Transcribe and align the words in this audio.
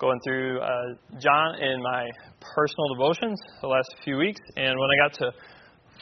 going 0.00 0.18
through 0.24 0.60
uh, 0.60 0.68
John 1.20 1.60
in 1.60 1.82
my 1.82 2.08
personal 2.40 2.88
devotions 2.96 3.38
the 3.60 3.68
last 3.68 3.94
few 4.02 4.16
weeks, 4.16 4.40
and 4.56 4.78
when 4.78 4.88
I 4.90 5.08
got 5.08 5.18
to 5.18 5.32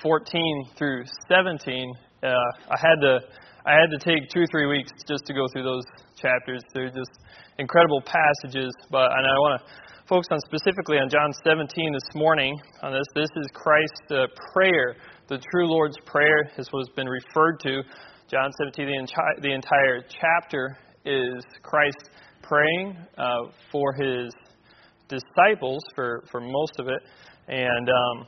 14 0.03 0.71
through 0.79 1.03
17, 1.29 1.93
uh, 2.23 2.27
I 2.27 2.79
had 2.79 3.01
to 3.03 3.19
I 3.67 3.73
had 3.73 3.91
to 3.91 3.99
take 3.99 4.31
two 4.31 4.41
or 4.41 4.47
three 4.51 4.67
weeks 4.67 4.91
just 5.07 5.27
to 5.27 5.35
go 5.35 5.45
through 5.53 5.65
those 5.65 5.85
chapters. 6.17 6.63
They're 6.73 6.89
just 6.89 7.11
incredible 7.59 8.01
passages, 8.01 8.73
but 8.91 9.11
and 9.13 9.27
I 9.27 9.35
want 9.45 9.61
to 9.61 9.67
focus 10.09 10.29
on 10.31 10.39
specifically 10.47 10.97
on 10.97 11.11
John 11.11 11.33
17 11.45 11.93
this 11.93 12.15
morning. 12.15 12.57
On 12.83 12.93
this, 12.93 13.05
this 13.15 13.29
is 13.37 13.47
Christ's 13.53 14.11
uh, 14.11 14.27
prayer, 14.55 14.97
the 15.29 15.39
true 15.53 15.69
Lord's 15.69 15.99
prayer, 16.07 16.49
is 16.57 16.73
what 16.73 16.87
has 16.87 16.95
been 16.97 17.09
referred 17.09 17.61
to. 17.61 17.83
John 18.31 18.51
17, 18.59 18.87
the, 18.87 18.97
entire, 18.97 19.41
the 19.43 19.53
entire 19.53 20.01
chapter 20.09 20.79
is 21.05 21.45
Christ 21.63 22.11
praying 22.49 22.97
uh, 23.19 23.53
for 23.71 23.93
his 23.93 24.33
disciples 25.09 25.83
for, 25.95 26.25
for 26.31 26.41
most 26.41 26.73
of 26.79 26.89
it. 26.89 27.03
And 27.49 27.89
um, 27.89 28.27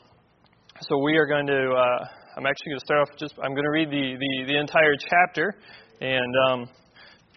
so 0.82 0.98
we 1.02 1.16
are 1.16 1.26
going 1.26 1.46
to, 1.46 1.70
uh, 1.70 2.04
I'm 2.36 2.46
actually 2.46 2.70
going 2.70 2.80
to 2.80 2.86
start 2.86 3.00
off 3.00 3.08
just, 3.18 3.34
I'm 3.42 3.52
going 3.52 3.64
to 3.64 3.70
read 3.70 3.90
the, 3.90 4.16
the, 4.18 4.52
the 4.52 4.58
entire 4.58 4.94
chapter. 4.96 5.54
And 6.00 6.34
um, 6.48 6.68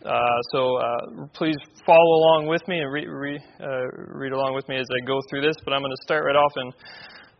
uh, 0.05 0.39
so 0.51 0.77
uh, 0.77 1.27
please 1.33 1.57
follow 1.85 1.99
along 1.99 2.47
with 2.47 2.61
me 2.67 2.79
and 2.79 2.91
re, 2.91 3.07
re, 3.07 3.39
uh, 3.59 4.15
read 4.15 4.33
along 4.33 4.53
with 4.53 4.67
me 4.67 4.77
as 4.77 4.87
I 4.91 5.05
go 5.05 5.19
through 5.29 5.41
this. 5.41 5.55
But 5.63 5.73
I'm 5.73 5.81
going 5.81 5.91
to 5.91 6.03
start 6.03 6.25
right 6.25 6.35
off 6.35 6.53
in 6.57 6.71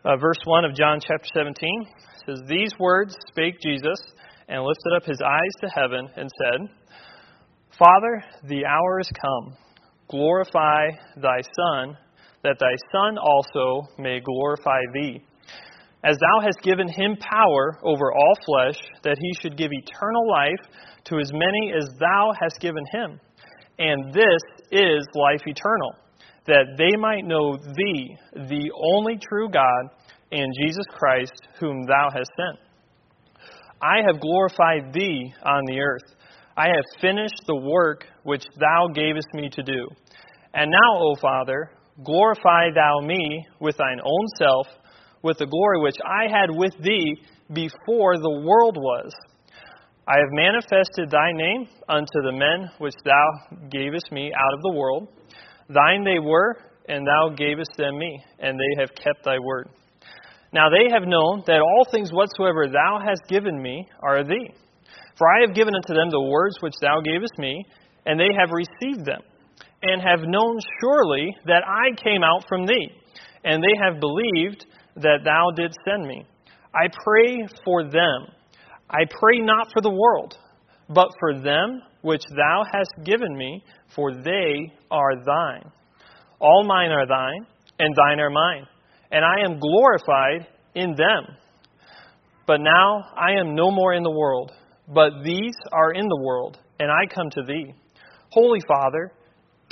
uh, 0.06 0.18
verse 0.18 0.40
1 0.46 0.66
of 0.66 0.76
John 0.76 1.00
chapter 1.00 1.28
17. 1.36 1.54
It 1.56 1.94
says, 2.28 2.40
These 2.48 2.72
words 2.80 3.16
spake 3.30 3.56
Jesus 3.62 4.00
and 4.48 4.64
lifted 4.64 4.94
up 4.96 5.04
his 5.06 5.20
eyes 5.22 5.54
to 5.62 5.68
heaven 5.70 6.08
and 6.16 6.30
said, 6.44 6.60
Father, 7.80 8.24
the 8.48 8.66
hour 8.66 9.00
is 9.00 9.10
come. 9.20 9.58
Glorify 10.08 10.90
thy 11.18 11.42
Son, 11.42 11.98
that 12.44 12.58
thy 12.60 12.76
Son 12.92 13.18
also 13.18 13.88
may 13.98 14.20
glorify 14.20 14.80
thee. 14.94 15.22
As 16.04 16.18
thou 16.18 16.42
hast 16.42 16.62
given 16.62 16.88
him 16.88 17.16
power 17.18 17.80
over 17.84 18.14
all 18.14 18.36
flesh, 18.46 18.78
that 19.04 19.18
he 19.20 19.34
should 19.42 19.58
give 19.58 19.72
eternal 19.72 20.30
life 20.30 20.60
to 21.06 21.18
as 21.18 21.32
many 21.34 21.74
as 21.76 21.90
thou 22.00 22.34
hast 22.40 22.60
given 22.60 22.84
him. 22.92 23.20
And 23.80 24.14
this 24.14 24.42
is 24.72 25.08
life 25.16 25.42
eternal, 25.48 25.96
that 26.46 26.76
they 26.78 26.96
might 26.98 27.26
know 27.26 27.58
thee, 27.58 28.18
the 28.34 28.72
only 28.94 29.18
true 29.18 29.50
God, 29.50 29.90
and 30.32 30.54
Jesus 30.62 30.86
Christ, 30.92 31.34
whom 31.60 31.86
thou 31.86 32.10
hast 32.14 32.30
sent. 32.38 32.60
I 33.82 34.02
have 34.06 34.22
glorified 34.22 34.94
thee 34.94 35.34
on 35.44 35.64
the 35.66 35.80
earth. 35.80 36.16
I 36.56 36.68
have 36.68 37.02
finished 37.02 37.42
the 37.48 37.56
work 37.56 38.06
which 38.24 38.44
thou 38.60 38.88
gavest 38.94 39.28
me 39.34 39.50
to 39.50 39.64
do. 39.64 39.88
And 40.54 40.70
now, 40.70 41.00
O 41.00 41.16
Father, 41.20 41.72
glorify 42.04 42.70
thou 42.76 43.00
me 43.02 43.46
with 43.60 43.78
thine 43.78 44.00
own 44.04 44.28
self, 44.38 44.68
with 45.24 45.40
the 45.40 45.48
glory 45.48 45.82
which 45.82 45.98
I 46.06 46.30
had 46.30 46.50
with 46.52 46.74
thee 46.80 47.16
before 47.52 48.18
the 48.18 48.44
world 48.46 48.78
was. 48.78 49.12
I 50.08 50.18
have 50.18 50.32
manifested 50.32 51.10
thy 51.10 51.32
name 51.32 51.68
unto 51.90 52.22
the 52.24 52.34
men 52.34 52.70
which 52.78 52.94
thou 53.04 53.26
gavest 53.72 54.12
me 54.12 54.32
out 54.34 54.54
of 54.54 54.62
the 54.62 54.74
world. 54.78 55.08
Thine 55.70 56.04
they 56.04 56.20
were, 56.20 56.58
and 56.88 57.08
thou 57.08 57.30
gavest 57.36 57.72
them 57.78 57.98
me, 57.98 58.24
and 58.40 58.60
they 58.60 58.82
have 58.82 58.90
kept 58.96 59.24
thy 59.24 59.40
word. 59.40 59.70
Now 60.52 60.70
they 60.70 60.94
have 60.94 61.08
known 61.08 61.42
that 61.48 61.62
all 61.62 61.88
things 61.90 62.12
whatsoever 62.12 62.68
thou 62.68 63.00
hast 63.04 63.22
given 63.28 63.60
me 63.60 63.88
are 64.04 64.24
thee. 64.24 64.54
For 65.18 65.28
I 65.28 65.42
have 65.46 65.56
given 65.56 65.76
unto 65.76 65.94
them 65.94 66.10
the 66.10 66.22
words 66.22 66.58
which 66.62 66.74
thou 66.82 67.02
gavest 67.02 67.38
me, 67.38 67.64
and 68.06 68.20
they 68.20 68.34
have 68.38 68.50
received 68.52 69.06
them, 69.06 69.22
and 69.82 70.02
have 70.02 70.28
known 70.28 70.58
surely 70.82 71.36
that 71.46 71.64
I 71.68 71.96
came 72.02 72.24
out 72.24 72.46
from 72.48 72.66
thee, 72.66 72.90
and 73.44 73.62
they 73.62 73.76
have 73.84 74.00
believed 74.00 74.66
that 74.96 75.24
thou 75.24 75.52
didst 75.56 75.78
send 75.86 76.08
me. 76.08 76.26
I 76.74 76.88
pray 77.04 77.48
for 77.64 77.84
them. 77.84 78.28
I 78.90 79.06
pray 79.20 79.40
not 79.40 79.72
for 79.72 79.82
the 79.82 79.92
world, 79.92 80.38
but 80.90 81.10
for 81.20 81.40
them 81.40 81.82
which 82.02 82.24
thou 82.36 82.64
hast 82.72 82.92
given 83.06 83.36
me, 83.38 83.64
for 83.96 84.14
they 84.14 84.74
are 84.92 85.24
thine. 85.24 85.72
All 86.40 86.64
mine 86.66 86.92
are 86.92 87.08
thine, 87.08 87.46
and 87.80 87.96
thine 87.96 88.20
are 88.20 88.30
mine, 88.30 88.68
and 89.12 89.24
I 89.24 89.46
am 89.46 89.60
glorified 89.60 90.48
in 90.76 90.96
them. 90.96 91.38
But 92.46 92.60
now 92.60 93.06
I 93.16 93.40
am 93.40 93.56
no 93.56 93.72
more 93.72 93.94
in 93.94 94.04
the 94.04 94.12
world 94.12 94.52
but 94.94 95.24
these 95.24 95.56
are 95.72 95.92
in 95.92 96.08
the 96.08 96.22
world, 96.24 96.60
and 96.80 96.92
I 96.92 97.14
come 97.14 97.30
to 97.32 97.44
thee. 97.44 97.74
Holy 98.30 98.60
Father, 98.68 99.12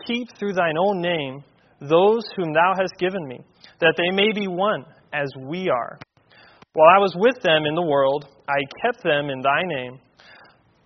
keep 0.05 0.27
through 0.37 0.53
thine 0.53 0.77
own 0.77 1.01
name 1.01 1.43
those 1.81 2.23
whom 2.35 2.53
thou 2.53 2.73
hast 2.79 2.93
given 2.99 3.27
me, 3.27 3.39
that 3.79 3.95
they 3.97 4.15
may 4.15 4.31
be 4.33 4.47
one 4.47 4.85
as 5.11 5.29
we 5.39 5.69
are. 5.69 5.99
While 6.73 6.89
I 6.89 6.99
was 6.99 7.13
with 7.17 7.41
them 7.41 7.65
in 7.65 7.75
the 7.75 7.81
world, 7.81 8.27
I 8.47 8.61
kept 8.85 9.03
them 9.03 9.29
in 9.29 9.41
thy 9.41 9.61
name. 9.65 9.99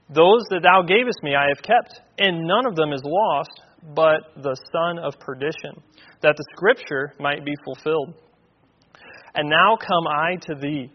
Those 0.09 0.43
that 0.49 0.61
thou 0.63 0.83
gavest 0.83 1.21
me 1.21 1.35
I 1.35 1.47
have 1.49 1.61
kept, 1.61 1.99
and 2.17 2.47
none 2.47 2.65
of 2.65 2.75
them 2.75 2.93
is 2.93 3.01
lost, 3.03 3.61
but 3.93 4.41
the 4.41 4.55
son 4.71 4.99
of 4.99 5.19
perdition, 5.19 5.81
that 6.21 6.35
the 6.37 6.45
scripture 6.55 7.13
might 7.19 7.43
be 7.43 7.53
fulfilled. 7.65 8.13
And 9.35 9.49
now 9.49 9.75
come 9.75 10.07
I 10.07 10.37
to 10.47 10.55
thee, 10.55 10.89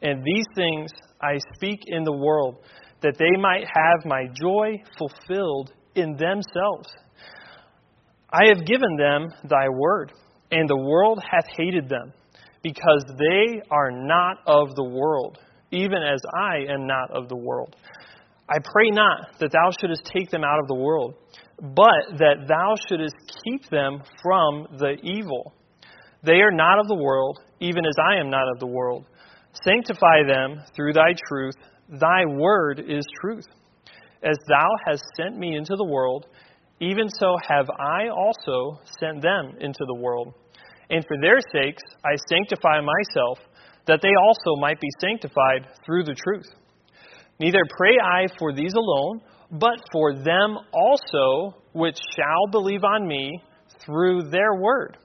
and 0.00 0.22
these 0.22 0.46
things 0.54 0.90
I 1.24 1.38
speak 1.56 1.80
in 1.86 2.04
the 2.04 2.12
world, 2.12 2.56
that 3.00 3.16
they 3.18 3.40
might 3.40 3.64
have 3.64 4.04
my 4.04 4.26
joy 4.40 4.82
fulfilled 4.98 5.72
in 5.94 6.16
themselves. 6.16 6.88
I 8.30 8.48
have 8.48 8.66
given 8.66 8.96
them 8.96 9.28
thy 9.48 9.68
word, 9.68 10.12
and 10.50 10.68
the 10.68 10.76
world 10.76 11.22
hath 11.30 11.46
hated 11.56 11.88
them, 11.88 12.12
because 12.62 13.04
they 13.18 13.62
are 13.70 13.90
not 13.90 14.38
of 14.46 14.74
the 14.74 14.84
world, 14.84 15.38
even 15.70 16.02
as 16.02 16.20
I 16.34 16.72
am 16.72 16.86
not 16.86 17.10
of 17.10 17.28
the 17.28 17.36
world. 17.36 17.76
I 18.48 18.58
pray 18.72 18.90
not 18.90 19.38
that 19.40 19.52
thou 19.52 19.70
shouldest 19.80 20.04
take 20.12 20.30
them 20.30 20.44
out 20.44 20.58
of 20.60 20.68
the 20.68 20.74
world, 20.74 21.14
but 21.60 22.18
that 22.18 22.46
thou 22.48 22.74
shouldest 22.88 23.14
keep 23.44 23.70
them 23.70 24.02
from 24.22 24.66
the 24.78 24.96
evil. 25.02 25.54
They 26.22 26.40
are 26.40 26.50
not 26.50 26.78
of 26.78 26.88
the 26.88 26.96
world, 26.96 27.38
even 27.60 27.86
as 27.86 27.94
I 28.02 28.16
am 28.16 28.30
not 28.30 28.48
of 28.52 28.58
the 28.58 28.66
world. 28.66 29.06
Sanctify 29.62 30.24
them 30.26 30.60
through 30.74 30.92
thy 30.94 31.14
truth. 31.28 31.54
Thy 31.88 32.24
word 32.26 32.80
is 32.80 33.04
truth. 33.20 33.46
As 34.22 34.36
thou 34.48 34.68
hast 34.86 35.02
sent 35.16 35.38
me 35.38 35.56
into 35.56 35.76
the 35.76 35.84
world, 35.84 36.26
even 36.80 37.08
so 37.08 37.36
have 37.48 37.66
I 37.78 38.08
also 38.08 38.80
sent 38.98 39.22
them 39.22 39.54
into 39.60 39.84
the 39.86 39.94
world. 39.94 40.34
And 40.90 41.04
for 41.06 41.16
their 41.20 41.38
sakes 41.52 41.82
I 42.04 42.16
sanctify 42.28 42.80
myself, 42.80 43.38
that 43.86 44.00
they 44.02 44.12
also 44.22 44.60
might 44.60 44.80
be 44.80 44.88
sanctified 45.00 45.68
through 45.84 46.04
the 46.04 46.14
truth. 46.14 46.46
Neither 47.38 47.60
pray 47.76 47.96
I 48.02 48.26
for 48.38 48.52
these 48.52 48.74
alone, 48.74 49.20
but 49.52 49.78
for 49.92 50.14
them 50.14 50.58
also 50.72 51.56
which 51.72 51.98
shall 52.16 52.50
believe 52.50 52.82
on 52.82 53.06
me 53.06 53.30
through 53.84 54.30
their 54.30 54.54
word, 54.54 54.96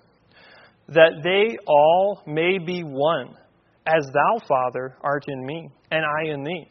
that 0.88 1.22
they 1.24 1.58
all 1.68 2.24
may 2.26 2.58
be 2.58 2.82
one 2.82 3.36
as 3.90 4.06
thou, 4.14 4.48
Father, 4.48 4.96
art 5.02 5.26
in 5.28 5.46
me, 5.46 5.70
and 5.92 6.06
I 6.06 6.32
in 6.34 6.44
thee, 6.44 6.66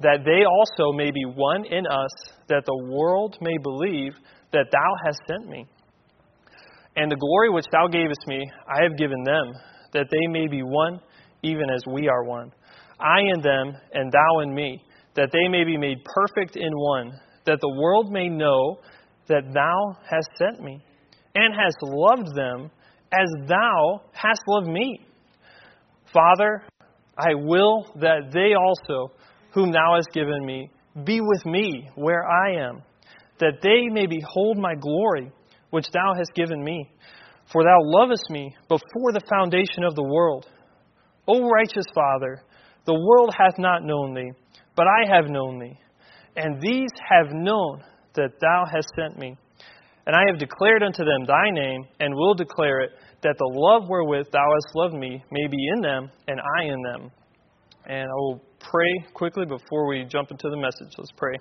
that 0.00 0.24
they 0.24 0.44
also 0.44 0.92
may 0.92 1.10
be 1.10 1.24
one 1.24 1.64
in 1.64 1.86
us, 1.86 2.10
that 2.48 2.64
the 2.66 2.84
world 2.92 3.36
may 3.40 3.56
believe 3.62 4.12
that 4.52 4.66
thou 4.70 4.94
hast 5.04 5.18
sent 5.26 5.48
me. 5.48 5.66
And 6.96 7.10
the 7.10 7.16
glory 7.16 7.50
which 7.50 7.66
thou 7.72 7.88
gavest 7.88 8.26
me, 8.26 8.44
I 8.68 8.82
have 8.82 8.98
given 8.98 9.22
them, 9.24 9.52
that 9.92 10.06
they 10.10 10.26
may 10.28 10.46
be 10.48 10.62
one, 10.62 11.00
even 11.42 11.70
as 11.74 11.82
we 11.90 12.08
are 12.08 12.24
one. 12.24 12.52
I 13.00 13.20
in 13.20 13.40
them, 13.40 13.74
and 13.92 14.12
thou 14.12 14.40
in 14.40 14.54
me, 14.54 14.82
that 15.14 15.30
they 15.32 15.48
may 15.48 15.64
be 15.64 15.76
made 15.76 15.98
perfect 16.04 16.56
in 16.56 16.70
one, 16.72 17.12
that 17.44 17.58
the 17.60 17.76
world 17.80 18.10
may 18.10 18.28
know 18.28 18.78
that 19.28 19.52
thou 19.52 19.96
hast 20.10 20.28
sent 20.38 20.62
me, 20.62 20.82
and 21.34 21.54
hast 21.54 21.76
loved 21.82 22.34
them 22.34 22.70
as 23.12 23.48
thou 23.48 24.02
hast 24.12 24.42
loved 24.48 24.68
me. 24.68 25.00
Father, 26.16 26.62
I 27.18 27.34
will 27.34 27.84
that 28.00 28.32
they 28.32 28.54
also, 28.54 29.12
whom 29.52 29.70
thou 29.70 29.96
hast 29.96 30.08
given 30.14 30.46
me, 30.46 30.70
be 31.04 31.20
with 31.20 31.44
me 31.44 31.90
where 31.94 32.24
I 32.26 32.68
am, 32.68 32.80
that 33.38 33.60
they 33.62 33.88
may 33.92 34.06
behold 34.06 34.56
my 34.56 34.74
glory, 34.74 35.30
which 35.68 35.84
thou 35.92 36.14
hast 36.16 36.32
given 36.34 36.64
me. 36.64 36.90
For 37.52 37.62
thou 37.64 37.76
lovest 37.80 38.30
me 38.30 38.56
before 38.66 39.12
the 39.12 39.20
foundation 39.28 39.84
of 39.84 39.94
the 39.94 40.02
world. 40.02 40.46
O 41.28 41.48
righteous 41.48 41.84
Father, 41.94 42.42
the 42.86 42.94
world 42.94 43.34
hath 43.36 43.58
not 43.58 43.84
known 43.84 44.14
thee, 44.14 44.32
but 44.74 44.86
I 44.86 45.14
have 45.14 45.28
known 45.28 45.58
thee. 45.58 45.78
And 46.36 46.62
these 46.62 46.90
have 47.10 47.32
known 47.32 47.82
that 48.14 48.40
thou 48.40 48.64
hast 48.72 48.88
sent 48.98 49.18
me. 49.18 49.36
And 50.06 50.16
I 50.16 50.22
have 50.30 50.38
declared 50.38 50.82
unto 50.82 51.04
them 51.04 51.26
thy 51.26 51.50
name, 51.50 51.84
and 52.00 52.14
will 52.14 52.34
declare 52.34 52.80
it, 52.80 52.90
that 53.26 53.38
the 53.38 53.50
love 53.52 53.88
wherewith 53.88 54.28
thou 54.30 54.46
hast 54.54 54.76
loved 54.76 54.94
me 54.94 55.22
may 55.32 55.48
be 55.48 55.58
in 55.74 55.80
them, 55.80 56.08
and 56.28 56.40
I 56.58 56.62
in 56.62 56.80
them. 56.82 57.10
And 57.86 58.06
I 58.06 58.14
will 58.14 58.40
pray 58.60 58.92
quickly 59.14 59.44
before 59.44 59.88
we 59.88 60.04
jump 60.04 60.30
into 60.30 60.48
the 60.48 60.56
message. 60.56 60.94
Let's 60.96 61.10
pray. 61.16 61.34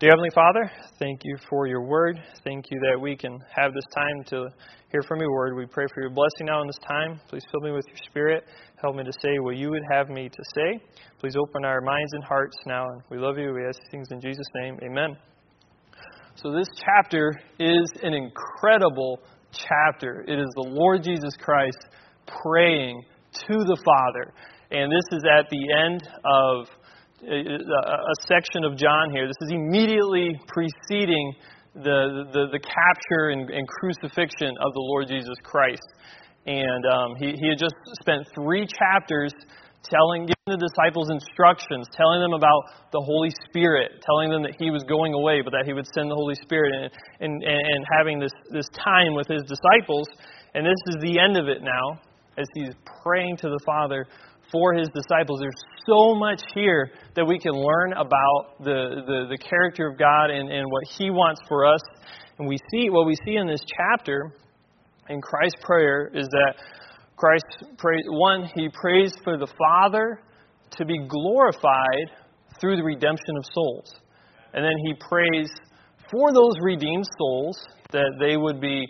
Dear 0.00 0.10
Heavenly 0.12 0.30
Father, 0.34 0.70
thank 0.98 1.20
you 1.24 1.36
for 1.50 1.66
your 1.66 1.82
word. 1.82 2.18
Thank 2.42 2.70
you 2.70 2.80
that 2.88 2.98
we 2.98 3.16
can 3.16 3.38
have 3.54 3.74
this 3.74 3.84
time 3.94 4.24
to 4.28 4.48
hear 4.90 5.02
from 5.02 5.20
your 5.20 5.30
word. 5.30 5.56
We 5.56 5.66
pray 5.66 5.84
for 5.92 6.00
your 6.00 6.10
blessing 6.10 6.46
now 6.46 6.62
in 6.62 6.66
this 6.68 6.78
time. 6.88 7.20
Please 7.28 7.42
fill 7.52 7.60
me 7.60 7.72
with 7.72 7.84
your 7.88 7.98
spirit. 8.08 8.44
Help 8.80 8.96
me 8.96 9.04
to 9.04 9.12
say 9.20 9.40
what 9.40 9.56
you 9.56 9.68
would 9.68 9.82
have 9.90 10.08
me 10.08 10.30
to 10.30 10.42
say. 10.54 10.80
Please 11.20 11.34
open 11.36 11.66
our 11.66 11.82
minds 11.82 12.12
and 12.14 12.24
hearts 12.24 12.56
now. 12.64 12.86
And 12.88 13.02
we 13.10 13.18
love 13.18 13.36
you. 13.36 13.52
We 13.52 13.66
ask 13.66 13.78
things 13.90 14.06
in 14.10 14.22
Jesus' 14.22 14.46
name. 14.54 14.78
Amen. 14.84 15.18
So, 16.36 16.52
this 16.52 16.68
chapter 16.78 17.34
is 17.58 17.90
an 18.04 18.14
incredible 18.14 19.18
chapter. 19.52 20.24
It 20.26 20.38
is 20.38 20.48
the 20.54 20.68
Lord 20.68 21.02
Jesus 21.02 21.34
Christ 21.38 21.78
praying 22.42 23.02
to 23.46 23.54
the 23.54 23.78
Father. 23.84 24.32
And 24.70 24.92
this 24.92 25.18
is 25.18 25.24
at 25.24 25.48
the 25.50 25.64
end 25.72 26.08
of 26.24 26.68
a 27.26 28.16
section 28.28 28.64
of 28.64 28.76
John 28.76 29.10
here. 29.10 29.26
This 29.26 29.48
is 29.48 29.50
immediately 29.50 30.38
preceding 30.46 31.34
the, 31.74 32.26
the, 32.32 32.46
the 32.52 32.58
capture 32.58 33.30
and, 33.30 33.50
and, 33.50 33.66
crucifixion 33.66 34.50
of 34.60 34.72
the 34.72 34.80
Lord 34.80 35.08
Jesus 35.08 35.36
Christ. 35.42 35.86
And 36.46 36.84
um, 36.86 37.14
he, 37.18 37.34
he 37.38 37.48
had 37.48 37.58
just 37.58 37.74
spent 38.00 38.26
three 38.34 38.66
chapters 38.66 39.32
telling, 39.84 40.26
giving 40.26 40.50
the 40.50 40.60
disciples 40.60 41.10
instructions, 41.10 41.86
telling 41.92 42.20
them 42.20 42.32
about 42.32 42.90
the 42.92 43.00
Holy 43.00 43.30
Spirit, 43.48 44.02
telling 44.02 44.30
them 44.30 44.42
that 44.42 44.56
he 44.58 44.70
was 44.70 44.82
going 44.84 45.14
away, 45.14 45.40
but 45.42 45.50
that 45.50 45.64
he 45.66 45.72
would 45.72 45.86
send 45.94 46.10
the 46.10 46.14
Holy 46.14 46.34
Spirit, 46.34 46.72
and, 46.74 46.90
and, 47.20 47.42
and 47.42 47.86
having 47.92 48.18
this, 48.18 48.32
this 48.50 48.66
time 48.74 49.14
with 49.14 49.28
his 49.28 49.42
disciples. 49.42 50.08
And 50.54 50.66
this 50.66 50.80
is 50.94 50.96
the 51.00 51.18
end 51.18 51.36
of 51.36 51.48
it 51.48 51.62
now, 51.62 52.00
as 52.36 52.46
he's 52.54 52.74
praying 53.02 53.36
to 53.38 53.48
the 53.48 53.60
Father 53.64 54.06
for 54.50 54.74
his 54.74 54.88
disciples. 54.88 55.40
There's 55.40 55.62
so 55.86 56.14
much 56.14 56.42
here 56.54 56.90
that 57.16 57.24
we 57.24 57.38
can 57.38 57.52
learn 57.52 57.92
about 57.92 58.58
the, 58.60 59.02
the, 59.06 59.26
the 59.30 59.38
character 59.38 59.86
of 59.86 59.98
God 59.98 60.30
and, 60.30 60.50
and 60.50 60.66
what 60.70 60.84
he 60.96 61.10
wants 61.10 61.40
for 61.48 61.66
us. 61.66 61.80
And 62.38 62.48
we 62.48 62.58
see 62.70 62.90
what 62.90 63.06
we 63.06 63.14
see 63.26 63.36
in 63.36 63.46
this 63.46 63.60
chapter 63.76 64.32
in 65.08 65.20
Christ's 65.20 65.60
prayer 65.62 66.10
is 66.14 66.28
that 66.28 66.54
Christ 67.18 67.44
one, 68.08 68.48
he 68.54 68.68
prays 68.68 69.12
for 69.24 69.36
the 69.36 69.48
Father 69.58 70.20
to 70.70 70.84
be 70.84 70.98
glorified 71.08 72.10
through 72.60 72.76
the 72.76 72.84
redemption 72.84 73.36
of 73.36 73.44
souls. 73.52 73.92
And 74.54 74.64
then 74.64 74.74
he 74.84 74.94
prays 75.08 75.50
for 76.10 76.32
those 76.32 76.54
redeemed 76.62 77.06
souls 77.18 77.58
that 77.90 78.10
they 78.20 78.36
would 78.36 78.60
be 78.60 78.86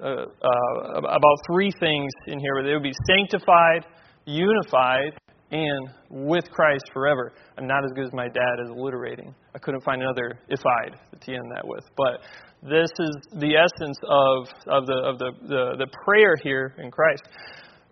uh, 0.00 0.06
uh, 0.06 0.98
about 0.98 1.36
three 1.52 1.70
things 1.80 2.10
in 2.26 2.38
here. 2.40 2.54
Where 2.54 2.64
they 2.64 2.72
would 2.72 2.82
be 2.82 2.94
sanctified, 3.06 3.84
unified 4.24 5.18
and 5.50 5.88
with 6.10 6.44
Christ 6.50 6.84
forever. 6.92 7.32
I'm 7.56 7.66
not 7.66 7.84
as 7.84 7.90
good 7.94 8.04
as 8.04 8.12
my 8.12 8.28
dad 8.28 8.60
as 8.62 8.70
alliterating. 8.70 9.34
I 9.54 9.58
couldn't 9.58 9.82
find 9.82 10.02
another 10.02 10.38
if 10.48 10.60
I'd 10.60 11.20
to 11.20 11.34
end 11.34 11.50
that 11.54 11.66
with. 11.66 11.84
But 11.96 12.20
this 12.62 12.90
is 12.98 13.16
the 13.38 13.54
essence 13.54 13.98
of, 14.02 14.48
of, 14.66 14.86
the, 14.86 14.98
of 15.04 15.18
the, 15.18 15.30
the, 15.46 15.84
the 15.84 15.86
prayer 16.04 16.34
here 16.42 16.74
in 16.78 16.90
Christ. 16.90 17.22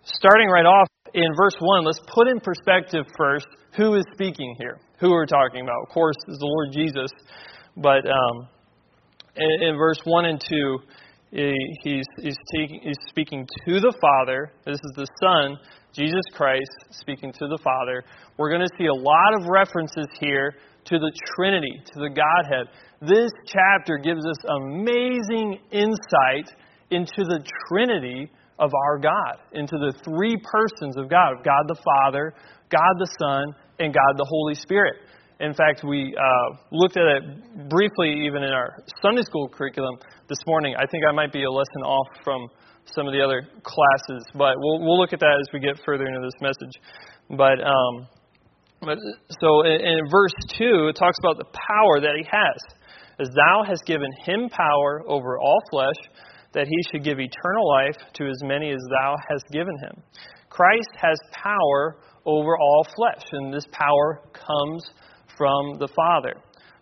Starting 0.03 0.49
right 0.49 0.65
off 0.65 0.87
in 1.13 1.27
verse 1.35 1.55
1, 1.59 1.85
let's 1.85 2.01
put 2.13 2.27
in 2.27 2.39
perspective 2.39 3.05
first 3.17 3.47
who 3.75 3.95
is 3.95 4.03
speaking 4.13 4.55
here. 4.59 4.79
Who 4.99 5.11
we're 5.11 5.25
talking 5.25 5.61
about. 5.61 5.83
Of 5.83 5.89
course, 5.93 6.15
is 6.27 6.39
the 6.39 6.45
Lord 6.45 6.73
Jesus. 6.73 7.11
But 7.77 8.05
um, 8.05 8.47
in, 9.35 9.69
in 9.69 9.77
verse 9.77 9.99
1 10.03 10.25
and 10.25 10.41
2, 10.41 10.79
he's, 11.31 12.05
he's, 12.21 12.35
taking, 12.55 12.81
he's 12.83 12.97
speaking 13.07 13.47
to 13.67 13.79
the 13.79 13.93
Father. 14.01 14.51
This 14.65 14.75
is 14.75 14.91
the 14.95 15.07
Son 15.21 15.57
Jesus 15.97 16.21
Christ 16.31 16.69
speaking 16.91 17.31
to 17.31 17.47
the 17.47 17.57
Father. 17.63 18.03
We're 18.37 18.51
going 18.51 18.61
to 18.61 18.69
see 18.77 18.85
a 18.85 18.93
lot 18.93 19.33
of 19.33 19.47
references 19.49 20.05
here 20.19 20.53
to 20.85 20.99
the 20.99 21.11
Trinity, 21.35 21.73
to 21.73 21.99
the 21.99 22.09
Godhead. 22.09 22.67
This 23.01 23.31
chapter 23.47 23.97
gives 23.97 24.23
us 24.23 24.37
amazing 24.61 25.57
insight 25.71 26.53
into 26.91 27.25
the 27.25 27.43
Trinity 27.67 28.29
of 28.59 28.69
our 28.85 28.99
God, 28.99 29.41
into 29.53 29.75
the 29.77 29.91
three 30.05 30.37
persons 30.37 30.97
of 30.97 31.09
God, 31.09 31.39
of 31.39 31.43
God 31.43 31.65
the 31.67 31.81
Father, 31.81 32.31
God 32.69 32.93
the 32.99 33.09
Son, 33.17 33.55
and 33.79 33.91
God 33.91 34.17
the 34.17 34.27
Holy 34.29 34.53
Spirit. 34.53 34.97
In 35.39 35.55
fact, 35.55 35.83
we 35.83 36.15
uh, 36.15 36.57
looked 36.71 36.97
at 36.97 37.05
it 37.05 37.69
briefly 37.69 38.21
even 38.25 38.43
in 38.43 38.51
our 38.53 38.77
Sunday 39.01 39.23
school 39.23 39.49
curriculum 39.49 39.95
this 40.29 40.39
morning. 40.45 40.75
I 40.77 40.85
think 40.85 41.05
I 41.09 41.11
might 41.11 41.33
be 41.33 41.43
a 41.43 41.51
lesson 41.51 41.81
off 41.83 42.07
from 42.23 42.47
some 42.93 43.07
of 43.07 43.13
the 43.13 43.21
other 43.21 43.47
classes, 43.63 44.23
but 44.33 44.55
we'll, 44.57 44.79
we'll 44.79 44.99
look 44.99 45.13
at 45.13 45.19
that 45.19 45.37
as 45.39 45.47
we 45.53 45.59
get 45.59 45.79
further 45.85 46.05
into 46.05 46.21
this 46.21 46.37
message. 46.41 46.75
But, 47.29 47.59
um, 47.63 48.07
but 48.81 48.97
so 49.41 49.63
in, 49.65 49.81
in 49.81 49.99
verse 50.09 50.33
2, 50.57 50.87
it 50.89 50.95
talks 50.97 51.17
about 51.19 51.37
the 51.37 51.49
power 51.67 51.99
that 52.01 52.15
he 52.17 52.25
has. 52.31 52.57
As 53.19 53.29
thou 53.33 53.63
hast 53.67 53.85
given 53.85 54.11
him 54.23 54.49
power 54.49 55.03
over 55.07 55.39
all 55.39 55.59
flesh, 55.71 55.97
that 56.53 56.67
he 56.67 56.77
should 56.91 57.03
give 57.03 57.19
eternal 57.19 57.67
life 57.67 57.97
to 58.13 58.27
as 58.27 58.41
many 58.43 58.71
as 58.71 58.81
thou 58.89 59.15
hast 59.29 59.45
given 59.51 59.77
him. 59.79 60.01
Christ 60.49 60.89
has 61.01 61.17
power 61.31 61.97
over 62.25 62.57
all 62.57 62.85
flesh, 62.95 63.23
and 63.31 63.53
this 63.53 63.65
power 63.71 64.21
comes 64.33 64.89
from 65.37 65.77
the 65.79 65.87
Father. 65.95 66.33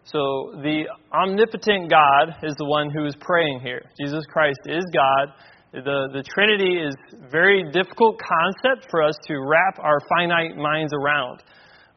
So 0.06 0.62
the 0.62 0.86
omnipotent 1.12 1.90
God 1.90 2.36
is 2.44 2.56
the 2.58 2.66
one 2.66 2.92
who 2.92 3.06
is 3.06 3.16
praying 3.20 3.62
here. 3.62 3.82
Jesus 4.00 4.24
Christ 4.30 4.60
is 4.66 4.84
God. 4.94 5.34
The, 5.84 6.08
the 6.14 6.24
Trinity 6.24 6.80
is 6.80 6.96
very 7.30 7.70
difficult 7.72 8.16
concept 8.16 8.88
for 8.90 9.04
us 9.04 9.16
to 9.28 9.36
wrap 9.44 9.78
our 9.80 10.00
finite 10.08 10.56
minds 10.56 10.94
around. 10.94 11.44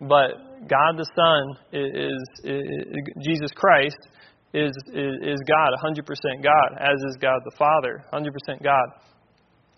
But 0.01 0.67
God 0.67 0.99
the 0.99 1.07
Son 1.15 1.41
is, 1.73 2.11
is, 2.11 2.23
is 2.43 2.67
Jesus 3.23 3.53
Christ 3.55 3.99
is, 4.53 4.73
is, 4.89 5.15
is 5.23 5.39
God, 5.47 5.71
100% 5.85 6.03
God, 6.43 6.79
as 6.81 6.97
is 7.09 7.17
God 7.21 7.39
the 7.45 7.55
Father, 7.57 8.03
100% 8.13 8.63
God. 8.63 8.87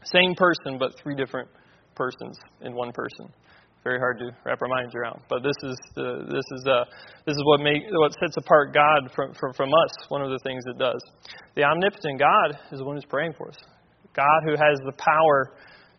Same 0.05 0.35
person, 0.35 0.79
but 0.79 0.93
three 1.03 1.15
different 1.15 1.49
persons 1.95 2.39
in 2.63 2.75
one 2.75 2.93
person. 2.93 3.29
Very 3.85 3.99
hard 3.99 4.19
to 4.19 4.31
wrap 4.45 4.63
our 4.63 4.69
minds 4.69 4.95
around. 4.95 5.21
But 5.29 5.43
this 5.43 5.57
is 5.63 5.77
the, 5.95 6.25
this 6.29 6.45
is 6.59 6.65
uh, 6.69 6.85
this 7.27 7.35
is 7.35 7.43
what 7.45 7.61
make 7.61 7.83
what 7.93 8.13
sets 8.21 8.37
apart 8.37 8.75
God 8.75 9.11
from, 9.15 9.33
from 9.33 9.55
from 9.55 9.71
us. 9.71 9.91
One 10.09 10.21
of 10.21 10.29
the 10.29 10.39
things 10.45 10.63
it 10.67 10.79
does. 10.79 11.01
The 11.57 11.65
omnipotent 11.65 12.21
God 12.21 12.59
is 12.73 12.79
the 12.79 12.85
one 12.85 12.97
who's 12.97 13.07
praying 13.07 13.33
for 13.39 13.49
us. 13.49 13.57
God 14.15 14.41
who 14.45 14.53
has 14.53 14.79
the 14.85 14.93
power 14.97 15.53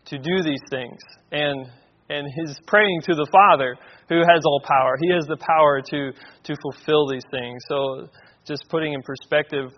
to 0.06 0.18
do 0.18 0.44
these 0.44 0.62
things. 0.70 1.00
And 1.32 1.68
and 2.10 2.28
he's 2.36 2.60
praying 2.68 3.02
to 3.06 3.16
the 3.16 3.28
Father 3.32 3.78
who 4.10 4.20
has 4.20 4.42
all 4.46 4.62
power. 4.68 4.98
He 5.00 5.10
has 5.14 5.26
the 5.28 5.38
power 5.38 5.82
to 5.82 6.12
to 6.44 6.56
fulfill 6.62 7.08
these 7.08 7.26
things. 7.32 7.62
So 7.68 8.10
just 8.46 8.66
putting 8.70 8.94
in 8.94 9.02
perspective 9.04 9.72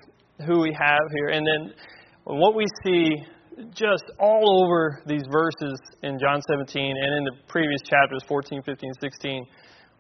who 0.48 0.62
we 0.62 0.76
have 0.78 1.06
here. 1.16 1.30
And 1.30 1.46
then 1.46 1.74
what 2.24 2.56
we 2.56 2.66
see 2.84 3.10
just 3.72 4.04
all 4.20 4.66
over 4.66 5.04
these 5.06 5.24
verses 5.32 5.80
in 6.02 6.18
John 6.20 6.42
17 6.50 6.96
and 6.98 7.18
in 7.18 7.24
the 7.24 7.34
previous 7.48 7.82
chapters 7.84 8.24
14, 8.28 8.64
15, 8.64 8.92
16, 9.00 9.46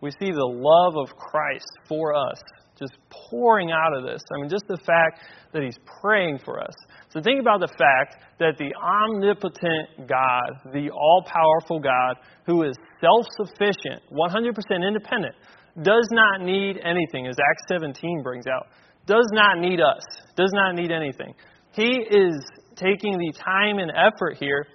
we 0.02 0.10
see 0.12 0.32
the 0.32 0.44
love 0.44 0.98
of 0.98 1.16
Christ 1.16 1.70
for 1.88 2.16
us 2.16 2.42
just 2.84 3.00
pouring 3.10 3.72
out 3.72 3.96
of 3.96 4.04
this. 4.04 4.22
I 4.32 4.42
mean, 4.42 4.50
just 4.50 4.68
the 4.68 4.80
fact 4.86 5.22
that 5.54 5.64
he's 5.64 5.78
praying 6.02 6.40
for 6.44 6.60
us. 6.60 6.74
So 7.10 7.22
think 7.22 7.40
about 7.40 7.60
the 7.60 7.72
fact 7.78 8.22
that 8.40 8.58
the 8.58 8.74
omnipotent 8.76 10.10
God, 10.10 10.74
the 10.74 10.90
all 10.90 11.24
powerful 11.26 11.80
God, 11.80 12.18
who 12.46 12.64
is 12.64 12.74
self 13.00 13.26
sufficient, 13.38 14.02
100% 14.12 14.88
independent, 14.88 15.36
does 15.82 16.08
not 16.12 16.42
need 16.42 16.78
anything, 16.84 17.28
as 17.28 17.36
Acts 17.40 17.64
17 17.68 18.22
brings 18.22 18.46
out, 18.48 18.68
does 19.06 19.28
not 19.32 19.60
need 19.60 19.80
us, 19.80 20.04
does 20.36 20.52
not 20.54 20.76
need 20.76 20.92
anything. 20.92 21.34
He 21.72 21.90
is 21.90 22.36
taking 22.76 23.18
the 23.18 23.34
time 23.44 23.80
and 23.80 23.92
effort 23.92 24.38
here 24.40 24.66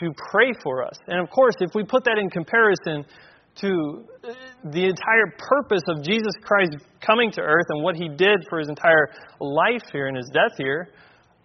to 0.00 0.12
pray 0.30 0.52
for 0.62 0.84
us. 0.84 0.96
And 1.06 1.20
of 1.20 1.30
course, 1.30 1.54
if 1.60 1.74
we 1.74 1.84
put 1.84 2.04
that 2.04 2.18
in 2.18 2.28
comparison 2.30 3.04
to 3.60 4.04
uh, 4.24 4.32
the 4.64 4.84
entire 4.84 5.34
purpose 5.38 5.82
of 5.88 6.02
Jesus 6.02 6.32
Christ 6.42 6.76
coming 7.00 7.30
to 7.32 7.40
earth 7.40 7.66
and 7.70 7.82
what 7.82 7.96
he 7.96 8.08
did 8.08 8.44
for 8.48 8.58
his 8.58 8.68
entire 8.68 9.08
life 9.40 9.82
here 9.92 10.06
and 10.08 10.16
his 10.16 10.28
death 10.32 10.56
here, 10.58 10.88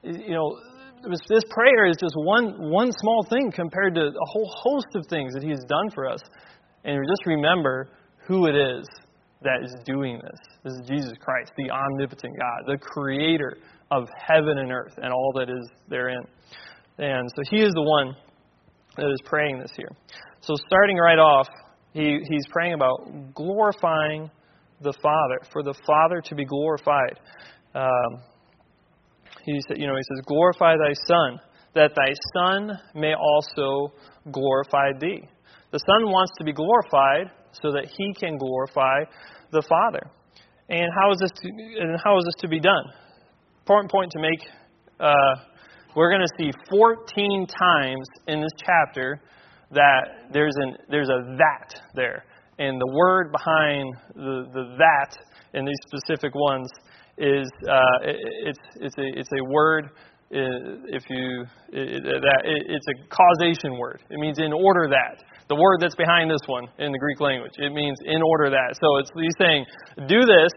you 0.03 0.34
know, 0.34 0.58
this 1.03 1.44
prayer 1.50 1.88
is 1.88 1.98
just 2.00 2.13
one, 2.15 2.53
one 2.70 2.91
small 2.91 3.25
thing 3.30 3.51
compared 3.51 3.96
to 3.96 4.01
a 4.01 4.27
whole 4.32 4.51
host 4.56 4.88
of 4.96 5.06
things 5.08 5.34
that 5.34 5.41
he 5.41 5.50
has 5.50 5.63
done 5.68 5.89
for 5.94 6.08
us. 6.08 6.20
And 6.84 6.98
just 7.08 7.25
remember 7.25 7.89
who 8.27 8.48
it 8.48 8.56
is 8.56 8.88
that 9.41 9.63
is 9.63 9.75
doing 9.86 10.20
this. 10.22 10.39
This 10.63 10.74
is 10.74 10.88
Jesus 10.88 11.13
Christ, 11.20 11.51
the 11.58 11.72
omnipotent 11.72 12.38
God, 12.38 12.74
the 12.74 12.77
creator 12.77 13.58
of 13.89 14.08
heaven 14.27 14.60
and 14.60 14.72
earth 14.72 14.94
and 14.98 15.12
all 15.12 15.32
that 15.36 15.50
is 15.50 15.68
therein. 15.89 16.24
And 16.98 17.30
so 17.36 17.41
he 17.50 17.63
is 17.63 17.74
the 17.74 17.82
one 17.82 18.15
that 18.98 19.10
is 19.10 19.20
praying 19.25 19.60
this 19.60 19.72
here. 19.75 19.89
So 20.41 20.53
starting 20.68 20.98
right 20.98 21.20
off, 21.20 21.48
he, 21.93 22.19
he's 22.27 22.45
praying 22.51 22.74
about 22.74 23.33
glorifying 23.33 24.29
the 24.81 24.93
Father, 25.01 25.39
for 25.51 25.63
the 25.63 25.75
Father 25.86 26.21
to 26.25 26.36
be 26.36 26.45
glorified. 26.45 27.19
Um, 27.75 28.21
he 29.45 29.60
said, 29.67 29.77
you 29.77 29.88
know, 29.88 29.95
he 29.95 30.03
says, 30.03 30.25
glorify 30.25 30.75
thy 30.75 30.93
Son, 31.07 31.39
that 31.75 31.91
thy 31.95 32.13
Son 32.33 32.77
may 32.95 33.13
also 33.13 33.93
glorify 34.31 34.91
thee. 35.00 35.27
The 35.71 35.79
Son 35.79 36.12
wants 36.12 36.31
to 36.38 36.43
be 36.43 36.53
glorified 36.53 37.31
so 37.62 37.71
that 37.71 37.86
he 37.86 38.13
can 38.13 38.38
glorify 38.38 39.03
the 39.51 39.63
Father. 39.67 40.01
And 40.69 40.88
how 41.00 41.12
is 41.12 41.17
this 41.19 41.31
to, 41.31 41.48
and 41.81 42.00
how 42.03 42.17
is 42.17 42.25
this 42.25 42.41
to 42.41 42.48
be 42.48 42.60
done? 42.60 42.83
Important 43.62 43.91
point 43.91 44.12
to 44.12 44.19
make. 44.19 44.39
Uh, 45.00 45.13
we're 45.95 46.10
going 46.10 46.21
to 46.21 46.43
see 46.43 46.51
14 46.69 47.48
times 47.48 48.07
in 48.27 48.41
this 48.41 48.51
chapter 48.57 49.21
that 49.74 50.32
there's 50.32 50.56
an 50.58 50.78
there's 50.90 51.10
a 51.10 51.36
that 51.38 51.82
there, 51.96 52.25
and 52.60 52.80
the 52.80 52.94
word 52.94 53.32
behind 53.32 53.96
the 54.16 54.48
the 54.54 54.75
that 54.78 55.18
in 55.54 55.66
these 55.66 55.80
specific 55.88 56.34
ones 56.36 56.70
is 57.18 57.48
uh, 57.68 57.98
it, 58.04 58.18
it's 58.46 58.60
it's 58.80 58.98
a 58.98 59.20
it's 59.20 59.30
a 59.40 59.44
word 59.51 59.90
if 60.34 61.04
you 61.10 61.44
it, 61.74 62.04
that 62.04 62.42
it, 62.46 62.63
it's 62.70 62.86
a 62.88 63.08
causation 63.10 63.78
word. 63.78 64.01
It 64.10 64.20
means 64.20 64.40
in 64.40 64.54
order 64.54 64.88
that. 64.90 65.24
The 65.50 65.56
word 65.56 65.82
that's 65.82 65.96
behind 65.96 66.32
this 66.32 66.40
one 66.48 66.63
in 66.80 66.94
the 66.94 67.00
Greek 67.00 67.20
language. 67.20 67.51
It 67.58 67.74
means 67.74 67.98
in 68.06 68.22
order 68.22 68.50
that. 68.51 68.78
So 68.80 68.98
it's 68.98 69.12
he's 69.13 69.36
saying, 69.38 69.66
do 70.08 70.24
this 70.24 70.51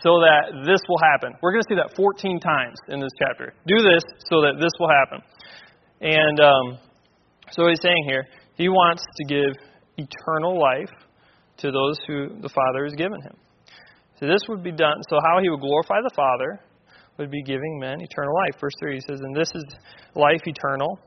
so 0.00 0.18
that 0.24 0.64
this 0.64 0.80
will 0.88 0.98
happen. 1.12 1.36
We're 1.42 1.52
going 1.52 1.62
to 1.62 1.68
see 1.68 1.76
that 1.76 1.94
14 1.94 2.40
times 2.40 2.78
in 2.88 3.00
this 3.00 3.12
chapter. 3.18 3.52
Do 3.66 3.76
this 3.84 4.02
so 4.30 4.40
that 4.40 4.56
this 4.58 4.72
will 4.80 4.88
happen. 4.88 5.20
And 6.00 6.40
um, 6.40 6.78
so 7.54 7.68
he's 7.68 7.80
saying 7.82 8.04
here, 8.08 8.26
he 8.56 8.68
wants 8.68 9.04
to 9.16 9.24
give 9.24 9.54
eternal 9.96 10.60
life 10.60 10.90
to 11.58 11.70
those 11.70 11.96
who 12.06 12.40
the 12.40 12.48
Father 12.48 12.84
has 12.84 12.94
given 12.94 13.20
him. 13.22 13.36
So 14.18 14.26
this 14.26 14.40
would 14.48 14.62
be 14.62 14.72
done. 14.72 14.96
So 15.08 15.18
how 15.24 15.40
he 15.40 15.48
would 15.50 15.60
glorify 15.60 16.00
the 16.02 16.14
Father 16.14 16.60
would 17.18 17.30
be 17.30 17.42
giving 17.42 17.78
men 17.78 18.00
eternal 18.00 18.34
life. 18.34 18.60
Verse 18.60 18.74
3 18.80 18.94
he 18.94 19.00
says, 19.00 19.20
And 19.20 19.36
this 19.36 19.50
is 19.54 19.64
life 20.14 20.42
eternal, 20.44 20.98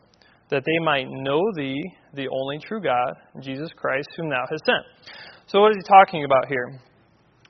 that 0.50 0.64
they 0.66 0.86
might 0.86 1.08
know 1.10 1.42
thee, 1.56 1.84
the 2.14 2.28
only 2.30 2.60
true 2.60 2.82
God, 2.82 3.14
Jesus 3.42 3.70
Christ, 3.76 4.08
whom 4.16 4.30
thou 4.30 4.46
hast 4.50 4.66
sent. 4.66 5.12
So 5.48 5.60
what 5.62 5.72
is 5.72 5.78
he 5.84 5.88
talking 5.88 6.24
about 6.24 6.48
here? 6.48 6.80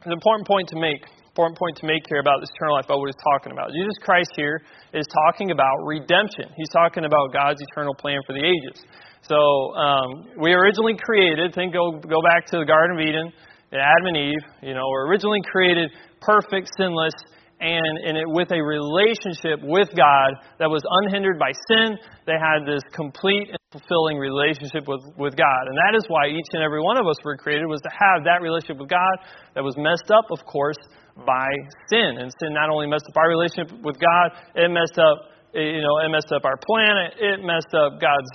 An 0.06 0.12
important 0.12 0.48
point 0.48 0.70
to 0.70 0.80
make. 0.80 1.02
Important 1.38 1.62
point 1.62 1.78
to 1.78 1.86
make 1.86 2.02
here 2.10 2.18
about 2.18 2.42
this 2.42 2.50
eternal 2.58 2.82
life, 2.82 2.90
about 2.90 2.98
what 2.98 3.14
he's 3.14 3.24
talking 3.30 3.54
about. 3.54 3.70
Jesus 3.70 3.94
Christ 4.02 4.34
here 4.34 4.58
is 4.90 5.06
talking 5.06 5.54
about 5.54 5.86
redemption. 5.86 6.50
He's 6.58 6.74
talking 6.74 7.06
about 7.06 7.30
God's 7.30 7.62
eternal 7.62 7.94
plan 7.94 8.26
for 8.26 8.34
the 8.34 8.42
ages. 8.42 8.82
So 9.22 9.38
um, 9.78 10.34
we 10.42 10.58
originally 10.58 10.98
created. 10.98 11.54
Think 11.54 11.78
go 11.78 12.02
go 12.02 12.26
back 12.26 12.50
to 12.50 12.58
the 12.58 12.66
Garden 12.66 12.98
of 12.98 13.06
Eden, 13.06 13.30
Adam 13.70 14.10
and 14.10 14.18
Eve. 14.18 14.44
You 14.66 14.74
know, 14.74 14.82
were 14.90 15.06
originally 15.06 15.46
created 15.46 15.94
perfect, 16.26 16.74
sinless, 16.74 17.14
and, 17.62 18.02
and 18.02 18.18
it, 18.18 18.26
with 18.26 18.50
a 18.50 18.58
relationship 18.58 19.62
with 19.62 19.94
God 19.94 20.42
that 20.58 20.74
was 20.74 20.82
unhindered 21.06 21.38
by 21.38 21.54
sin. 21.70 22.02
They 22.26 22.42
had 22.42 22.66
this 22.66 22.82
complete 22.98 23.54
and 23.54 23.62
fulfilling 23.70 24.18
relationship 24.18 24.90
with, 24.90 25.06
with 25.22 25.38
God. 25.38 25.64
And 25.70 25.78
that 25.86 25.94
is 25.94 26.02
why 26.10 26.34
each 26.34 26.50
and 26.58 26.66
every 26.66 26.82
one 26.82 26.98
of 26.98 27.06
us 27.06 27.22
were 27.22 27.38
created, 27.38 27.70
was 27.70 27.82
to 27.86 27.94
have 27.94 28.26
that 28.26 28.42
relationship 28.42 28.82
with 28.82 28.90
God 28.90 29.22
that 29.54 29.62
was 29.62 29.78
messed 29.78 30.10
up, 30.10 30.26
of 30.34 30.42
course, 30.50 30.82
by 31.26 31.48
sin. 31.90 32.18
And 32.20 32.32
sin 32.40 32.54
not 32.54 32.70
only 32.70 32.88
messed 32.88 33.06
up 33.10 33.18
our 33.18 33.30
relationship 33.30 33.72
with 33.84 33.98
God, 34.00 34.32
it 34.56 34.70
messed 34.70 34.98
up, 35.00 35.18
you 35.54 35.82
know, 35.82 36.00
it 36.06 36.10
messed 36.10 36.32
up 36.32 36.46
our 36.46 36.58
planet, 36.58 37.14
it 37.20 37.40
messed 37.44 37.74
up 37.74 38.00
God's, 38.00 38.30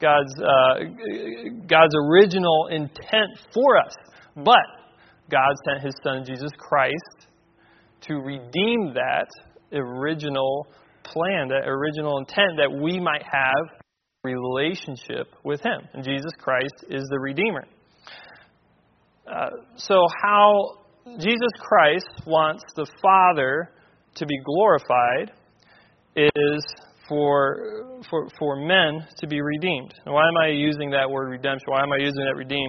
God's, 0.00 0.34
uh, 0.40 0.74
God's 1.66 1.94
original 2.08 2.68
intent 2.70 3.38
for 3.52 3.78
us. 3.78 3.94
But 4.34 4.66
God 5.30 5.54
sent 5.64 5.82
his 5.82 5.94
son, 6.02 6.24
Jesus 6.24 6.50
Christ, 6.58 7.28
to 8.02 8.14
redeem 8.14 8.94
that 8.94 9.28
original 9.72 10.66
plan, 11.02 11.48
that 11.48 11.66
original 11.66 12.18
intent 12.18 12.58
that 12.58 12.70
we 12.70 13.00
might 13.00 13.22
have 13.22 13.82
relationship 14.26 15.28
with 15.44 15.60
Him. 15.62 15.88
And 15.94 16.04
Jesus 16.04 16.32
Christ 16.38 16.84
is 16.88 17.04
the 17.10 17.18
Redeemer. 17.18 17.64
Uh, 19.26 19.50
so, 19.76 20.06
how 20.22 20.78
Jesus 21.06 21.52
Christ 21.60 22.26
wants 22.26 22.64
the 22.74 22.86
Father 23.00 23.70
to 24.16 24.26
be 24.26 24.36
glorified 24.44 25.30
is 26.16 26.66
for, 27.08 28.00
for, 28.10 28.28
for 28.36 28.56
men 28.56 29.06
to 29.18 29.26
be 29.28 29.40
redeemed. 29.40 29.94
And 30.04 30.12
why 30.12 30.26
am 30.26 30.36
I 30.42 30.48
using 30.48 30.90
that 30.90 31.08
word 31.08 31.30
redemption? 31.30 31.66
Why 31.68 31.82
am 31.84 31.92
I 31.92 31.98
using 31.98 32.24
that 32.24 32.34
redeem? 32.36 32.68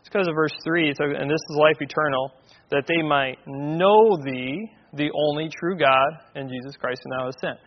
It's 0.00 0.08
because 0.10 0.26
of 0.26 0.34
verse 0.34 0.54
3. 0.64 0.92
So, 0.98 1.04
and 1.04 1.30
this 1.30 1.38
is 1.50 1.56
life 1.56 1.76
eternal, 1.80 2.32
that 2.72 2.82
they 2.88 3.00
might 3.00 3.38
know 3.46 4.18
thee, 4.24 4.70
the 4.94 5.10
only 5.28 5.48
true 5.60 5.78
God, 5.78 6.08
and 6.34 6.50
Jesus 6.50 6.76
Christ 6.76 7.00
who 7.04 7.16
now 7.16 7.26
has 7.26 7.34
sent. 7.40 7.58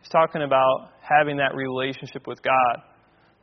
He's 0.00 0.10
talking 0.10 0.42
about 0.42 0.90
having 1.00 1.38
that 1.38 1.54
relationship 1.54 2.26
with 2.26 2.42
God. 2.42 2.82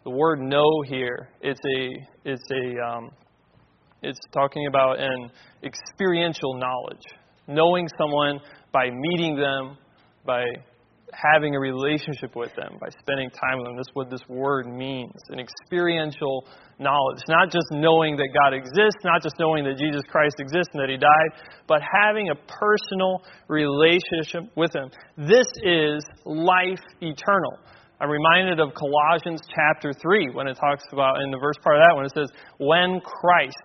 The 0.04 0.12
word 0.12 0.40
"know" 0.42 0.84
here, 0.86 1.30
it's 1.42 1.60
a, 1.60 2.30
it's 2.30 2.44
a, 2.52 2.86
um, 2.86 3.10
it's 4.04 4.20
talking 4.34 4.68
about 4.68 5.00
an 5.00 5.32
experiential 5.64 6.56
knowledge, 6.56 7.04
knowing 7.48 7.88
someone 7.98 8.40
by 8.72 8.90
meeting 8.92 9.36
them, 9.36 9.78
by 10.26 10.44
having 11.14 11.56
a 11.56 11.60
relationship 11.60 12.36
with 12.36 12.50
them, 12.56 12.78
by 12.82 12.90
spending 13.00 13.30
time 13.30 13.58
with 13.58 13.68
them. 13.68 13.76
That's 13.78 13.94
what 13.94 14.10
this 14.10 14.24
word 14.28 14.68
means 14.68 15.14
an 15.30 15.40
experiential 15.40 16.46
knowledge. 16.80 17.22
Not 17.30 17.52
just 17.52 17.68
knowing 17.72 18.18
that 18.18 18.30
God 18.34 18.54
exists, 18.54 19.02
not 19.04 19.22
just 19.22 19.36
knowing 19.40 19.64
that 19.66 19.78
Jesus 19.78 20.02
Christ 20.10 20.36
exists 20.40 20.70
and 20.74 20.82
that 20.82 20.90
He 20.90 20.98
died, 20.98 21.32
but 21.68 21.82
having 21.82 22.30
a 22.30 22.36
personal 22.36 23.22
relationship 23.48 24.52
with 24.56 24.74
Him. 24.76 24.90
This 25.18 25.48
is 25.64 26.04
life 26.26 26.82
eternal. 27.02 27.60
I'm 28.02 28.10
reminded 28.10 28.60
of 28.60 28.74
Colossians 28.74 29.40
chapter 29.56 29.94
3 29.94 30.32
when 30.34 30.48
it 30.48 30.58
talks 30.60 30.84
about, 30.92 31.22
in 31.22 31.32
the 31.32 31.38
verse 31.38 31.56
part 31.64 31.78
of 31.78 31.84
that, 31.88 31.96
when 31.96 32.06
it 32.06 32.12
says, 32.14 32.30
When 32.60 33.00
Christ, 33.00 33.64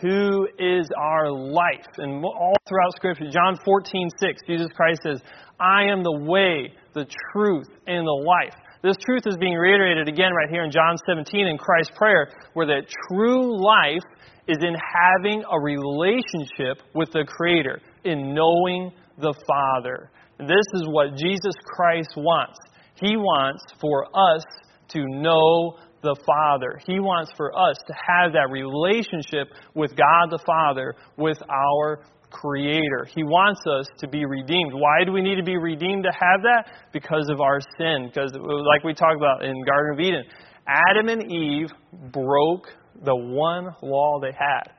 who 0.00 0.46
is 0.58 0.88
our 0.96 1.30
life. 1.30 1.86
And 1.98 2.24
all 2.24 2.54
throughout 2.68 2.94
Scripture, 2.96 3.30
John 3.30 3.56
14, 3.64 4.08
6, 4.20 4.42
Jesus 4.46 4.68
Christ 4.74 5.00
says, 5.02 5.20
I 5.60 5.84
am 5.84 6.02
the 6.02 6.20
way, 6.24 6.72
the 6.94 7.06
truth, 7.32 7.68
and 7.86 8.06
the 8.06 8.24
life. 8.26 8.54
This 8.82 8.96
truth 9.04 9.22
is 9.26 9.36
being 9.38 9.56
reiterated 9.56 10.08
again 10.08 10.32
right 10.32 10.48
here 10.50 10.62
in 10.62 10.70
John 10.70 10.96
17 11.06 11.46
in 11.46 11.58
Christ's 11.58 11.92
prayer, 11.96 12.30
where 12.54 12.66
that 12.66 12.86
true 13.08 13.60
life 13.60 14.04
is 14.46 14.58
in 14.62 14.74
having 14.74 15.42
a 15.50 15.60
relationship 15.60 16.82
with 16.94 17.10
the 17.12 17.24
Creator, 17.26 17.80
in 18.04 18.34
knowing 18.34 18.92
the 19.18 19.34
Father. 19.46 20.10
This 20.38 20.64
is 20.74 20.86
what 20.86 21.16
Jesus 21.16 21.54
Christ 21.64 22.10
wants. 22.16 22.58
He 22.94 23.16
wants 23.16 23.64
for 23.80 24.06
us 24.06 24.44
to 24.90 25.04
know 25.06 25.76
the 26.02 26.16
Father. 26.26 26.80
He 26.86 27.00
wants 27.00 27.32
for 27.36 27.52
us 27.58 27.76
to 27.86 27.94
have 27.94 28.32
that 28.32 28.50
relationship 28.50 29.48
with 29.74 29.90
God 29.96 30.30
the 30.30 30.38
Father, 30.46 30.94
with 31.16 31.38
our 31.50 32.00
Creator. 32.30 33.08
He 33.14 33.24
wants 33.24 33.60
us 33.66 33.86
to 34.00 34.08
be 34.08 34.24
redeemed. 34.26 34.72
Why 34.74 35.04
do 35.04 35.12
we 35.12 35.22
need 35.22 35.36
to 35.36 35.42
be 35.42 35.56
redeemed 35.56 36.04
to 36.04 36.12
have 36.12 36.42
that? 36.42 36.70
Because 36.92 37.28
of 37.30 37.40
our 37.40 37.58
sin. 37.78 38.10
Because, 38.12 38.32
like 38.34 38.84
we 38.84 38.92
talked 38.92 39.16
about 39.16 39.44
in 39.44 39.64
Garden 39.64 39.94
of 39.94 40.00
Eden, 40.00 40.24
Adam 40.66 41.08
and 41.08 41.32
Eve 41.32 41.68
broke 42.12 42.68
the 43.02 43.16
one 43.16 43.74
law 43.82 44.20
they 44.20 44.32
had 44.38 44.72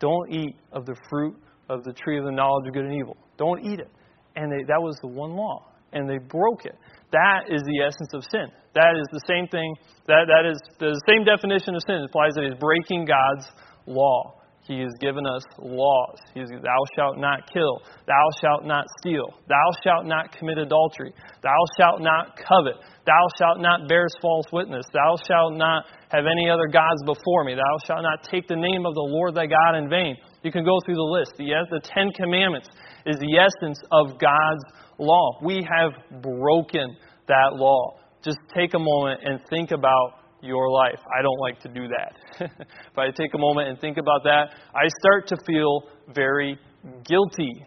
don't 0.00 0.32
eat 0.32 0.56
of 0.72 0.86
the 0.86 0.96
fruit 1.08 1.36
of 1.68 1.84
the 1.84 1.92
tree 1.92 2.18
of 2.18 2.24
the 2.24 2.32
knowledge 2.32 2.66
of 2.68 2.74
good 2.74 2.84
and 2.84 2.94
evil. 2.94 3.16
Don't 3.36 3.64
eat 3.64 3.80
it. 3.80 3.90
And 4.36 4.50
they, 4.50 4.64
that 4.64 4.80
was 4.80 4.96
the 5.02 5.08
one 5.08 5.32
law. 5.32 5.66
And 5.92 6.08
they 6.08 6.18
broke 6.18 6.64
it. 6.64 6.76
That 7.12 7.48
is 7.48 7.62
the 7.64 7.80
essence 7.80 8.12
of 8.12 8.22
sin. 8.30 8.52
That 8.74 8.94
is 8.96 9.06
the 9.12 9.24
same 9.26 9.48
thing. 9.48 9.74
That, 10.06 10.28
that 10.28 10.44
is 10.44 10.60
the 10.78 10.94
same 11.08 11.24
definition 11.24 11.74
of 11.74 11.82
sin. 11.86 12.04
It 12.04 12.12
implies 12.12 12.36
that 12.36 12.44
it's 12.44 12.60
breaking 12.60 13.06
God's 13.08 13.48
law. 13.86 14.38
He 14.68 14.80
has 14.84 14.92
given 15.00 15.24
us 15.24 15.40
laws. 15.56 16.20
He 16.34 16.44
Thou 16.44 16.80
shalt 16.94 17.16
not 17.16 17.48
kill. 17.50 17.80
Thou 18.04 18.26
shalt 18.44 18.68
not 18.68 18.84
steal. 19.00 19.32
Thou 19.48 19.68
shalt 19.82 20.04
not 20.04 20.36
commit 20.36 20.58
adultery. 20.58 21.14
Thou 21.42 21.56
shalt 21.80 22.02
not 22.02 22.36
covet. 22.36 22.76
Thou 23.06 23.24
shalt 23.40 23.60
not 23.60 23.88
bear 23.88 24.04
false 24.20 24.44
witness. 24.52 24.84
Thou 24.92 25.16
shalt 25.26 25.56
not 25.56 25.86
have 26.10 26.24
any 26.28 26.50
other 26.50 26.68
gods 26.68 27.00
before 27.06 27.44
me. 27.44 27.54
Thou 27.54 27.76
shalt 27.86 28.02
not 28.02 28.28
take 28.30 28.46
the 28.46 28.60
name 28.60 28.84
of 28.84 28.92
the 28.92 29.08
Lord 29.08 29.34
thy 29.34 29.46
God 29.46 29.80
in 29.80 29.88
vain. 29.88 30.16
You 30.42 30.52
can 30.52 30.64
go 30.64 30.76
through 30.84 30.96
the 30.96 31.12
list. 31.16 31.32
The, 31.38 31.48
the 31.70 31.80
Ten 31.80 32.12
Commandments 32.12 32.68
is 33.06 33.16
the 33.16 33.40
essence 33.40 33.80
of 33.90 34.20
God's 34.20 34.64
law. 34.98 35.38
We 35.42 35.66
have 35.68 36.22
broken 36.22 36.96
that 37.26 37.50
law. 37.52 37.96
Just 38.22 38.38
take 38.54 38.74
a 38.74 38.78
moment 38.78 39.20
and 39.24 39.40
think 39.48 39.70
about 39.70 40.14
your 40.42 40.70
life. 40.70 41.00
I 41.16 41.22
don't 41.22 41.38
like 41.40 41.60
to 41.60 41.68
do 41.68 41.88
that. 41.88 42.14
if 42.40 42.98
I 42.98 43.06
take 43.10 43.34
a 43.34 43.38
moment 43.38 43.68
and 43.68 43.80
think 43.80 43.96
about 43.96 44.22
that, 44.24 44.50
I 44.74 44.88
start 45.00 45.26
to 45.28 45.36
feel 45.46 45.82
very 46.14 46.58
guilty. 47.04 47.64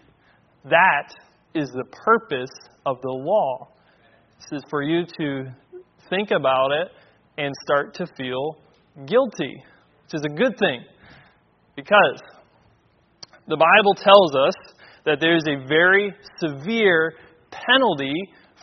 That 0.66 1.10
is 1.54 1.70
the 1.70 1.86
purpose 2.06 2.52
of 2.86 3.02
the 3.02 3.12
law. 3.12 3.70
This 4.40 4.60
is 4.60 4.64
for 4.70 4.82
you 4.82 5.06
to 5.20 5.52
think 6.10 6.32
about 6.32 6.72
it 6.72 6.88
and 7.38 7.54
start 7.66 7.94
to 7.96 8.08
feel 8.18 8.58
guilty, 9.06 9.56
which 10.04 10.14
is 10.14 10.24
a 10.26 10.34
good 10.36 10.58
thing. 10.58 10.84
Because 11.76 12.22
the 13.48 13.58
Bible 13.58 13.96
tells 13.96 14.36
us 14.36 14.71
that 15.06 15.20
there 15.20 15.36
is 15.36 15.44
a 15.48 15.68
very 15.68 16.14
severe 16.38 17.14
penalty 17.52 18.14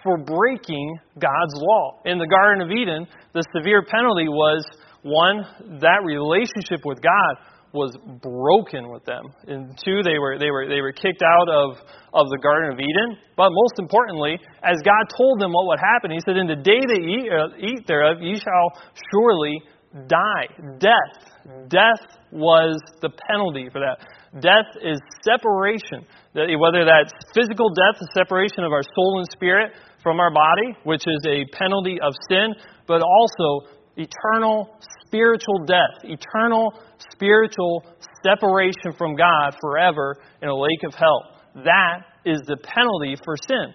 for 0.02 0.16
breaking 0.18 0.98
God's 1.18 1.54
law. 1.56 2.00
In 2.04 2.18
the 2.18 2.26
Garden 2.26 2.62
of 2.62 2.70
Eden, 2.70 3.06
the 3.34 3.42
severe 3.56 3.82
penalty 3.82 4.28
was 4.28 4.64
one, 5.02 5.44
that 5.80 6.02
relationship 6.04 6.84
with 6.84 7.00
God 7.02 7.36
was 7.72 7.96
broken 8.22 8.90
with 8.90 9.04
them. 9.04 9.28
And 9.46 9.76
two, 9.84 10.02
they 10.02 10.18
were 10.18 10.38
they 10.38 10.50
were 10.50 10.68
they 10.68 10.80
were 10.80 10.92
kicked 10.92 11.22
out 11.22 11.48
of 11.48 11.76
of 12.14 12.26
the 12.30 12.38
Garden 12.42 12.72
of 12.72 12.80
Eden. 12.80 13.18
But 13.36 13.50
most 13.52 13.78
importantly, 13.78 14.38
as 14.62 14.76
God 14.84 15.04
told 15.16 15.40
them 15.40 15.52
what 15.52 15.66
would 15.66 15.80
happen, 15.80 16.10
He 16.10 16.20
said, 16.24 16.36
"In 16.36 16.46
the 16.46 16.56
day 16.56 16.80
they 16.80 17.02
eat, 17.04 17.28
uh, 17.30 17.48
eat 17.58 17.86
thereof, 17.86 18.22
ye 18.22 18.36
shall 18.36 18.72
surely 19.12 19.60
die." 20.08 20.48
Death. 20.78 21.68
Death 21.68 22.17
was 22.32 22.80
the 23.00 23.10
penalty 23.28 23.68
for 23.72 23.80
that. 23.80 23.98
Death 24.40 24.76
is 24.82 24.98
separation. 25.24 26.04
Whether 26.34 26.84
that's 26.84 27.12
physical 27.34 27.70
death, 27.70 27.98
the 27.98 28.08
separation 28.14 28.64
of 28.64 28.72
our 28.72 28.82
soul 28.82 29.18
and 29.18 29.28
spirit 29.32 29.72
from 30.02 30.20
our 30.20 30.30
body, 30.30 30.76
which 30.84 31.04
is 31.06 31.20
a 31.26 31.44
penalty 31.56 31.98
of 32.02 32.12
sin, 32.28 32.54
but 32.86 33.02
also 33.02 33.68
eternal 33.96 34.76
spiritual 35.06 35.64
death, 35.66 36.04
eternal 36.04 36.72
spiritual 37.12 37.84
separation 38.22 38.92
from 38.96 39.16
God 39.16 39.56
forever 39.60 40.16
in 40.42 40.48
a 40.48 40.54
lake 40.54 40.84
of 40.86 40.94
hell. 40.94 41.34
That 41.64 42.04
is 42.24 42.40
the 42.46 42.56
penalty 42.56 43.16
for 43.24 43.36
sin. 43.36 43.74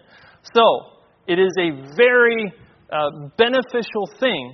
So, 0.54 0.64
it 1.28 1.40
is 1.40 1.52
a 1.60 1.96
very 1.96 2.54
uh, 2.92 3.30
beneficial 3.38 4.08
thing 4.20 4.54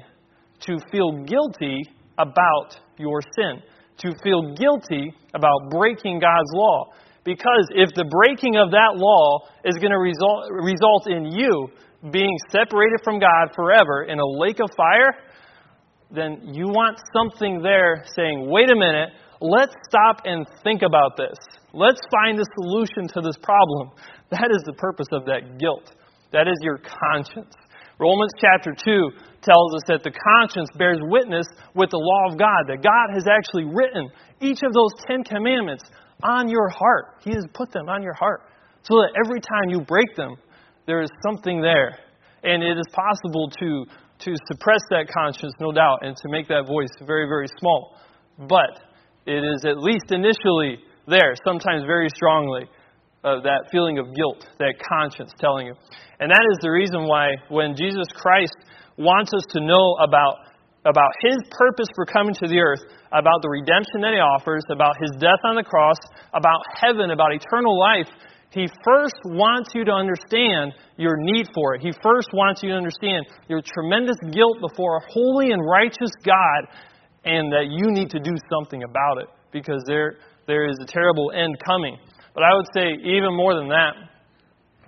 to 0.62 0.78
feel 0.92 1.24
guilty 1.24 1.82
about 2.18 2.80
your 2.98 3.22
sin, 3.36 3.62
to 4.00 4.14
feel 4.24 4.56
guilty 4.56 5.14
about 5.34 5.70
breaking 5.70 6.20
God's 6.20 6.52
law. 6.54 6.92
Because 7.24 7.68
if 7.76 7.90
the 7.96 8.06
breaking 8.06 8.56
of 8.56 8.72
that 8.72 8.96
law 8.96 9.46
is 9.66 9.76
going 9.76 9.92
to 9.92 10.00
result, 10.00 10.50
result 10.50 11.08
in 11.08 11.32
you 11.32 11.68
being 12.12 12.36
separated 12.52 13.00
from 13.04 13.20
God 13.20 13.52
forever 13.56 14.04
in 14.04 14.20
a 14.20 14.26
lake 14.26 14.60
of 14.64 14.70
fire, 14.76 15.14
then 16.12 16.54
you 16.54 16.68
want 16.68 16.98
something 17.14 17.62
there 17.62 18.04
saying, 18.16 18.50
wait 18.50 18.72
a 18.72 18.76
minute, 18.76 19.10
let's 19.42 19.76
stop 19.88 20.22
and 20.26 20.48
think 20.64 20.82
about 20.82 21.18
this. 21.18 21.38
Let's 21.74 22.00
find 22.10 22.40
a 22.40 22.48
solution 22.62 23.08
to 23.14 23.22
this 23.22 23.38
problem. 23.42 23.92
That 24.30 24.52
is 24.56 24.62
the 24.64 24.74
purpose 24.74 25.08
of 25.12 25.26
that 25.26 25.58
guilt. 25.58 25.96
That 26.32 26.48
is 26.48 26.54
your 26.62 26.78
conscience. 26.78 27.52
Romans 28.00 28.32
chapter 28.40 28.72
2 28.72 29.12
tells 29.42 29.76
us 29.76 29.84
that 29.88 30.04
the 30.04 30.12
conscience 30.12 30.70
bears 30.78 31.00
witness 31.02 31.46
with 31.76 31.90
the 31.92 32.00
law 32.00 32.32
of 32.32 32.40
God, 32.40 32.68
that 32.68 32.82
God 32.82 33.14
has 33.14 33.28
actually 33.28 33.66
written 33.66 34.10
each 34.42 34.64
of 34.64 34.74
those 34.74 34.92
Ten 35.06 35.24
Commandments 35.24 35.84
on 36.24 36.50
your 36.50 36.70
heart. 36.70 37.20
He 37.24 37.32
has 37.32 37.46
put 37.54 37.72
them 37.72 37.90
on 37.90 38.02
your 38.02 38.14
heart 38.14 38.42
so 38.84 38.96
that 38.96 39.12
every 39.24 39.42
time 39.42 39.70
you 39.70 39.82
break 39.82 40.16
them, 40.16 40.36
there 40.88 41.02
is 41.02 41.10
something 41.28 41.62
there. 41.62 42.00
And 42.44 42.64
it 42.64 42.78
is 42.78 42.88
possible 42.96 43.52
to 43.60 43.86
to 44.20 44.36
suppress 44.52 44.82
that 44.90 45.08
conscience, 45.08 45.54
no 45.60 45.72
doubt, 45.72 46.00
and 46.02 46.16
to 46.16 46.30
make 46.30 46.48
that 46.50 46.68
voice 46.68 46.92
very, 47.06 47.26
very 47.26 47.48
small. 47.60 47.96
But 48.38 48.84
it 49.26 49.44
is 49.44 49.64
at 49.66 49.80
least 49.80 50.12
initially 50.12 50.80
there, 51.08 51.34
sometimes 51.46 51.84
very 51.86 52.10
strongly, 52.16 52.64
uh, 53.24 53.42
that 53.44 53.68
feeling 53.72 54.00
of 54.00 54.14
guilt, 54.16 54.48
that 54.60 54.76
conscience 54.80 55.32
telling 55.40 55.68
you. 55.68 55.76
And 56.20 56.32
that 56.32 56.46
is 56.52 56.58
the 56.62 56.72
reason 56.72 57.08
why 57.08 57.36
when 57.50 57.76
Jesus 57.76 58.08
Christ 58.16 58.56
wants 58.98 59.32
us 59.34 59.44
to 59.52 59.60
know 59.60 59.96
about, 60.04 60.48
about 60.86 61.12
his 61.24 61.38
purpose 61.52 61.88
for 61.96 62.06
coming 62.06 62.34
to 62.36 62.48
the 62.48 62.60
earth, 62.60 62.84
about 63.12 63.42
the 63.42 63.50
redemption 63.50 64.02
that 64.02 64.14
he 64.14 64.20
offers, 64.20 64.64
about 64.72 64.96
his 65.02 65.12
death 65.20 65.40
on 65.44 65.56
the 65.56 65.64
cross, 65.64 65.98
about 66.34 66.62
heaven, 66.80 67.12
about 67.12 67.32
eternal 67.34 67.78
life, 67.80 68.08
he 68.52 68.68
first 68.84 69.16
wants 69.26 69.70
you 69.76 69.86
to 69.86 69.92
understand 69.92 70.74
your 70.98 71.16
need 71.18 71.48
for 71.54 71.76
it. 71.76 71.82
He 71.82 71.92
first 72.02 72.30
wants 72.34 72.64
you 72.64 72.70
to 72.70 72.76
understand 72.76 73.26
your 73.48 73.62
tremendous 73.62 74.18
guilt 74.32 74.58
before 74.60 74.98
a 74.98 75.02
holy 75.08 75.52
and 75.52 75.62
righteous 75.70 76.10
God 76.26 76.62
and 77.26 77.52
that 77.54 77.68
you 77.70 77.92
need 77.92 78.10
to 78.10 78.20
do 78.20 78.34
something 78.50 78.82
about 78.84 79.22
it 79.22 79.30
because 79.52 79.84
there, 79.86 80.18
there 80.48 80.68
is 80.68 80.78
a 80.82 80.86
terrible 80.86 81.32
end 81.36 81.58
coming. 81.64 81.98
But 82.34 82.44
I 82.44 82.54
would 82.54 82.68
say, 82.74 82.94
even 83.04 83.36
more 83.36 83.56
than 83.56 83.70
that, 83.70 83.94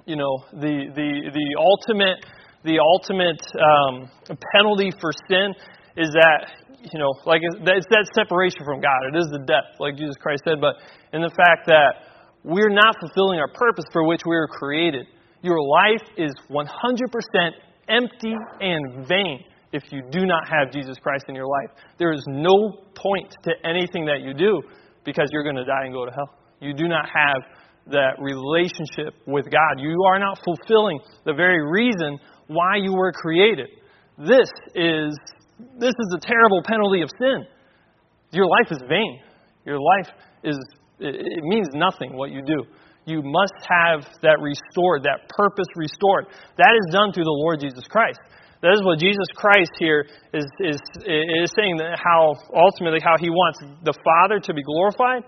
you 0.06 0.16
know, 0.16 0.44
the, 0.54 0.90
the, 0.94 1.10
the 1.32 1.48
ultimate, 1.58 2.26
the 2.64 2.80
ultimate 2.80 3.42
um, 3.58 4.10
penalty 4.54 4.92
for 5.00 5.12
sin 5.30 5.54
is 5.98 6.10
that, 6.14 6.52
you 6.92 7.00
know, 7.00 7.14
like 7.26 7.42
it's 7.44 7.88
that 7.90 8.08
separation 8.16 8.66
from 8.66 8.82
God. 8.82 9.14
It 9.14 9.18
is 9.18 9.28
the 9.32 9.44
death, 9.46 9.78
like 9.80 9.98
Jesus 9.98 10.16
Christ 10.20 10.44
said, 10.46 10.62
but 10.62 10.76
in 11.14 11.22
the 11.22 11.30
fact 11.30 11.68
that 11.68 12.12
we're 12.44 12.74
not 12.74 12.96
fulfilling 13.00 13.40
our 13.40 13.52
purpose 13.54 13.86
for 13.94 14.08
which 14.08 14.22
we 14.26 14.36
were 14.36 14.48
created. 14.48 15.06
Your 15.44 15.62
life 15.62 16.02
is 16.18 16.34
100% 16.50 16.66
empty 17.88 18.36
and 18.60 19.08
vain 19.08 19.44
if 19.74 19.84
you 19.92 20.02
do 20.12 20.26
not 20.26 20.48
have 20.48 20.72
Jesus 20.72 20.98
Christ 21.02 21.26
in 21.30 21.36
your 21.36 21.48
life. 21.48 21.78
There 21.98 22.12
is 22.12 22.24
no 22.28 22.84
point 22.96 23.34
to 23.44 23.52
anything 23.64 24.06
that 24.06 24.22
you 24.22 24.34
do 24.34 24.62
because 25.04 25.30
you're 25.32 25.44
going 25.44 25.56
to 25.56 25.66
die 25.66 25.86
and 25.86 25.94
go 25.94 26.06
to 26.06 26.12
hell. 26.12 26.30
You 26.62 26.74
do 26.74 26.88
not 26.88 27.06
have 27.06 27.44
that 27.88 28.16
relationship 28.20 29.20
with 29.26 29.46
God. 29.46 29.80
You 29.80 29.98
are 30.08 30.20
not 30.20 30.40
fulfilling 30.46 31.00
the 31.26 31.34
very 31.34 31.60
reason 31.70 32.20
why 32.48 32.78
you 32.78 32.94
were 32.94 33.12
created. 33.12 33.68
This 34.18 34.48
is 34.76 35.18
this 35.80 35.94
is 35.94 36.08
the 36.10 36.20
terrible 36.22 36.62
penalty 36.64 37.02
of 37.02 37.10
sin. 37.20 37.46
Your 38.32 38.46
life 38.46 38.72
is 38.72 38.80
vain. 38.88 39.20
Your 39.66 39.80
life 39.80 40.14
is 40.44 40.58
it 41.00 41.44
means 41.44 41.68
nothing 41.74 42.16
what 42.16 42.32
you 42.32 42.42
do. 42.46 42.64
You 43.06 43.24
must 43.24 43.58
have 43.68 44.06
that 44.22 44.38
restored, 44.40 45.04
that 45.04 45.28
purpose 45.30 45.66
restored. 45.76 46.28
That 46.58 46.74
is 46.78 46.94
done 46.94 47.12
through 47.12 47.24
the 47.24 47.40
Lord 47.44 47.60
Jesus 47.60 47.84
Christ. 47.90 48.20
That 48.62 48.74
is 48.78 48.84
what 48.86 49.00
Jesus 49.00 49.26
Christ 49.36 49.72
here 49.80 50.06
is, 50.34 50.46
is, 50.60 50.78
is 51.06 51.50
saying 51.58 51.78
that 51.78 51.98
how 51.98 52.38
ultimately 52.54 53.00
how 53.04 53.18
he 53.20 53.30
wants 53.30 53.60
the 53.84 53.94
Father 54.06 54.40
to 54.40 54.54
be 54.54 54.62
glorified 54.62 55.26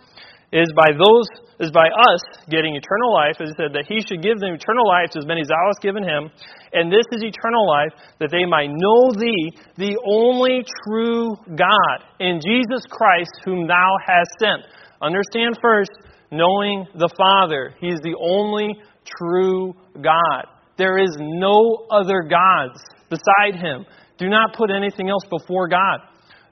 is 0.53 0.69
by 0.77 0.93
those 0.93 1.25
is 1.59 1.71
by 1.71 1.89
us 1.89 2.21
getting 2.49 2.75
eternal 2.75 3.13
life, 3.13 3.41
as 3.41 3.49
he 3.49 3.55
said, 3.57 3.73
that 3.73 3.89
he 3.89 4.01
should 4.05 4.21
give 4.21 4.37
them 4.37 4.53
eternal 4.53 4.85
life 4.85 5.09
to 5.11 5.19
as 5.19 5.25
many 5.25 5.41
as 5.41 5.47
thou 5.47 5.65
hast 5.65 5.81
given 5.81 6.03
him. 6.03 6.29
And 6.73 6.91
this 6.91 7.05
is 7.11 7.23
eternal 7.23 7.65
life, 7.65 7.93
that 8.19 8.29
they 8.29 8.45
might 8.45 8.69
know 8.69 9.11
thee, 9.17 9.57
the 9.77 9.97
only 10.05 10.65
true 10.85 11.33
God, 11.57 11.97
in 12.19 12.37
Jesus 12.37 12.85
Christ, 12.89 13.31
whom 13.45 13.65
thou 13.65 13.97
hast 14.05 14.29
sent. 14.39 14.61
Understand 15.01 15.57
first, 15.61 15.91
knowing 16.31 16.85
the 16.95 17.09
Father. 17.17 17.73
He 17.79 17.87
is 17.87 17.99
the 18.01 18.17
only 18.19 18.77
true 19.05 19.73
God. 20.01 20.45
There 20.77 20.97
is 20.97 21.15
no 21.19 21.85
other 21.89 22.21
gods 22.23 22.81
beside 23.13 23.61
Him. 23.61 23.85
Do 24.17 24.29
not 24.29 24.55
put 24.55 24.71
anything 24.71 25.09
else 25.09 25.23
before 25.29 25.67
God. 25.67 25.99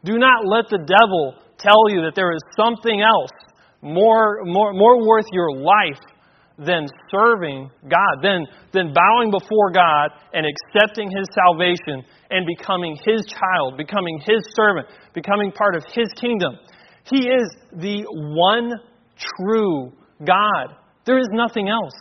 Do 0.04 0.17
not 0.17 0.45
let 0.45 0.69
the 0.69 0.80
devil 0.80 1.36
tell 1.58 1.89
you 1.89 2.02
that 2.06 2.13
there 2.15 2.34
is 2.34 2.41
something 2.58 3.02
else 3.02 3.32
more, 3.82 4.43
more, 4.45 4.74
more 4.74 5.08
worth 5.08 5.26
your 5.32 5.52
life 5.58 6.02
than 6.58 6.86
serving 7.10 7.69
God, 7.89 8.21
than, 8.21 8.45
than 8.74 8.93
bowing 8.93 9.32
before 9.32 9.71
God 9.74 10.12
and 10.34 10.45
accepting 10.45 11.10
His 11.10 11.28
salvation 11.34 12.04
and 12.30 12.45
becoming 12.45 12.97
His 13.06 13.26
child, 13.26 13.78
becoming 13.78 14.19
His 14.26 14.41
servant, 14.56 14.88
becoming 15.13 15.52
part 15.52 15.76
of 15.76 15.84
His 15.93 16.08
kingdom. 16.19 16.58
He 17.06 17.28
is 17.28 17.50
the 17.74 18.06
one 18.10 18.71
true 19.17 19.91
God. 20.24 20.76
There 21.06 21.19
is 21.19 21.28
nothing 21.32 21.69
else. 21.69 21.93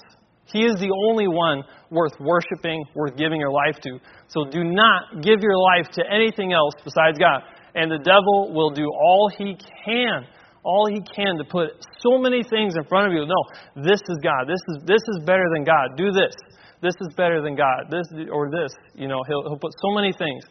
He 0.45 0.65
is 0.65 0.75
the 0.75 0.93
only 1.09 1.29
one 1.29 1.63
worth 1.91 2.13
worshiping, 2.21 2.85
worth 2.95 3.17
giving 3.17 3.41
your 3.41 3.53
life 3.53 3.77
to. 3.83 3.99
So 4.29 4.45
do 4.45 4.65
not 4.65 5.23
give 5.23 5.41
your 5.43 5.59
life 5.59 5.91
to 5.95 6.03
anything 6.11 6.53
else 6.53 6.75
besides 6.85 7.19
God. 7.19 7.43
And 7.75 7.91
the 7.91 7.99
devil 7.99 8.53
will 8.53 8.71
do 8.71 8.87
all 8.87 9.31
he 9.37 9.57
can, 9.85 10.27
all 10.65 10.87
he 10.87 11.01
can 11.15 11.37
to 11.39 11.45
put 11.45 11.71
so 11.99 12.19
many 12.19 12.43
things 12.43 12.75
in 12.77 12.85
front 12.85 13.09
of 13.09 13.13
you. 13.13 13.27
No, 13.27 13.83
this 13.83 14.01
is 14.09 14.19
God. 14.23 14.47
This 14.47 14.61
is 14.69 14.85
this 14.87 15.03
is 15.15 15.25
better 15.25 15.47
than 15.53 15.65
God. 15.65 15.97
Do 15.97 16.11
this. 16.11 16.35
This 16.83 16.95
is 17.01 17.15
better 17.15 17.43
than 17.43 17.55
God. 17.57 17.91
This 17.91 18.07
or 18.33 18.51
this. 18.51 18.73
You 18.95 19.09
know, 19.09 19.23
he'll 19.29 19.43
he'll 19.43 19.59
put 19.59 19.73
so 19.83 19.95
many 19.95 20.13
things. 20.13 20.45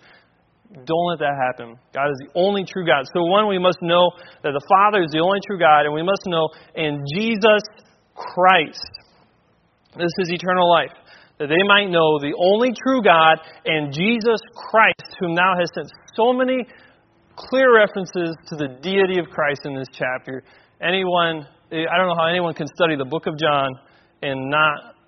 Don't 0.86 1.08
let 1.10 1.20
that 1.20 1.34
happen. 1.34 1.76
God 1.94 2.14
is 2.14 2.18
the 2.22 2.30
only 2.36 2.64
true 2.64 2.86
God. 2.86 3.04
So, 3.12 3.26
one, 3.26 3.48
we 3.48 3.58
must 3.58 3.82
know 3.82 4.12
that 4.44 4.54
the 4.54 4.62
Father 4.70 5.02
is 5.02 5.10
the 5.10 5.20
only 5.20 5.40
true 5.48 5.58
God, 5.58 5.86
and 5.86 5.94
we 5.94 6.04
must 6.04 6.22
know 6.28 6.48
in 6.76 7.04
Jesus 7.18 7.64
Christ. 8.14 8.86
This 9.98 10.14
is 10.22 10.30
eternal 10.30 10.70
life. 10.70 10.94
That 11.40 11.48
they 11.48 11.64
might 11.68 11.88
know 11.88 12.20
the 12.20 12.36
only 12.36 12.76
true 12.76 13.02
God 13.02 13.40
and 13.66 13.94
Jesus 13.94 14.40
Christ, 14.54 15.16
whom 15.20 15.36
thou 15.36 15.56
hast 15.58 15.74
sent. 15.74 15.88
So 16.16 16.34
many 16.34 16.68
clear 17.36 17.74
references 17.74 18.36
to 18.52 18.56
the 18.56 18.76
deity 18.84 19.20
of 19.20 19.32
Christ 19.32 19.62
in 19.64 19.74
this 19.74 19.88
chapter. 19.94 20.44
Anyone, 20.82 21.48
I 21.72 21.96
don't 21.96 22.08
know 22.12 22.20
how 22.20 22.28
anyone 22.28 22.54
can 22.54 22.68
study 22.68 22.96
the 22.98 23.08
book 23.08 23.26
of 23.26 23.40
John 23.40 23.72
and 24.22 24.50
not 24.52 25.00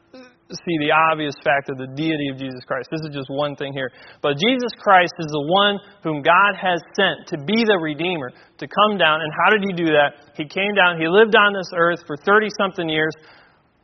see 0.52 0.78
the 0.84 0.92
obvious 0.92 1.36
fact 1.44 1.72
of 1.72 1.80
the 1.80 1.88
deity 1.96 2.28
of 2.28 2.36
Jesus 2.36 2.64
Christ. 2.68 2.92
This 2.92 3.04
is 3.08 3.16
just 3.16 3.32
one 3.32 3.56
thing 3.56 3.72
here. 3.72 3.92
But 4.22 4.36
Jesus 4.36 4.72
Christ 4.80 5.16
is 5.20 5.32
the 5.32 5.48
one 5.48 5.80
whom 6.04 6.22
God 6.22 6.60
has 6.60 6.80
sent 6.96 7.28
to 7.32 7.38
be 7.44 7.64
the 7.64 7.80
Redeemer, 7.80 8.32
to 8.32 8.68
come 8.68 9.00
down. 9.00 9.24
And 9.24 9.32
how 9.32 9.52
did 9.52 9.64
he 9.64 9.72
do 9.72 9.92
that? 9.96 10.36
He 10.36 10.44
came 10.44 10.76
down, 10.76 11.00
he 11.00 11.08
lived 11.08 11.36
on 11.36 11.56
this 11.56 11.72
earth 11.76 12.04
for 12.08 12.16
30 12.16 12.48
something 12.60 12.88
years, 12.88 13.16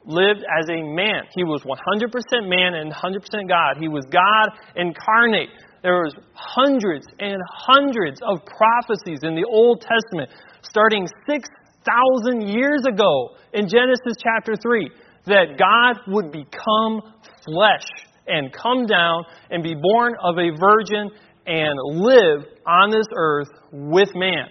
lived 0.08 0.44
as 0.48 0.66
a 0.70 0.82
man. 0.82 1.28
He 1.36 1.44
was 1.44 1.62
100% 1.64 2.48
man 2.48 2.74
and 2.74 2.92
100% 2.92 3.48
God. 3.48 3.78
He 3.80 3.88
was 3.88 4.06
God 4.10 4.50
incarnate. 4.76 5.50
there 5.84 6.02
was 6.02 6.16
hundreds 6.34 7.06
and 7.20 7.38
hundreds 7.52 8.20
of 8.24 8.40
prophecies 8.46 9.20
in 9.24 9.36
the 9.36 9.46
Old 9.46 9.82
Testament 9.82 10.32
starting 10.64 11.08
6,000 11.28 12.48
years 12.48 12.82
ago 12.88 13.36
in 13.54 13.68
Genesis 13.68 14.16
chapter 14.24 14.56
3 14.56 14.90
that 15.28 15.60
God 15.60 16.02
would 16.08 16.32
become 16.32 17.02
flesh 17.46 17.88
and 18.28 18.52
come 18.52 18.86
down 18.86 19.24
and 19.52 19.64
be 19.64 19.76
born 19.76 20.14
of 20.24 20.38
a 20.38 20.52
virgin 20.60 21.12
and 21.46 21.80
live 21.84 22.46
on 22.66 22.92
this 22.92 23.08
earth 23.16 23.48
with 23.72 24.10
man. 24.16 24.48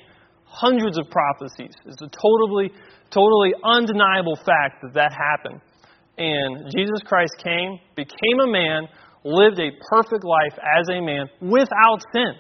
Hundreds 0.56 0.96
of 0.96 1.04
prophecies. 1.10 1.76
It's 1.84 2.00
a 2.00 2.08
totally, 2.08 2.72
totally 3.10 3.52
undeniable 3.62 4.36
fact 4.36 4.80
that 4.80 4.94
that 4.94 5.12
happened. 5.12 5.60
And 6.16 6.72
Jesus 6.74 7.04
Christ 7.04 7.36
came, 7.44 7.78
became 7.94 8.40
a 8.40 8.50
man, 8.50 8.88
lived 9.22 9.60
a 9.60 9.68
perfect 9.90 10.24
life 10.24 10.56
as 10.56 10.88
a 10.88 11.00
man 11.02 11.28
without 11.42 12.00
sin, 12.14 12.32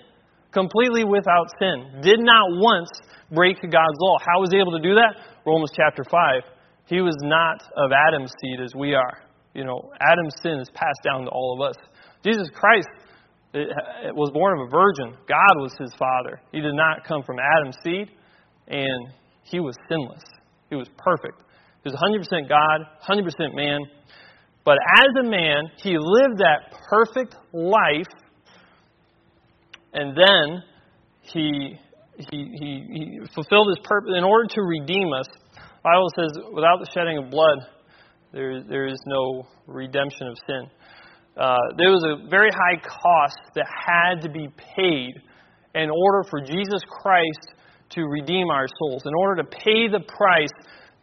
completely 0.50 1.04
without 1.04 1.52
sin. 1.60 2.00
Did 2.00 2.20
not 2.20 2.56
once 2.56 2.88
break 3.30 3.60
God's 3.60 3.98
law. 4.00 4.16
How 4.24 4.40
was 4.40 4.48
he 4.50 4.58
able 4.58 4.72
to 4.72 4.82
do 4.82 4.94
that? 4.94 5.20
Romans 5.44 5.72
chapter 5.76 6.02
5. 6.02 6.42
He 6.86 7.02
was 7.02 7.16
not 7.20 7.60
of 7.76 7.92
Adam's 7.92 8.32
seed 8.40 8.60
as 8.64 8.72
we 8.74 8.94
are. 8.94 9.18
You 9.52 9.64
know, 9.64 9.92
Adam's 10.00 10.34
sin 10.42 10.58
is 10.60 10.70
passed 10.72 11.02
down 11.04 11.24
to 11.24 11.30
all 11.30 11.58
of 11.60 11.68
us. 11.68 11.76
Jesus 12.24 12.48
Christ 12.54 12.88
it 13.56 14.14
was 14.14 14.30
born 14.32 14.60
of 14.60 14.66
a 14.66 14.70
virgin. 14.70 15.16
God 15.28 15.54
was 15.56 15.72
his 15.78 15.92
father. 15.98 16.40
He 16.52 16.60
did 16.60 16.74
not 16.74 17.04
come 17.06 17.22
from 17.22 17.38
Adam's 17.38 17.76
seed, 17.82 18.10
and 18.68 19.08
he 19.44 19.60
was 19.60 19.74
sinless. 19.88 20.22
He 20.68 20.76
was 20.76 20.88
perfect. 20.98 21.42
He 21.82 21.90
was 21.90 21.96
100% 21.96 22.48
God, 22.48 22.86
100% 23.08 23.54
man. 23.54 23.80
But 24.64 24.78
as 24.98 25.06
a 25.20 25.22
man, 25.22 25.70
he 25.76 25.96
lived 25.96 26.38
that 26.38 26.74
perfect 26.90 27.36
life, 27.52 28.10
and 29.92 30.16
then 30.16 30.62
he, 31.22 31.78
he, 32.16 32.56
he, 32.58 32.86
he 32.90 33.20
fulfilled 33.34 33.68
his 33.68 33.78
purpose 33.84 34.12
in 34.16 34.24
order 34.24 34.48
to 34.54 34.62
redeem 34.62 35.12
us. 35.12 35.26
The 35.54 35.60
Bible 35.84 36.08
says, 36.18 36.38
without 36.52 36.80
the 36.80 36.88
shedding 36.92 37.18
of 37.18 37.30
blood, 37.30 37.58
there, 38.32 38.62
there 38.62 38.86
is 38.86 38.98
no 39.06 39.46
redemption 39.66 40.26
of 40.26 40.36
sin. 40.46 40.68
Uh, 41.36 41.56
there 41.76 41.90
was 41.90 42.02
a 42.04 42.28
very 42.28 42.50
high 42.50 42.80
cost 42.80 43.36
that 43.54 43.66
had 43.68 44.22
to 44.22 44.30
be 44.30 44.48
paid 44.56 45.12
in 45.74 45.90
order 45.90 46.24
for 46.30 46.40
Jesus 46.40 46.80
Christ 46.88 47.52
to 47.90 48.02
redeem 48.04 48.48
our 48.48 48.66
souls, 48.78 49.02
in 49.04 49.12
order 49.14 49.42
to 49.42 49.48
pay 49.48 49.88
the 49.88 50.00
price 50.00 50.50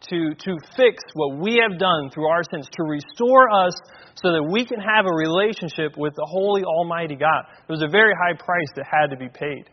to, 0.10 0.34
to 0.36 0.58
fix 0.76 1.04
what 1.14 1.38
we 1.38 1.62
have 1.62 1.80
done 1.80 2.10
through 2.10 2.28
our 2.28 2.42
sins, 2.52 2.68
to 2.74 2.84
restore 2.84 3.50
us 3.50 3.74
so 4.16 4.32
that 4.32 4.44
we 4.44 4.66
can 4.66 4.80
have 4.80 5.06
a 5.06 5.14
relationship 5.14 5.98
with 5.98 6.14
the 6.16 6.28
Holy 6.30 6.64
Almighty 6.64 7.16
God. 7.16 7.46
It 7.68 7.72
was 7.72 7.84
a 7.84 7.88
very 7.88 8.14
high 8.26 8.34
price 8.34 8.68
that 8.76 8.86
had 8.90 9.12
to 9.12 9.18
be 9.18 9.30
paid. 9.30 9.70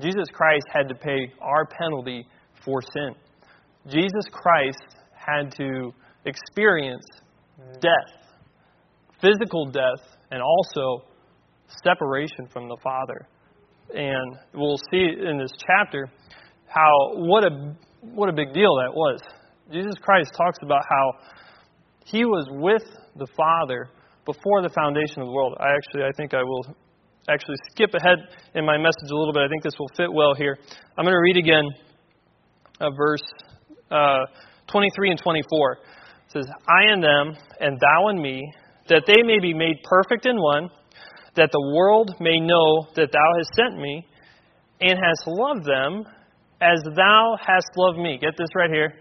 Jesus 0.00 0.24
Christ 0.32 0.64
had 0.72 0.88
to 0.88 0.94
pay 0.94 1.32
our 1.40 1.66
penalty 1.66 2.26
for 2.64 2.80
sin. 2.94 3.14
Jesus 3.88 4.24
Christ 4.32 4.96
had 5.14 5.52
to 5.56 5.92
experience 6.24 7.04
death 7.80 8.21
physical 9.22 9.66
death 9.70 10.04
and 10.30 10.42
also 10.42 11.06
separation 11.82 12.46
from 12.52 12.68
the 12.68 12.76
Father. 12.82 13.26
And 13.94 14.36
we'll 14.52 14.80
see 14.90 14.98
in 14.98 15.38
this 15.38 15.52
chapter 15.66 16.10
how 16.66 17.12
what 17.14 17.44
a 17.44 17.74
what 18.00 18.28
a 18.28 18.32
big 18.32 18.52
deal 18.52 18.74
that 18.82 18.92
was. 18.92 19.20
Jesus 19.72 19.94
Christ 20.02 20.32
talks 20.36 20.58
about 20.62 20.82
how 20.88 21.12
he 22.04 22.24
was 22.24 22.46
with 22.50 22.82
the 23.16 23.26
Father 23.36 23.88
before 24.26 24.62
the 24.62 24.70
foundation 24.70 25.22
of 25.22 25.26
the 25.28 25.32
world. 25.32 25.56
I 25.60 25.70
actually 25.70 26.02
I 26.04 26.10
think 26.16 26.34
I 26.34 26.42
will 26.42 26.76
actually 27.28 27.56
skip 27.70 27.94
ahead 27.94 28.18
in 28.54 28.66
my 28.66 28.76
message 28.76 29.10
a 29.10 29.14
little 29.14 29.32
bit. 29.32 29.42
I 29.42 29.48
think 29.48 29.62
this 29.62 29.74
will 29.78 29.90
fit 29.96 30.12
well 30.12 30.34
here. 30.34 30.58
I'm 30.98 31.04
going 31.04 31.14
to 31.14 31.20
read 31.20 31.36
again 31.36 31.64
verse 32.96 33.22
uh, 33.90 34.24
23 34.70 35.10
and 35.10 35.20
24. 35.22 35.72
It 35.72 35.78
says, 36.32 36.46
I 36.66 36.92
and 36.92 37.02
them, 37.02 37.36
and 37.60 37.78
thou 37.78 38.08
and 38.08 38.20
me, 38.20 38.42
that 38.88 39.04
they 39.06 39.22
may 39.22 39.38
be 39.40 39.54
made 39.54 39.76
perfect 39.84 40.26
in 40.26 40.40
one, 40.40 40.70
that 41.36 41.50
the 41.52 41.72
world 41.74 42.14
may 42.20 42.40
know 42.40 42.86
that 42.94 43.10
thou 43.12 43.32
hast 43.36 43.50
sent 43.56 43.80
me, 43.80 44.06
and 44.80 44.98
hast 44.98 45.24
loved 45.26 45.64
them 45.64 46.04
as 46.60 46.82
thou 46.96 47.36
hast 47.40 47.70
loved 47.76 47.98
me. 47.98 48.18
Get 48.20 48.36
this 48.36 48.48
right 48.54 48.70
here. 48.70 48.94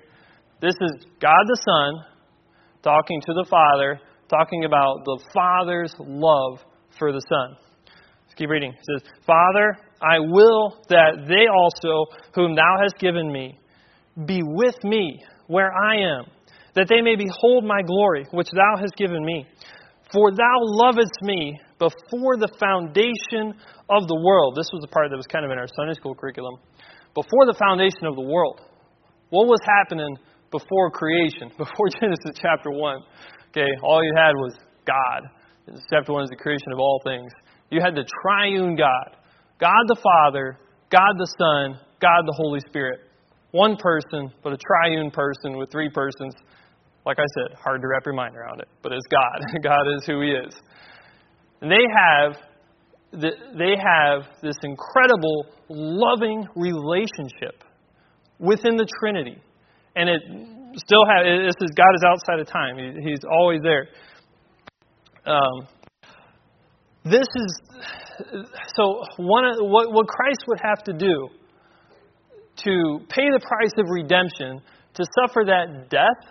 This 0.62 0.76
is 0.80 1.06
God 1.20 1.44
the 1.48 1.60
Son 1.65 2.06
talking 2.84 3.20
to 3.26 3.34
the 3.34 3.46
Father, 3.50 4.00
talking 4.30 4.65
about 4.65 5.04
the 5.06 5.20
Father's 5.34 5.94
love 6.00 6.60
for 6.98 7.12
the 7.12 7.22
Son. 7.30 7.58
Let's 7.86 8.36
keep 8.36 8.50
reading. 8.50 8.72
It 8.72 9.02
says, 9.02 9.12
Father, 9.26 9.78
I 10.02 10.20
will 10.20 10.78
that 10.89 11.26
they 11.28 11.48
also, 11.48 12.06
whom 12.34 12.56
thou 12.56 12.78
hast 12.82 12.98
given 13.00 13.32
me, 13.32 13.60
be 14.26 14.41
with 14.44 14.76
me 14.84 15.24
where 15.48 15.72
I 15.74 15.96
am, 15.96 16.26
that 16.76 16.88
they 16.88 17.02
may 17.02 17.16
behold 17.16 17.64
my 17.66 17.82
glory, 17.82 18.26
which 18.32 18.50
thou 18.54 18.80
hast 18.80 18.96
given 18.96 19.24
me. 19.24 19.48
For 20.12 20.32
thou 20.32 20.58
lovest 20.60 21.16
me 21.24 21.60
before 21.80 22.36
the 22.38 22.52
foundation 22.60 23.56
of 23.90 24.08
the 24.08 24.20
world. 24.20 24.56
This 24.56 24.68
was 24.74 24.82
the 24.82 24.92
part 24.92 25.10
that 25.10 25.18
was 25.18 25.28
kind 25.28 25.46
of 25.46 25.52
in 25.52 25.58
our 25.58 25.68
Sunday 25.76 25.94
school 25.94 26.16
curriculum. 26.16 26.56
Before 27.16 27.46
the 27.48 27.56
foundation 27.58 28.08
of 28.08 28.16
the 28.16 28.28
world. 28.28 28.62
What 29.30 29.48
was 29.48 29.60
happening 29.80 30.18
before 30.52 30.92
creation, 30.92 31.52
before 31.58 31.88
Genesis 32.00 32.36
chapter 32.36 32.72
1? 32.72 33.00
Okay, 33.52 33.72
all 33.84 34.04
you 34.04 34.14
had 34.16 34.36
was 34.36 34.56
God. 34.86 35.28
Chapter 35.90 36.12
1 36.12 36.24
is 36.24 36.30
the 36.30 36.36
creation 36.36 36.74
of 36.74 36.80
all 36.80 37.00
things. 37.04 37.32
You 37.70 37.80
had 37.80 37.96
the 37.96 38.04
triune 38.24 38.76
God 38.76 39.16
God 39.62 39.86
the 39.88 40.02
Father, 40.02 40.58
God 40.90 41.14
the 41.18 41.30
Son, 41.38 41.80
God 42.02 42.26
the 42.26 42.34
Holy 42.36 42.60
Spirit. 42.68 43.00
One 43.52 43.78
person, 43.78 44.34
but 44.44 44.54
a 44.54 44.58
triune 44.58 45.12
person 45.12 45.56
with 45.58 45.72
three 45.72 45.90
persons 45.90 46.34
like 47.06 47.18
I 47.20 47.26
said, 47.36 47.58
hard 47.58 47.82
to 47.82 47.88
wrap 47.88 48.06
your 48.06 48.14
mind 48.14 48.36
around 48.36 48.62
it, 48.62 48.68
but 48.82 48.92
it's 48.92 49.06
God. 49.12 49.42
God 49.64 49.94
is 49.96 50.06
who 50.06 50.22
He 50.22 50.30
is. 50.30 50.54
And 51.62 51.72
they 51.72 51.86
have, 51.96 52.38
they 53.14 53.76
have 53.78 54.24
this 54.42 54.56
incredible, 54.64 55.46
loving 55.70 56.48
relationship 56.56 57.64
within 58.40 58.76
the 58.76 58.88
Trinity. 59.00 59.38
And 59.96 60.10
it 60.10 60.22
still 60.78 61.04
has, 61.06 61.26
this 61.26 61.56
is 61.62 61.72
God 61.76 61.94
is 61.96 62.04
outside 62.06 62.40
of 62.40 62.48
time. 62.48 62.78
He, 62.78 63.10
he's 63.10 63.24
always 63.30 63.62
there. 63.64 63.88
Um, 65.26 65.68
this 67.04 67.28
is, 67.36 67.62
so 68.76 69.04
one 69.18 69.46
of, 69.46 69.56
what, 69.60 69.92
what 69.92 70.08
Christ 70.08 70.44
would 70.48 70.60
have 70.64 70.84
to 70.84 70.94
do 70.94 71.30
to 72.64 73.00
pay 73.10 73.30
the 73.32 73.40
price 73.40 73.74
of 73.78 73.86
redemption, 73.90 74.62
to 74.94 75.04
suffer 75.20 75.44
that 75.46 75.90
death, 75.90 76.30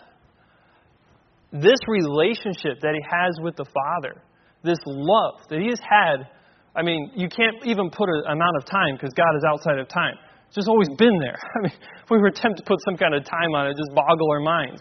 this 1.52 1.78
relationship 1.88 2.80
that 2.82 2.94
he 2.94 3.02
has 3.10 3.34
with 3.42 3.56
the 3.56 3.66
Father, 3.66 4.22
this 4.62 4.78
love 4.86 5.42
that 5.50 5.58
he 5.58 5.66
has 5.66 5.80
had, 5.82 6.28
I 6.74 6.82
mean, 6.82 7.10
you 7.14 7.28
can't 7.28 7.66
even 7.66 7.90
put 7.90 8.08
an 8.08 8.22
amount 8.30 8.56
of 8.56 8.64
time 8.64 8.94
because 8.94 9.10
God 9.14 9.34
is 9.36 9.42
outside 9.42 9.78
of 9.78 9.88
time. 9.88 10.14
It's 10.46 10.56
just 10.56 10.68
always 10.68 10.88
been 10.96 11.18
there. 11.18 11.38
I 11.56 11.58
mean, 11.62 11.72
if 11.74 12.10
we 12.10 12.18
were 12.18 12.30
tempted 12.30 12.62
to 12.62 12.66
put 12.66 12.78
some 12.84 12.96
kind 12.96 13.14
of 13.14 13.24
time 13.24 13.54
on 13.54 13.66
it, 13.66 13.76
just 13.76 13.94
boggle 13.94 14.30
our 14.30 14.40
minds. 14.40 14.80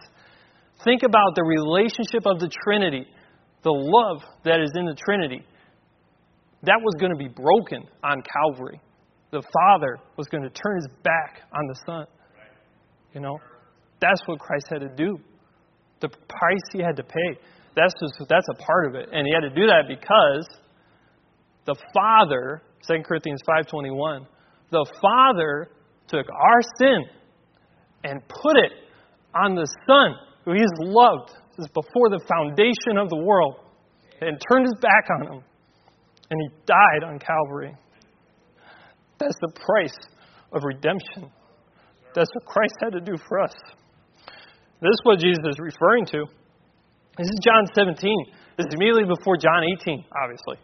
Think 0.84 1.04
about 1.04 1.36
the 1.36 1.44
relationship 1.44 2.26
of 2.26 2.40
the 2.40 2.50
Trinity, 2.64 3.06
the 3.64 3.74
love 3.74 4.22
that 4.46 4.62
is 4.62 4.72
in 4.76 4.86
the 4.86 4.96
Trinity. 4.96 5.44
That 6.64 6.80
was 6.84 6.96
going 7.00 7.12
to 7.12 7.18
be 7.18 7.28
broken 7.28 7.84
on 8.04 8.22
Calvary. 8.22 8.80
The 9.32 9.42
Father 9.42 9.98
was 10.18 10.28
going 10.28 10.44
to 10.44 10.50
turn 10.50 10.76
his 10.78 10.88
back 11.04 11.42
on 11.54 11.68
the 11.68 11.76
Son. 11.86 12.06
You 13.14 13.22
know, 13.22 13.38
that's 14.00 14.22
what 14.28 14.40
Christ 14.40 14.68
had 14.70 14.82
to 14.82 14.90
do 14.96 15.20
the 16.02 16.10
price 16.10 16.66
he 16.74 16.80
had 16.80 16.96
to 16.98 17.04
pay. 17.04 17.40
That's 17.76 17.94
just 18.02 18.30
that's 18.30 18.48
a 18.50 18.56
part 18.56 18.88
of 18.88 18.96
it, 18.96 19.10
and 19.12 19.28
he 19.28 19.34
had 19.34 19.42
to 19.42 19.50
do 19.50 19.68
that 19.68 19.86
because 19.88 20.48
the 21.66 21.76
Father, 21.94 22.62
2 22.88 23.04
Corinthians 23.06 23.42
five 23.46 23.68
twenty 23.68 23.92
one, 23.92 24.26
the 24.72 24.86
Father 25.02 25.70
took 26.08 26.26
our 26.30 26.62
sin 26.78 27.06
and 28.04 28.22
put 28.28 28.58
it 28.58 28.72
on 29.36 29.56
the 29.56 29.68
Son, 29.88 30.16
who 30.46 30.54
he 30.54 30.60
has 30.60 30.72
loved 30.80 31.32
since 31.56 31.68
before 31.68 32.10
the 32.10 32.20
foundation 32.28 32.98
of 32.98 33.10
the 33.10 33.18
world, 33.18 33.56
and 34.22 34.40
turned 34.50 34.66
his 34.66 34.76
back 34.82 35.06
on 35.20 35.34
him, 35.34 35.44
and 36.32 36.42
he 36.42 36.48
died 36.66 37.04
on 37.06 37.20
Calvary. 37.20 37.76
That's 39.20 39.36
the 39.42 39.52
price 39.66 39.98
of 40.54 40.64
redemption. 40.64 41.32
That's 42.16 42.30
what 42.34 42.46
Christ 42.46 42.74
had 42.82 42.94
to 42.94 43.02
do 43.02 43.18
for 43.28 43.40
us. 43.42 43.54
This 44.82 44.96
is 44.96 45.02
what 45.04 45.20
Jesus 45.20 45.44
is 45.44 45.60
referring 45.60 46.06
to. 46.08 46.26
This 47.18 47.28
is 47.28 47.40
John 47.44 47.68
17. 47.76 48.00
This 48.58 48.66
is 48.68 48.74
immediately 48.76 49.04
before 49.04 49.36
John 49.36 49.64
18, 49.80 50.06
obviously. 50.24 50.56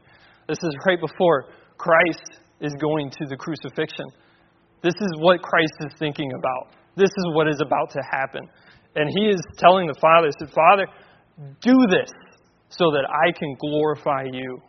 This 0.47 0.59
is 0.63 0.71
right 0.87 0.99
before 0.99 1.51
Christ 1.77 2.39
is 2.61 2.71
going 2.79 3.09
to 3.11 3.25
the 3.27 3.35
crucifixion. 3.35 4.05
This 4.81 4.95
is 4.95 5.11
what 5.19 5.41
Christ 5.41 5.73
is 5.81 5.91
thinking 5.99 6.31
about. 6.39 6.75
This 6.95 7.09
is 7.09 7.25
what 7.33 7.47
is 7.47 7.59
about 7.59 7.91
to 7.91 8.01
happen. 8.09 8.47
And 8.95 9.09
he 9.09 9.25
is 9.27 9.41
telling 9.57 9.87
the 9.87 9.99
Father, 9.99 10.27
he 10.27 10.33
said, 10.39 10.53
Father, 10.55 10.87
do 11.61 11.75
this 11.89 12.09
so 12.69 12.91
that 12.91 13.03
I 13.11 13.37
can 13.37 13.55
glorify 13.59 14.23
you. 14.31 14.61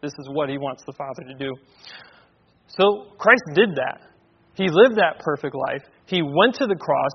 This 0.00 0.12
is 0.18 0.28
what 0.32 0.48
he 0.48 0.56
wants 0.56 0.82
the 0.86 0.94
Father 0.96 1.22
to 1.28 1.34
do. 1.34 1.52
So 2.68 3.12
Christ 3.18 3.42
did 3.54 3.70
that. 3.76 4.00
He 4.54 4.68
lived 4.70 4.96
that 4.96 5.20
perfect 5.20 5.54
life. 5.54 5.82
He 6.06 6.22
went 6.22 6.54
to 6.56 6.66
the 6.66 6.76
cross. 6.76 7.12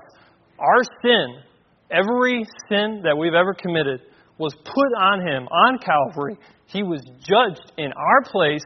Our 0.58 0.82
sin, 1.02 1.42
every 1.90 2.44
sin 2.68 3.02
that 3.04 3.16
we've 3.16 3.34
ever 3.34 3.54
committed, 3.54 4.00
was 4.38 4.54
put 4.64 4.92
on 4.98 5.20
him 5.20 5.46
on 5.48 5.78
Calvary. 5.78 6.38
He 6.66 6.82
was 6.82 7.02
judged 7.20 7.72
in 7.76 7.92
our 7.92 8.22
place, 8.24 8.64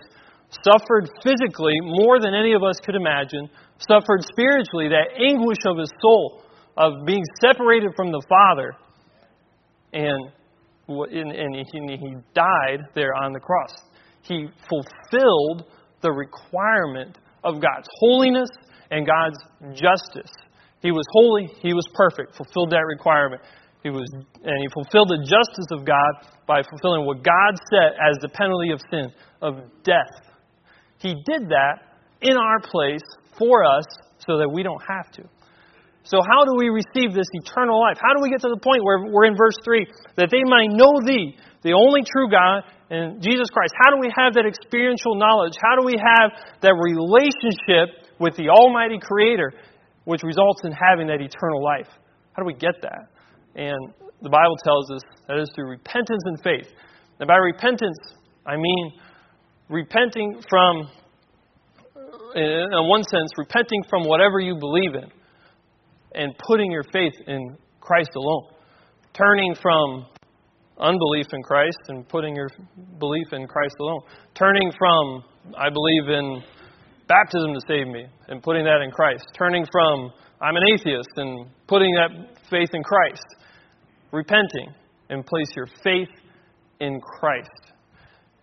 suffered 0.62 1.08
physically 1.22 1.74
more 1.82 2.20
than 2.20 2.34
any 2.34 2.52
of 2.52 2.62
us 2.62 2.78
could 2.84 2.94
imagine, 2.94 3.50
suffered 3.78 4.22
spiritually 4.22 4.88
that 4.88 5.18
anguish 5.18 5.58
of 5.66 5.78
his 5.78 5.90
soul 6.00 6.42
of 6.76 7.04
being 7.06 7.24
separated 7.40 7.90
from 7.96 8.12
the 8.12 8.22
Father, 8.28 8.72
and, 9.92 10.30
and 10.88 11.66
he 11.66 12.16
died 12.34 12.80
there 12.94 13.14
on 13.14 13.32
the 13.32 13.40
cross. 13.40 13.74
He 14.22 14.48
fulfilled 14.68 15.64
the 16.02 16.12
requirement 16.12 17.18
of 17.42 17.54
God's 17.54 17.88
holiness 18.00 18.48
and 18.90 19.06
God's 19.06 19.38
justice. 19.74 20.32
He 20.84 20.92
was 20.92 21.08
holy, 21.16 21.48
he 21.64 21.72
was 21.72 21.88
perfect, 21.96 22.36
fulfilled 22.36 22.68
that 22.76 22.84
requirement. 22.84 23.40
He 23.82 23.88
was, 23.88 24.04
and 24.12 24.56
he 24.60 24.68
fulfilled 24.68 25.08
the 25.08 25.24
justice 25.24 25.72
of 25.72 25.88
God 25.88 26.12
by 26.44 26.60
fulfilling 26.60 27.08
what 27.08 27.24
God 27.24 27.56
set 27.72 27.96
as 27.96 28.20
the 28.20 28.28
penalty 28.28 28.68
of 28.68 28.84
sin, 28.92 29.08
of 29.40 29.64
death. 29.80 30.12
He 31.00 31.16
did 31.24 31.48
that 31.48 32.04
in 32.20 32.36
our 32.36 32.60
place 32.60 33.00
for 33.40 33.64
us 33.64 33.84
so 34.28 34.36
that 34.36 34.48
we 34.52 34.62
don't 34.62 34.80
have 34.84 35.08
to. 35.16 35.24
So, 36.04 36.20
how 36.20 36.44
do 36.44 36.52
we 36.60 36.68
receive 36.68 37.16
this 37.16 37.32
eternal 37.32 37.80
life? 37.80 37.96
How 37.96 38.12
do 38.12 38.20
we 38.20 38.28
get 38.28 38.44
to 38.44 38.52
the 38.52 38.60
point 38.60 38.84
where 38.84 39.08
we're 39.08 39.24
in 39.24 39.40
verse 39.40 39.56
3 39.64 39.88
that 40.20 40.28
they 40.28 40.44
might 40.44 40.68
know 40.68 41.00
thee, 41.00 41.32
the 41.64 41.72
only 41.72 42.04
true 42.04 42.28
God, 42.28 42.68
and 42.92 43.24
Jesus 43.24 43.48
Christ? 43.48 43.72
How 43.80 43.88
do 43.88 43.96
we 43.96 44.12
have 44.12 44.36
that 44.36 44.44
experiential 44.44 45.16
knowledge? 45.16 45.56
How 45.56 45.80
do 45.80 45.84
we 45.88 45.96
have 45.96 46.36
that 46.60 46.76
relationship 46.76 48.04
with 48.20 48.36
the 48.36 48.52
Almighty 48.52 49.00
Creator, 49.00 49.52
which 50.04 50.22
results 50.22 50.60
in 50.64 50.72
having 50.72 51.06
that 51.08 51.20
eternal 51.20 51.62
life? 51.62 51.88
How 52.32 52.42
do 52.42 52.46
we 52.46 52.54
get 52.54 52.74
that? 52.82 53.08
And 53.54 53.92
the 54.22 54.30
Bible 54.30 54.56
tells 54.64 54.90
us 54.90 55.00
that 55.28 55.38
is 55.38 55.50
through 55.54 55.70
repentance 55.70 56.22
and 56.24 56.42
faith. 56.42 56.68
And 57.20 57.28
by 57.28 57.36
repentance, 57.36 57.96
I 58.46 58.56
mean 58.56 58.92
repenting 59.68 60.42
from, 60.48 60.88
in 62.34 62.68
one 62.72 63.04
sense, 63.04 63.30
repenting 63.38 63.82
from 63.88 64.04
whatever 64.04 64.40
you 64.40 64.56
believe 64.56 64.94
in 64.94 65.10
and 66.14 66.34
putting 66.46 66.70
your 66.70 66.84
faith 66.92 67.14
in 67.26 67.56
Christ 67.80 68.10
alone. 68.16 68.48
Turning 69.12 69.54
from 69.60 70.06
unbelief 70.78 71.26
in 71.32 71.42
Christ 71.42 71.78
and 71.88 72.08
putting 72.08 72.34
your 72.34 72.48
belief 72.98 73.32
in 73.32 73.46
Christ 73.46 73.76
alone. 73.80 74.00
Turning 74.34 74.72
from, 74.76 75.24
I 75.56 75.70
believe 75.70 76.08
in 76.08 76.42
baptism 77.08 77.54
to 77.54 77.60
save 77.68 77.86
me 77.86 78.06
and 78.28 78.42
putting 78.42 78.64
that 78.64 78.80
in 78.82 78.90
Christ. 78.90 79.24
Turning 79.36 79.64
from, 79.70 80.12
I'm 80.40 80.56
an 80.56 80.62
atheist 80.74 81.10
and 81.16 81.46
putting 81.66 81.92
that 81.94 82.38
faith 82.50 82.70
in 82.72 82.82
Christ 82.82 83.24
repenting 84.12 84.72
and 85.10 85.26
place 85.26 85.48
your 85.56 85.66
faith 85.82 86.08
in 86.80 87.00
Christ. 87.00 87.50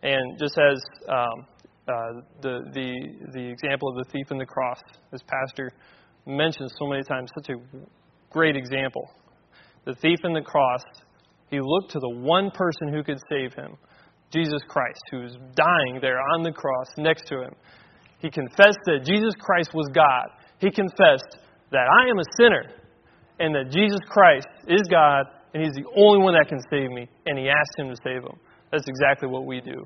And 0.04 0.38
just 0.40 0.58
as 0.58 0.82
um, 1.08 1.46
uh, 1.88 2.22
the, 2.42 2.60
the, 2.74 3.32
the 3.34 3.50
example 3.50 3.90
of 3.90 3.96
the 3.96 4.12
thief 4.12 4.28
in 4.32 4.38
the 4.38 4.46
cross, 4.46 4.80
as 5.14 5.22
Pastor 5.24 5.72
mentioned 6.26 6.70
so 6.78 6.88
many 6.88 7.04
times, 7.04 7.30
such 7.36 7.50
a 7.50 7.88
great 8.30 8.56
example. 8.56 9.10
The 9.86 9.96
thief 9.96 10.20
in 10.24 10.34
the 10.34 10.42
cross, 10.42 10.82
he 11.50 11.60
looked 11.60 11.92
to 11.92 12.00
the 12.00 12.10
one 12.10 12.52
person 12.52 12.94
who 12.94 13.04
could 13.04 13.20
save 13.30 13.54
him, 13.54 13.78
Jesus 14.32 14.62
Christ, 14.68 15.02
who 15.12 15.22
was 15.22 15.38
dying 15.56 16.00
there 16.02 16.20
on 16.36 16.44
the 16.44 16.52
cross 16.52 16.88
next 16.98 17.28
to 17.28 17.42
him. 17.42 17.54
He 18.22 18.30
confessed 18.30 18.80
that 18.86 19.04
Jesus 19.04 19.34
Christ 19.40 19.72
was 19.74 19.90
God. 19.94 20.30
He 20.60 20.70
confessed 20.70 21.38
that 21.72 21.88
I 21.90 22.10
am 22.10 22.20
a 22.20 22.28
sinner 22.40 22.64
and 23.40 23.56
that 23.56 23.72
Jesus 23.72 24.00
Christ 24.08 24.48
is 24.68 24.82
God 24.90 25.26
and 25.54 25.64
He's 25.64 25.76
the 25.76 25.88
only 25.96 26.24
one 26.24 26.34
that 26.34 26.48
can 26.48 26.60
save 26.72 26.92
me, 26.92 27.08
and 27.26 27.38
He 27.38 27.50
asked 27.50 27.76
Him 27.78 27.90
to 27.90 27.98
save 28.04 28.24
him. 28.24 28.40
That's 28.72 28.88
exactly 28.88 29.28
what 29.28 29.46
we 29.46 29.60
do. 29.60 29.86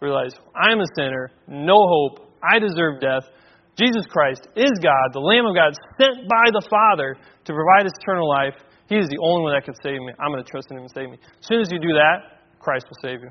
Realize, 0.00 0.34
I'm 0.54 0.80
a 0.80 0.90
sinner, 0.96 1.30
no 1.46 1.78
hope, 1.78 2.34
I 2.42 2.58
deserve 2.58 3.00
death. 3.00 3.22
Jesus 3.78 4.06
Christ 4.06 4.46
is 4.54 4.70
God, 4.82 5.06
the 5.12 5.22
Lamb 5.22 5.46
of 5.46 5.54
God, 5.54 5.72
sent 5.98 6.28
by 6.28 6.50
the 6.50 6.62
Father 6.68 7.16
to 7.16 7.52
provide 7.52 7.86
us 7.86 7.92
eternal 8.02 8.28
life. 8.28 8.54
He 8.88 8.96
is 8.96 9.08
the 9.08 9.18
only 9.22 9.42
one 9.42 9.54
that 9.54 9.64
can 9.64 9.74
save 9.82 9.98
me. 9.98 10.12
I'm 10.18 10.30
going 10.30 10.42
to 10.42 10.50
trust 10.50 10.68
in 10.70 10.76
Him 10.76 10.84
and 10.84 10.92
save 10.94 11.10
me. 11.10 11.18
As 11.22 11.46
soon 11.46 11.60
as 11.60 11.70
you 11.70 11.78
do 11.78 11.94
that, 11.94 12.42
Christ 12.58 12.86
will 12.90 13.00
save 13.02 13.22
you. 13.22 13.30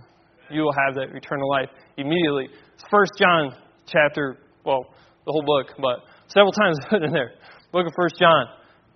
You 0.50 0.64
will 0.64 0.76
have 0.88 0.96
that 0.96 1.16
eternal 1.16 1.50
life 1.50 1.70
immediately. 1.98 2.48
First 2.90 3.12
John 3.20 3.56
chapter, 3.86 4.40
well, 4.66 4.86
the 5.26 5.32
whole 5.32 5.44
book, 5.46 5.76
but 5.78 6.04
several 6.28 6.52
times 6.52 6.78
put 6.90 7.04
in 7.04 7.12
there. 7.12 7.34
Book 7.72 7.88
of 7.88 7.94
First 7.96 8.16
John. 8.20 8.46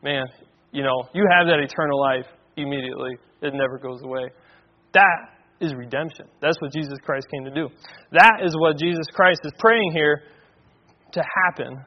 Man, 0.04 0.26
you 0.72 0.84
know, 0.84 1.10
you 1.14 1.26
have 1.38 1.48
that 1.48 1.60
eternal 1.60 2.00
life 2.00 2.26
immediately. 2.56 3.12
It 3.42 3.54
never 3.54 3.78
goes 3.78 4.02
away. 4.04 4.30
That 4.94 5.30
is 5.60 5.74
redemption. 5.74 6.28
That's 6.42 6.60
what 6.62 6.72
Jesus 6.72 6.98
Christ 7.04 7.28
came 7.32 7.46
to 7.46 7.54
do. 7.54 7.70
That 8.12 8.42
is 8.44 8.56
what 8.58 8.78
Jesus 8.78 9.06
Christ 9.14 9.42
is 9.44 9.52
praying 9.58 9.92
here 9.94 10.22
to 11.14 11.24
happen 11.46 11.84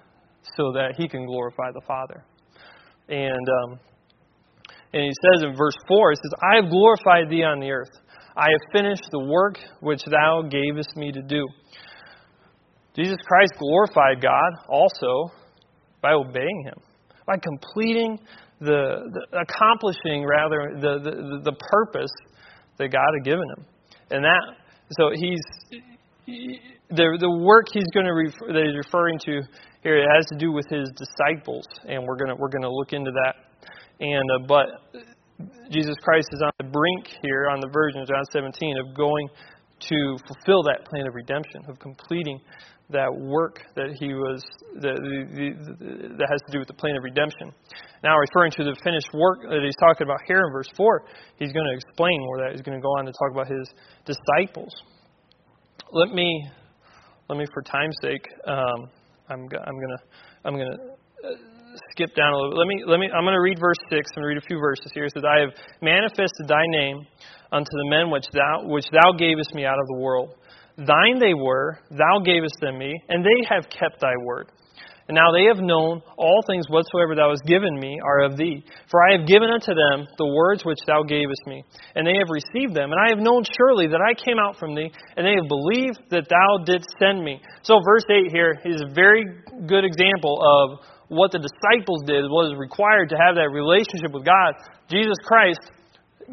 so 0.56 0.72
that 0.72 0.94
he 0.96 1.08
can 1.08 1.26
glorify 1.26 1.70
the 1.72 1.82
Father. 1.86 2.24
And 3.08 3.48
um, 3.64 3.80
and 4.92 5.04
he 5.04 5.12
says 5.22 5.44
in 5.44 5.56
verse 5.56 5.76
4, 5.86 6.10
he 6.10 6.16
says, 6.16 6.32
I 6.42 6.56
have 6.62 6.70
glorified 6.70 7.30
thee 7.30 7.44
on 7.44 7.60
the 7.60 7.70
earth. 7.70 7.90
I 8.36 8.46
have 8.50 8.72
finished 8.72 9.06
the 9.12 9.20
work 9.20 9.58
which 9.80 10.02
thou 10.04 10.42
gavest 10.42 10.96
me 10.96 11.12
to 11.12 11.22
do. 11.22 11.46
Jesus 13.00 13.18
Christ 13.26 13.52
glorified 13.58 14.22
God 14.22 14.52
also 14.68 15.32
by 16.02 16.12
obeying 16.12 16.64
him, 16.64 16.80
by 17.26 17.36
completing 17.38 18.18
the, 18.60 19.08
the 19.12 19.38
accomplishing 19.40 20.26
rather 20.26 20.76
the, 20.80 21.00
the, 21.02 21.40
the 21.44 21.56
purpose 21.70 22.12
that 22.78 22.88
God 22.88 23.08
had 23.18 23.24
given 23.24 23.44
him. 23.56 23.64
And 24.10 24.24
that, 24.24 24.42
so 24.98 25.10
he's, 25.14 25.40
he, 26.26 26.60
the, 26.90 27.16
the 27.20 27.30
work 27.30 27.66
he's 27.72 27.88
going 27.94 28.06
to 28.06 28.12
refer, 28.12 28.52
that 28.52 28.64
he's 28.66 28.76
referring 28.76 29.18
to 29.20 29.40
here, 29.82 29.96
it 29.96 30.08
has 30.14 30.26
to 30.26 30.36
do 30.36 30.52
with 30.52 30.66
his 30.68 30.90
disciples, 30.92 31.64
and 31.88 32.04
we're 32.04 32.16
going 32.16 32.28
to, 32.28 32.36
we're 32.36 32.50
going 32.50 32.62
to 32.62 32.70
look 32.70 32.92
into 32.92 33.10
that. 33.10 33.34
And, 34.00 34.30
uh, 34.30 34.46
but 34.46 34.66
Jesus 35.70 35.94
Christ 36.02 36.28
is 36.32 36.42
on 36.42 36.52
the 36.58 36.64
brink 36.64 37.16
here, 37.22 37.48
on 37.48 37.60
the 37.60 37.68
verge 37.72 37.94
in 37.94 38.04
John 38.04 38.24
17, 38.32 38.76
of 38.78 38.94
going 38.94 39.28
to 39.88 40.16
fulfill 40.26 40.62
that 40.64 40.84
plan 40.84 41.06
of 41.06 41.14
redemption, 41.14 41.62
of 41.68 41.78
completing 41.78 42.40
that 42.92 43.10
work 43.14 43.62
that 43.76 43.94
he 43.98 44.14
was 44.14 44.42
that, 44.82 44.98
that 46.18 46.28
has 46.30 46.40
to 46.46 46.50
do 46.52 46.58
with 46.58 46.68
the 46.68 46.74
plan 46.74 46.96
of 46.96 47.02
redemption. 47.04 47.54
Now, 48.02 48.16
referring 48.18 48.50
to 48.58 48.64
the 48.64 48.74
finished 48.82 49.10
work 49.14 49.42
that 49.46 49.62
he's 49.62 49.76
talking 49.78 50.06
about 50.06 50.18
here 50.26 50.42
in 50.42 50.52
verse 50.52 50.70
four, 50.76 51.04
he's 51.36 51.52
going 51.52 51.66
to 51.66 51.74
explain 51.74 52.18
more 52.20 52.38
that. 52.42 52.52
He's 52.52 52.62
going 52.62 52.78
to 52.78 52.82
go 52.82 52.90
on 52.98 53.06
to 53.06 53.12
talk 53.12 53.30
about 53.30 53.46
his 53.46 53.66
disciples. 54.06 54.72
Let 55.92 56.10
me, 56.10 56.28
let 57.28 57.38
me, 57.38 57.46
for 57.52 57.62
time's 57.62 57.96
sake, 58.02 58.22
um, 58.46 58.90
I'm, 59.28 59.42
I'm 59.46 59.76
going 59.78 59.94
to, 59.94 60.00
I'm 60.44 60.54
going 60.54 60.70
to 60.70 60.78
uh, 61.26 61.36
skip 61.92 62.14
down 62.14 62.32
a 62.32 62.36
little 62.36 62.50
bit. 62.50 62.58
Let 62.58 62.68
me, 62.68 62.76
let 62.86 62.98
me, 62.98 63.08
I'm 63.10 63.24
going 63.24 63.38
to 63.38 63.42
read 63.42 63.58
verse 63.60 63.78
six 63.90 64.10
and 64.16 64.24
read 64.24 64.38
a 64.38 64.46
few 64.46 64.58
verses 64.58 64.90
here. 64.94 65.04
It 65.04 65.12
says, 65.14 65.24
"I 65.26 65.40
have 65.40 65.54
manifested 65.82 66.48
thy 66.48 66.64
name 66.66 67.06
unto 67.52 67.70
the 67.70 67.88
men 67.90 68.10
which 68.10 68.26
thou, 68.32 68.66
which 68.66 68.86
thou 68.90 69.12
gavest 69.12 69.54
me 69.54 69.66
out 69.66 69.78
of 69.78 69.86
the 69.86 69.98
world." 69.98 70.34
Thine 70.76 71.18
they 71.18 71.34
were, 71.34 71.78
thou 71.90 72.20
gavest 72.24 72.56
them 72.60 72.78
me, 72.78 72.94
and 73.08 73.24
they 73.24 73.46
have 73.48 73.68
kept 73.70 74.00
thy 74.00 74.14
word. 74.24 74.50
And 75.10 75.18
now 75.18 75.34
they 75.34 75.50
have 75.50 75.58
known 75.58 76.02
all 76.16 76.38
things 76.46 76.70
whatsoever 76.70 77.18
thou 77.18 77.34
hast 77.34 77.42
given 77.42 77.74
me 77.82 77.98
are 77.98 78.30
of 78.30 78.36
thee. 78.38 78.62
For 78.86 79.02
I 79.02 79.18
have 79.18 79.26
given 79.26 79.50
unto 79.50 79.74
them 79.74 80.06
the 80.14 80.30
words 80.30 80.62
which 80.64 80.78
thou 80.86 81.02
gavest 81.02 81.42
me, 81.50 81.64
and 81.98 82.06
they 82.06 82.14
have 82.14 82.30
received 82.30 82.78
them. 82.78 82.94
And 82.94 83.00
I 83.02 83.10
have 83.10 83.18
known 83.18 83.42
surely 83.42 83.90
that 83.90 83.98
I 83.98 84.14
came 84.14 84.38
out 84.38 84.54
from 84.54 84.78
thee, 84.78 84.86
and 85.18 85.26
they 85.26 85.34
have 85.34 85.50
believed 85.50 85.98
that 86.14 86.30
thou 86.30 86.62
didst 86.62 86.86
send 87.02 87.26
me. 87.26 87.42
So, 87.66 87.82
verse 87.82 88.06
8 88.06 88.30
here 88.30 88.54
is 88.64 88.86
a 88.86 88.94
very 88.94 89.26
good 89.66 89.82
example 89.82 90.38
of 90.38 90.86
what 91.10 91.34
the 91.34 91.42
disciples 91.42 92.06
did, 92.06 92.30
what 92.30 92.46
is 92.46 92.54
required 92.54 93.10
to 93.10 93.18
have 93.18 93.34
that 93.34 93.50
relationship 93.50 94.14
with 94.14 94.22
God. 94.22 94.54
Jesus 94.86 95.18
Christ, 95.26 95.74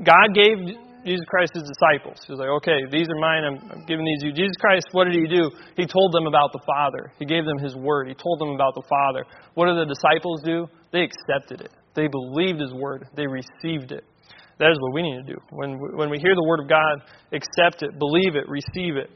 God 0.06 0.38
gave 0.38 0.78
Jesus 1.08 1.24
Christ's 1.32 1.64
disciples. 1.64 2.20
He 2.28 2.36
was 2.36 2.44
like, 2.44 2.52
okay, 2.60 2.84
these 2.92 3.08
are 3.08 3.20
mine. 3.24 3.44
I'm, 3.48 3.58
I'm 3.72 3.84
giving 3.88 4.04
these 4.04 4.20
to 4.22 4.26
you. 4.28 4.34
Jesus 4.36 4.56
Christ, 4.60 4.84
what 4.92 5.08
did 5.08 5.16
he 5.16 5.26
do? 5.26 5.48
He 5.80 5.88
told 5.88 6.12
them 6.12 6.28
about 6.28 6.52
the 6.52 6.60
Father. 6.68 7.16
He 7.18 7.26
gave 7.26 7.48
them 7.48 7.58
his 7.64 7.76
word. 7.76 8.12
He 8.12 8.16
told 8.20 8.44
them 8.44 8.52
about 8.52 8.76
the 8.76 8.84
Father. 8.84 9.24
What 9.56 9.72
did 9.72 9.80
the 9.80 9.88
disciples 9.88 10.44
do? 10.44 10.68
They 10.92 11.08
accepted 11.08 11.64
it. 11.64 11.72
They 11.96 12.12
believed 12.12 12.60
his 12.60 12.76
word. 12.76 13.08
They 13.16 13.26
received 13.26 13.96
it. 13.96 14.04
That 14.60 14.70
is 14.70 14.78
what 14.82 14.94
we 14.94 15.02
need 15.02 15.26
to 15.26 15.34
do. 15.34 15.40
When, 15.50 15.80
when 15.96 16.10
we 16.10 16.20
hear 16.20 16.36
the 16.36 16.44
word 16.44 16.60
of 16.60 16.68
God, 16.68 17.02
accept 17.32 17.82
it, 17.84 17.98
believe 17.98 18.36
it, 18.36 18.50
receive 18.50 18.98
it. 18.98 19.10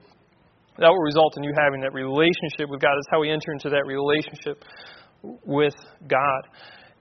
That 0.79 0.89
will 0.89 1.03
result 1.03 1.35
in 1.37 1.43
you 1.43 1.53
having 1.57 1.81
that 1.81 1.93
relationship 1.93 2.69
with 2.69 2.79
God. 2.79 2.95
That's 2.95 3.11
how 3.11 3.19
we 3.19 3.29
enter 3.29 3.51
into 3.51 3.69
that 3.69 3.83
relationship 3.85 4.63
with 5.43 5.75
God. 6.07 6.41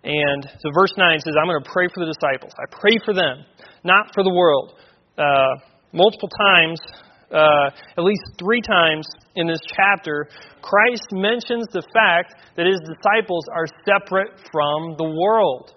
And 0.02 0.48
so 0.48 0.68
verse 0.72 0.92
9 0.96 1.20
says, 1.20 1.34
I'm 1.36 1.46
going 1.46 1.62
to 1.62 1.70
pray 1.70 1.88
for 1.92 2.04
the 2.04 2.12
disciples. 2.12 2.52
I 2.56 2.66
pray 2.72 2.96
for 3.04 3.12
them, 3.12 3.44
not 3.84 4.12
for 4.14 4.22
the 4.22 4.32
world. 4.32 4.74
Uh, 5.18 5.56
multiple 5.92 6.28
times 6.28 6.78
uh, 7.32 7.70
at 7.96 8.02
least 8.02 8.22
three 8.38 8.60
times 8.60 9.06
in 9.36 9.46
this 9.46 9.60
chapter, 9.76 10.26
Christ 10.62 11.06
mentions 11.12 11.66
the 11.72 11.82
fact 11.94 12.34
that 12.56 12.66
his 12.66 12.80
disciples 12.80 13.44
are 13.54 13.66
separate 13.84 14.32
from 14.50 14.96
the 14.98 15.04
world. 15.04 15.74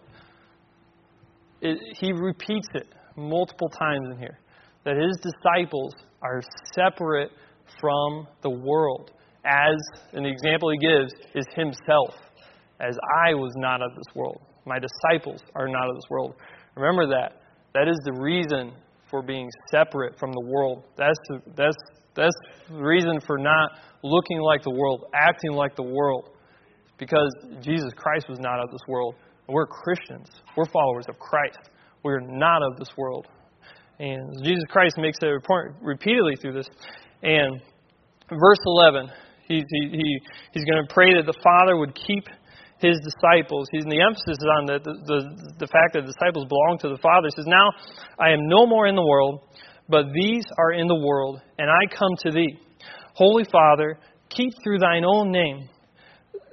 It, 1.62 1.78
he 2.00 2.12
repeats 2.12 2.68
it 2.74 2.88
multiple 3.16 3.70
times 3.70 4.08
in 4.12 4.18
here 4.18 4.40
that 4.84 4.98
his 4.98 5.18
disciples 5.22 5.94
are 6.22 6.42
separate 6.74 7.32
from 7.80 8.28
the 8.42 8.50
world. 8.50 9.12
As, 9.46 9.78
and 10.14 10.26
the 10.26 10.30
example 10.30 10.72
he 10.72 10.78
gives 10.78 11.14
is 11.36 11.46
himself, 11.56 12.16
as 12.80 12.98
I 13.26 13.34
was 13.34 13.54
not 13.58 13.82
of 13.82 13.92
this 13.96 14.16
world. 14.16 14.42
My 14.66 14.80
disciples 14.80 15.42
are 15.56 15.68
not 15.68 15.90
of 15.90 15.96
this 15.96 16.10
world. 16.10 16.36
Remember 16.76 17.08
that. 17.08 17.43
That 17.74 17.88
is 17.88 17.98
the 18.06 18.14
reason 18.22 18.74
for 19.10 19.22
being 19.22 19.50
separate 19.72 20.18
from 20.20 20.32
the 20.32 20.42
world. 20.46 20.84
That's 20.98 21.18
the, 21.30 21.42
that's, 21.56 21.78
that's 22.16 22.36
the 22.70 22.76
reason 22.76 23.20
for 23.26 23.38
not 23.38 23.72
looking 24.04 24.40
like 24.42 24.64
the 24.64 24.74
world, 24.74 25.06
acting 25.14 25.54
like 25.54 25.76
the 25.76 25.84
world. 25.84 26.30
Because 26.98 27.30
Jesus 27.62 27.92
Christ 27.96 28.28
was 28.30 28.40
not 28.40 28.60
of 28.60 28.72
this 28.72 28.82
world. 28.88 29.16
We're 29.48 29.66
Christians. 29.66 30.30
We're 30.56 30.66
followers 30.66 31.06
of 31.10 31.18
Christ. 31.20 31.70
We're 32.04 32.22
not 32.22 32.62
of 32.62 32.78
this 32.78 32.90
world. 32.98 33.28
And 34.00 34.44
Jesus 34.44 34.64
Christ 34.70 34.96
makes 34.98 35.20
that 35.20 35.40
point 35.44 35.76
repeatedly 35.82 36.36
through 36.36 36.54
this. 36.54 36.68
And 37.22 37.62
verse 38.30 38.60
11, 38.66 39.10
he, 39.48 39.56
he, 39.56 39.90
he, 39.90 40.20
he's 40.54 40.66
going 40.66 40.86
to 40.86 40.94
pray 40.94 41.14
that 41.16 41.26
the 41.26 41.38
Father 41.44 41.78
would 41.78 41.94
keep 41.96 42.26
his 42.80 43.00
disciples. 43.04 43.68
He's, 43.72 43.84
and 43.84 43.92
the 43.92 44.02
emphasis 44.02 44.38
is 44.38 44.50
on 44.60 44.66
the, 44.66 44.80
the, 44.84 45.20
the 45.60 45.68
fact 45.68 45.94
that 45.94 46.06
the 46.06 46.14
disciples 46.14 46.48
belong 46.48 46.78
to 46.82 46.90
the 46.90 47.02
Father. 47.02 47.28
He 47.28 47.36
says, 47.36 47.48
Now 47.48 47.70
I 48.20 48.32
am 48.32 48.48
no 48.48 48.66
more 48.66 48.88
in 48.88 48.96
the 48.96 49.06
world, 49.06 49.48
but 49.90 50.06
these 50.14 50.46
are 50.58 50.74
in 50.74 50.88
the 50.88 51.00
world, 51.00 51.42
and 51.58 51.70
I 51.70 51.94
come 51.94 52.12
to 52.26 52.32
thee. 52.32 52.60
Holy 53.14 53.46
Father, 53.52 53.98
keep 54.30 54.52
through 54.64 54.80
thine 54.80 55.04
own 55.06 55.32
name 55.32 55.70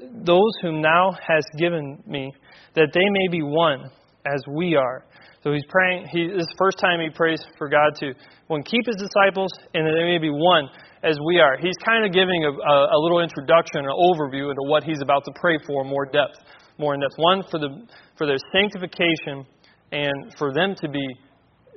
those 0.01 0.53
whom 0.63 0.83
thou 0.83 1.13
hast 1.27 1.47
given 1.59 2.03
me, 2.07 2.33
that 2.75 2.89
they 2.95 3.09
may 3.11 3.29
be 3.31 3.43
one 3.43 3.91
as 4.27 4.43
we 4.55 4.77
are. 4.77 5.05
So 5.43 5.53
he's 5.53 5.65
praying. 5.69 6.07
He, 6.13 6.29
this 6.29 6.41
is 6.41 6.47
the 6.47 6.59
first 6.59 6.79
time 6.79 7.01
he 7.01 7.11
prays 7.11 7.41
for 7.57 7.69
God 7.69 7.95
to 8.01 8.13
one 8.49 8.63
keep 8.63 8.87
his 8.87 8.97
disciples, 8.97 9.53
and 9.75 9.87
that 9.87 9.95
they 9.97 10.05
may 10.05 10.19
be 10.19 10.31
one 10.31 10.69
as 11.03 11.17
we 11.25 11.41
are. 11.41 11.57
He's 11.57 11.77
kind 11.85 12.05
of 12.05 12.13
giving 12.13 12.45
a, 12.45 12.51
a, 12.51 12.77
a 12.97 12.99
little 13.01 13.21
introduction, 13.21 13.85
an 13.85 13.93
overview 13.93 14.51
into 14.51 14.63
what 14.65 14.85
he's 14.85 15.01
about 15.01 15.25
to 15.25 15.33
pray 15.41 15.57
for, 15.67 15.85
more 15.85 16.05
depth, 16.05 16.37
more 16.79 16.95
in 16.95 17.01
depth. 17.01 17.15
One 17.17 17.43
for 17.51 17.59
the 17.59 17.87
for 18.17 18.27
their 18.27 18.37
sanctification, 18.53 19.47
and 19.93 20.35
for 20.39 20.53
them 20.53 20.75
to 20.81 20.89
be 20.89 21.07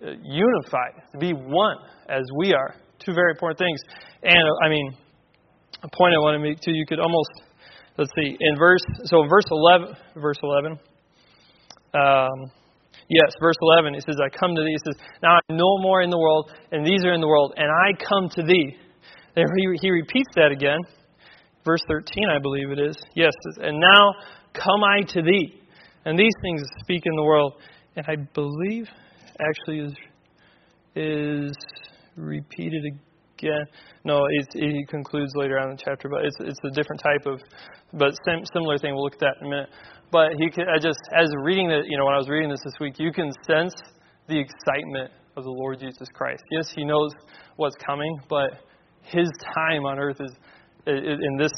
uh, 0.03 0.11
unified, 0.23 1.07
to 1.13 1.17
be 1.17 1.31
one 1.31 1.77
as 2.09 2.23
we 2.37 2.53
are. 2.53 2.75
Two 2.99 3.13
very 3.13 3.31
important 3.31 3.59
things. 3.59 3.79
And 4.23 4.43
I 4.63 4.69
mean, 4.69 4.93
a 5.83 5.89
point 5.95 6.13
I 6.15 6.19
want 6.19 6.35
to 6.35 6.49
make 6.49 6.59
too. 6.59 6.71
You 6.71 6.85
could 6.85 6.99
almost 6.99 7.31
let's 7.97 8.11
see 8.15 8.37
in 8.39 8.57
verse 8.57 8.83
so 9.05 9.23
in 9.23 9.29
verse 9.29 9.45
eleven, 9.51 9.95
verse 10.15 10.39
eleven. 10.43 10.79
Um, 11.93 12.51
Yes, 13.09 13.33
verse 13.39 13.55
11, 13.61 13.95
it 13.95 14.03
says, 14.07 14.15
I 14.23 14.29
come 14.29 14.55
to 14.55 14.63
thee. 14.63 14.73
It 14.73 14.81
says, 14.85 14.95
Now 15.21 15.35
I'm 15.35 15.57
no 15.57 15.77
more 15.81 16.01
in 16.01 16.09
the 16.09 16.17
world, 16.17 16.51
and 16.71 16.85
these 16.85 17.03
are 17.03 17.13
in 17.13 17.21
the 17.21 17.27
world, 17.27 17.53
and 17.57 17.67
I 17.69 17.91
come 18.01 18.29
to 18.29 18.43
thee. 18.43 18.77
There 19.35 19.45
he, 19.57 19.77
he 19.81 19.89
repeats 19.89 20.29
that 20.35 20.51
again. 20.51 20.79
Verse 21.65 21.81
13, 21.87 22.29
I 22.29 22.39
believe 22.39 22.71
it 22.71 22.79
is. 22.79 22.95
Yes, 23.15 23.33
and 23.57 23.79
now 23.79 24.13
come 24.53 24.83
I 24.83 25.01
to 25.13 25.21
thee. 25.21 25.61
And 26.05 26.19
these 26.19 26.33
things 26.41 26.61
speak 26.81 27.01
in 27.05 27.15
the 27.15 27.23
world. 27.23 27.53
And 27.95 28.05
I 28.07 28.15
believe 28.33 28.87
actually 29.39 29.79
is 29.79 29.93
is 30.95 31.55
repeated 32.15 32.83
again. 33.37 33.65
No, 34.03 34.25
it, 34.29 34.47
he 34.53 34.85
concludes 34.89 35.31
later 35.35 35.57
on 35.59 35.71
in 35.71 35.75
the 35.75 35.81
chapter, 35.83 36.09
but 36.09 36.25
it's 36.25 36.35
it's 36.39 36.59
a 36.65 36.71
different 36.71 37.01
type 37.01 37.25
of, 37.25 37.39
but 37.93 38.13
similar 38.53 38.77
thing. 38.77 38.93
We'll 38.93 39.03
look 39.03 39.13
at 39.13 39.19
that 39.19 39.35
in 39.41 39.47
a 39.47 39.49
minute. 39.49 39.69
But 40.11 40.33
he, 40.37 40.45
I 40.61 40.77
just, 40.77 40.99
as 41.11 41.27
reading 41.41 41.69
the, 41.69 41.81
you 41.87 41.97
know, 41.97 42.05
when 42.05 42.13
I 42.13 42.17
was 42.17 42.29
reading 42.29 42.49
this 42.49 42.61
this 42.63 42.75
week, 42.79 42.99
you 42.99 43.11
can 43.11 43.31
sense 43.47 43.73
the 44.27 44.39
excitement 44.39 45.11
of 45.35 45.43
the 45.43 45.49
Lord 45.49 45.79
Jesus 45.79 46.07
Christ. 46.13 46.43
Yes, 46.51 46.71
he 46.75 46.85
knows 46.85 47.11
what's 47.55 47.75
coming, 47.83 48.15
but 48.29 48.51
his 49.03 49.29
time 49.55 49.85
on 49.85 49.99
earth 49.99 50.19
is, 50.19 50.31
in 50.87 51.37
this, 51.37 51.51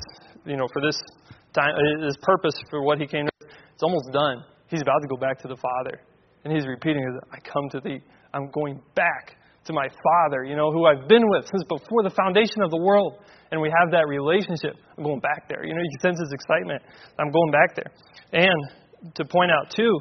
you 0.46 0.58
know, 0.58 0.68
for 0.74 0.82
this 0.82 1.00
time, 1.54 1.74
his 2.04 2.18
purpose 2.22 2.54
for 2.70 2.84
what 2.84 3.00
he 3.00 3.08
came 3.08 3.26
to, 3.26 3.48
it's 3.74 3.84
almost 3.84 4.12
done. 4.12 4.44
He's 4.68 4.82
about 4.82 5.00
to 5.02 5.08
go 5.08 5.18
back 5.18 5.40
to 5.42 5.48
the 5.48 5.58
Father, 5.58 6.02
and 6.44 6.54
he's 6.54 6.68
repeating, 6.68 7.04
"I 7.32 7.40
come 7.40 7.70
to 7.72 7.80
thee. 7.80 8.02
I'm 8.34 8.50
going 8.52 8.82
back 8.96 9.38
to 9.66 9.74
my 9.74 9.88
Father, 9.88 10.44
you 10.44 10.56
know, 10.56 10.72
who 10.72 10.86
I've 10.86 11.08
been 11.08 11.24
with 11.30 11.46
since 11.48 11.64
before 11.64 12.04
the 12.04 12.10
foundation 12.12 12.62
of 12.62 12.72
the 12.72 12.82
world." 12.82 13.20
And 13.52 13.62
we 13.62 13.72
have 13.80 13.92
that 13.92 14.08
relationship. 14.08 14.76
I'm 14.98 15.04
going 15.04 15.20
back 15.20 15.48
there. 15.48 15.64
You 15.64 15.74
know, 15.74 15.82
you 15.82 15.90
can 15.98 16.12
sense 16.12 16.20
his 16.20 16.34
excitement. 16.34 16.82
I'm 17.20 17.32
going 17.32 17.52
back 17.52 17.76
there. 17.76 17.92
And 18.34 19.14
to 19.14 19.24
point 19.24 19.52
out, 19.52 19.70
too, 19.70 20.00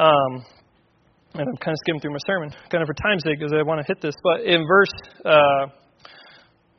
um, 0.00 0.42
and 1.34 1.46
I'm 1.46 1.56
kind 1.60 1.74
of 1.74 1.78
skimming 1.84 2.00
through 2.00 2.12
my 2.12 2.24
sermon, 2.26 2.50
kind 2.70 2.82
of 2.82 2.88
for 2.88 2.94
time's 2.94 3.22
sake, 3.22 3.38
because 3.38 3.52
I 3.52 3.62
want 3.62 3.84
to 3.84 3.86
hit 3.86 4.00
this, 4.00 4.14
but 4.24 4.40
in 4.40 4.64
verse 4.66 4.94
uh, 5.26 5.66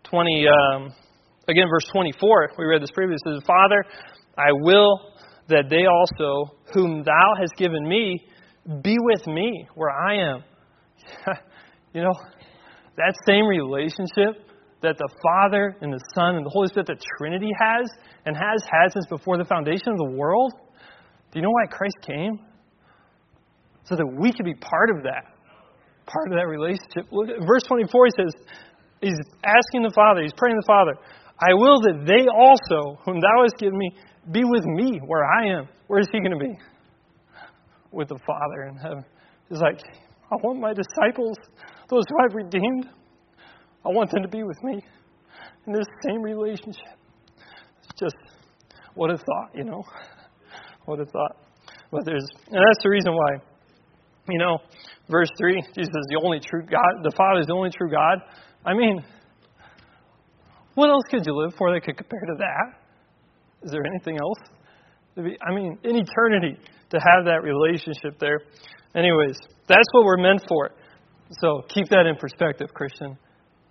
20, 0.09 0.45
um, 0.47 0.93
again, 1.47 1.67
verse 1.69 1.87
24, 1.91 2.51
we 2.57 2.65
read 2.65 2.81
this 2.81 2.91
previously, 2.91 3.33
says, 3.33 3.43
Father, 3.45 3.83
I 4.37 4.51
will 4.51 5.13
that 5.49 5.65
they 5.69 5.85
also, 5.85 6.55
whom 6.73 7.03
thou 7.03 7.33
hast 7.39 7.55
given 7.57 7.87
me, 7.87 8.23
be 8.83 8.95
with 8.99 9.25
me 9.27 9.67
where 9.75 9.89
I 9.89 10.15
am. 10.15 10.43
you 11.93 12.01
know, 12.01 12.13
that 12.97 13.15
same 13.25 13.45
relationship 13.45 14.45
that 14.81 14.97
the 14.97 15.09
Father 15.23 15.75
and 15.81 15.91
the 15.91 15.99
Son 16.15 16.35
and 16.35 16.45
the 16.45 16.49
Holy 16.49 16.67
Spirit, 16.67 16.87
the 16.87 16.99
Trinity 17.17 17.49
has 17.59 17.89
and 18.25 18.35
has 18.35 18.63
had 18.63 18.93
since 18.93 19.05
before 19.07 19.37
the 19.37 19.45
foundation 19.45 19.89
of 19.89 19.97
the 19.97 20.11
world? 20.15 20.53
Do 21.31 21.39
you 21.39 21.41
know 21.41 21.51
why 21.51 21.65
Christ 21.69 21.97
came? 22.05 22.39
So 23.85 23.95
that 23.95 24.05
we 24.05 24.31
could 24.31 24.45
be 24.45 24.53
part 24.53 24.89
of 24.95 25.03
that. 25.03 25.33
Part 26.05 26.31
of 26.31 26.37
that 26.37 26.47
relationship. 26.47 27.11
Look 27.11 27.29
at 27.29 27.45
verse 27.45 27.63
24, 27.67 28.05
he 28.05 28.11
says, 28.23 28.33
he's 29.01 29.19
asking 29.43 29.83
the 29.83 29.91
Father, 29.93 30.21
he's 30.21 30.33
praying 30.37 30.55
the 30.55 30.67
Father, 30.67 30.93
I 31.39 31.53
will 31.53 31.79
that 31.81 32.05
they 32.05 32.27
also, 32.27 32.99
whom 33.05 33.19
thou 33.19 33.43
hast 33.43 33.57
given 33.57 33.77
me, 33.77 33.91
be 34.31 34.43
with 34.43 34.65
me 34.65 34.99
where 35.05 35.23
I 35.23 35.59
am. 35.59 35.69
Where 35.87 35.99
is 35.99 36.07
he 36.11 36.19
going 36.19 36.37
to 36.37 36.45
be? 36.45 36.57
With 37.91 38.09
the 38.09 38.19
Father 38.25 38.67
in 38.69 38.75
heaven. 38.75 39.05
He's 39.47 39.59
like, 39.61 39.79
I 40.31 40.35
want 40.43 40.59
my 40.59 40.73
disciples, 40.73 41.37
those 41.89 42.03
who 42.09 42.15
I've 42.23 42.35
redeemed, 42.35 42.87
I 43.85 43.89
want 43.89 44.11
them 44.11 44.21
to 44.21 44.27
be 44.27 44.43
with 44.43 44.61
me 44.63 44.83
in 45.65 45.73
this 45.73 45.85
same 46.05 46.21
relationship. 46.21 46.99
It's 47.83 47.99
just 47.99 48.15
what 48.93 49.09
a 49.09 49.17
thought, 49.17 49.55
you 49.55 49.63
know. 49.63 49.83
What 50.85 50.99
a 50.99 51.05
thought. 51.05 51.37
But 51.91 52.05
there's 52.05 52.25
and 52.47 52.57
that's 52.57 52.83
the 52.83 52.89
reason 52.89 53.13
why. 53.13 53.31
You 54.27 54.37
know, 54.37 54.57
verse 55.09 55.29
three, 55.39 55.61
Jesus 55.73 55.89
is 55.89 56.07
the 56.09 56.21
only 56.23 56.39
true 56.39 56.61
God. 56.61 57.01
The 57.03 57.13
Father 57.15 57.39
is 57.39 57.47
the 57.47 57.53
only 57.53 57.71
true 57.71 57.89
God. 57.89 58.19
I 58.69 58.75
mean, 58.75 59.03
what 60.75 60.89
else 60.89 61.03
could 61.09 61.25
you 61.25 61.33
live 61.33 61.53
for 61.57 61.73
that 61.73 61.81
could 61.81 61.97
compare 61.97 62.21
to 62.21 62.35
that? 62.37 63.65
Is 63.65 63.71
there 63.71 63.81
anything 63.83 64.17
else? 64.21 64.37
I 65.17 65.53
mean, 65.55 65.79
in 65.83 65.95
eternity, 65.95 66.55
to 66.91 66.97
have 66.97 67.25
that 67.25 67.41
relationship 67.41 68.19
there. 68.19 68.39
Anyways, 68.95 69.37
that's 69.67 69.89
what 69.91 70.05
we're 70.05 70.21
meant 70.21 70.45
for. 70.47 70.69
So 71.41 71.63
keep 71.69 71.89
that 71.89 72.05
in 72.05 72.15
perspective, 72.15 72.69
Christian. 72.73 73.17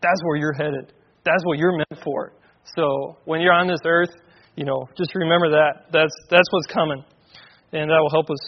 That's 0.02 0.20
where 0.24 0.36
you're 0.36 0.52
headed. 0.52 0.92
That's 1.24 1.42
what 1.44 1.58
you're 1.58 1.76
meant 1.76 2.02
for. 2.02 2.32
So 2.76 3.18
when 3.24 3.40
you're 3.40 3.54
on 3.54 3.68
this 3.68 3.80
earth, 3.86 4.10
you 4.56 4.64
know, 4.64 4.88
just 4.98 5.14
remember 5.14 5.50
that. 5.50 5.86
That's 5.92 6.14
that's 6.28 6.48
what's 6.50 6.66
coming. 6.66 7.04
And 7.72 7.88
that 7.88 7.98
will 8.00 8.10
help 8.10 8.30
us 8.30 8.42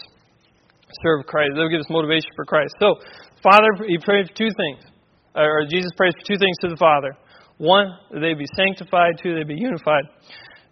serve 1.03 1.27
Christ. 1.27 1.53
That'll 1.55 1.71
give 1.71 1.81
us 1.81 1.91
motivation 1.91 2.31
for 2.35 2.45
Christ. 2.45 2.75
So, 2.81 2.97
Father, 3.43 3.69
he 3.87 3.99
prayed 3.99 4.27
two 4.35 4.49
things. 4.51 4.91
Or 5.35 5.64
Jesus 5.71 5.90
prays 5.97 6.12
for 6.19 6.27
two 6.27 6.38
things 6.38 6.57
to 6.62 6.69
the 6.69 6.77
Father. 6.77 7.16
One, 7.59 7.87
that 8.11 8.21
they 8.21 8.35
be 8.35 8.47
sanctified. 8.57 9.14
Two, 9.23 9.35
they 9.35 9.45
be 9.45 9.57
unified. 9.57 10.05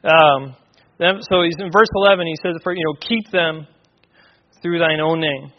Um, 0.05 0.57
so 0.99 1.43
he's 1.43 1.57
in 1.59 1.71
verse 1.71 1.89
11. 1.95 2.27
He 2.27 2.37
says, 2.43 2.57
"For 2.63 2.73
you 2.75 2.85
know, 2.85 2.95
keep 3.01 3.31
them 3.31 3.67
through 4.63 4.79
thine 4.79 5.01
own 5.01 5.21
name." 5.21 5.53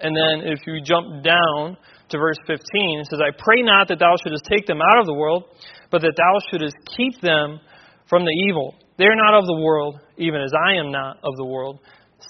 And 0.00 0.14
then 0.14 0.52
if 0.52 0.66
you 0.66 0.80
jump 0.82 1.24
down 1.24 1.76
to 2.10 2.18
verse 2.18 2.38
15. 2.46 3.00
It 3.00 3.06
says, 3.10 3.20
I 3.20 3.30
pray 3.36 3.62
not 3.62 3.88
that 3.88 3.98
thou 3.98 4.14
shouldest 4.22 4.44
take 4.44 4.66
them 4.66 4.80
out 4.80 4.98
of 4.98 5.06
the 5.06 5.14
world, 5.14 5.44
but 5.90 6.00
that 6.02 6.14
thou 6.16 6.38
shouldest 6.50 6.76
keep 6.96 7.20
them 7.20 7.60
from 8.08 8.24
the 8.24 8.32
evil. 8.48 8.74
They 8.96 9.04
are 9.04 9.16
not 9.16 9.34
of 9.34 9.46
the 9.46 9.60
world, 9.60 10.00
even 10.16 10.40
as 10.40 10.52
I 10.68 10.76
am 10.76 10.90
not 10.90 11.18
of 11.22 11.36
the 11.36 11.44
world. 11.44 11.80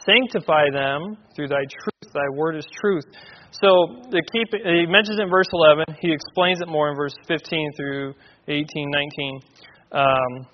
Sanctify 0.09 0.70
them 0.72 1.18
through 1.36 1.48
thy 1.48 1.64
truth. 1.68 2.12
Thy 2.14 2.28
word 2.34 2.56
is 2.56 2.66
truth. 2.80 3.04
So 3.50 4.00
the 4.11 4.22
keep, 4.32 4.48
he 4.52 4.86
mentions 4.88 5.20
in 5.20 5.28
verse 5.28 5.48
11. 5.52 5.84
He 6.00 6.12
explains 6.12 6.61
it 6.61 6.68
more 6.68 6.90
in 6.90 6.96
verse 6.96 7.14
15 7.26 7.72
through 7.76 8.14
18, 8.48 8.64
19. 8.90 9.40
Um, 9.92 10.46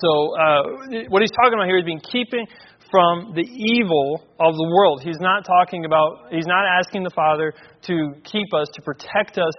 so 0.00 0.36
uh, 0.36 0.62
what 1.08 1.22
he's 1.22 1.32
talking 1.32 1.54
about 1.54 1.66
here 1.66 1.78
is 1.78 1.84
being 1.84 2.00
keeping 2.00 2.46
from 2.90 3.32
the 3.34 3.44
evil 3.44 4.24
of 4.40 4.54
the 4.56 4.68
world. 4.76 5.00
He's 5.02 5.20
not 5.20 5.44
talking 5.44 5.84
about, 5.84 6.28
he's 6.30 6.46
not 6.46 6.64
asking 6.64 7.04
the 7.04 7.10
Father 7.10 7.52
to 7.82 8.12
keep 8.24 8.52
us, 8.54 8.68
to 8.74 8.82
protect 8.82 9.38
us 9.38 9.52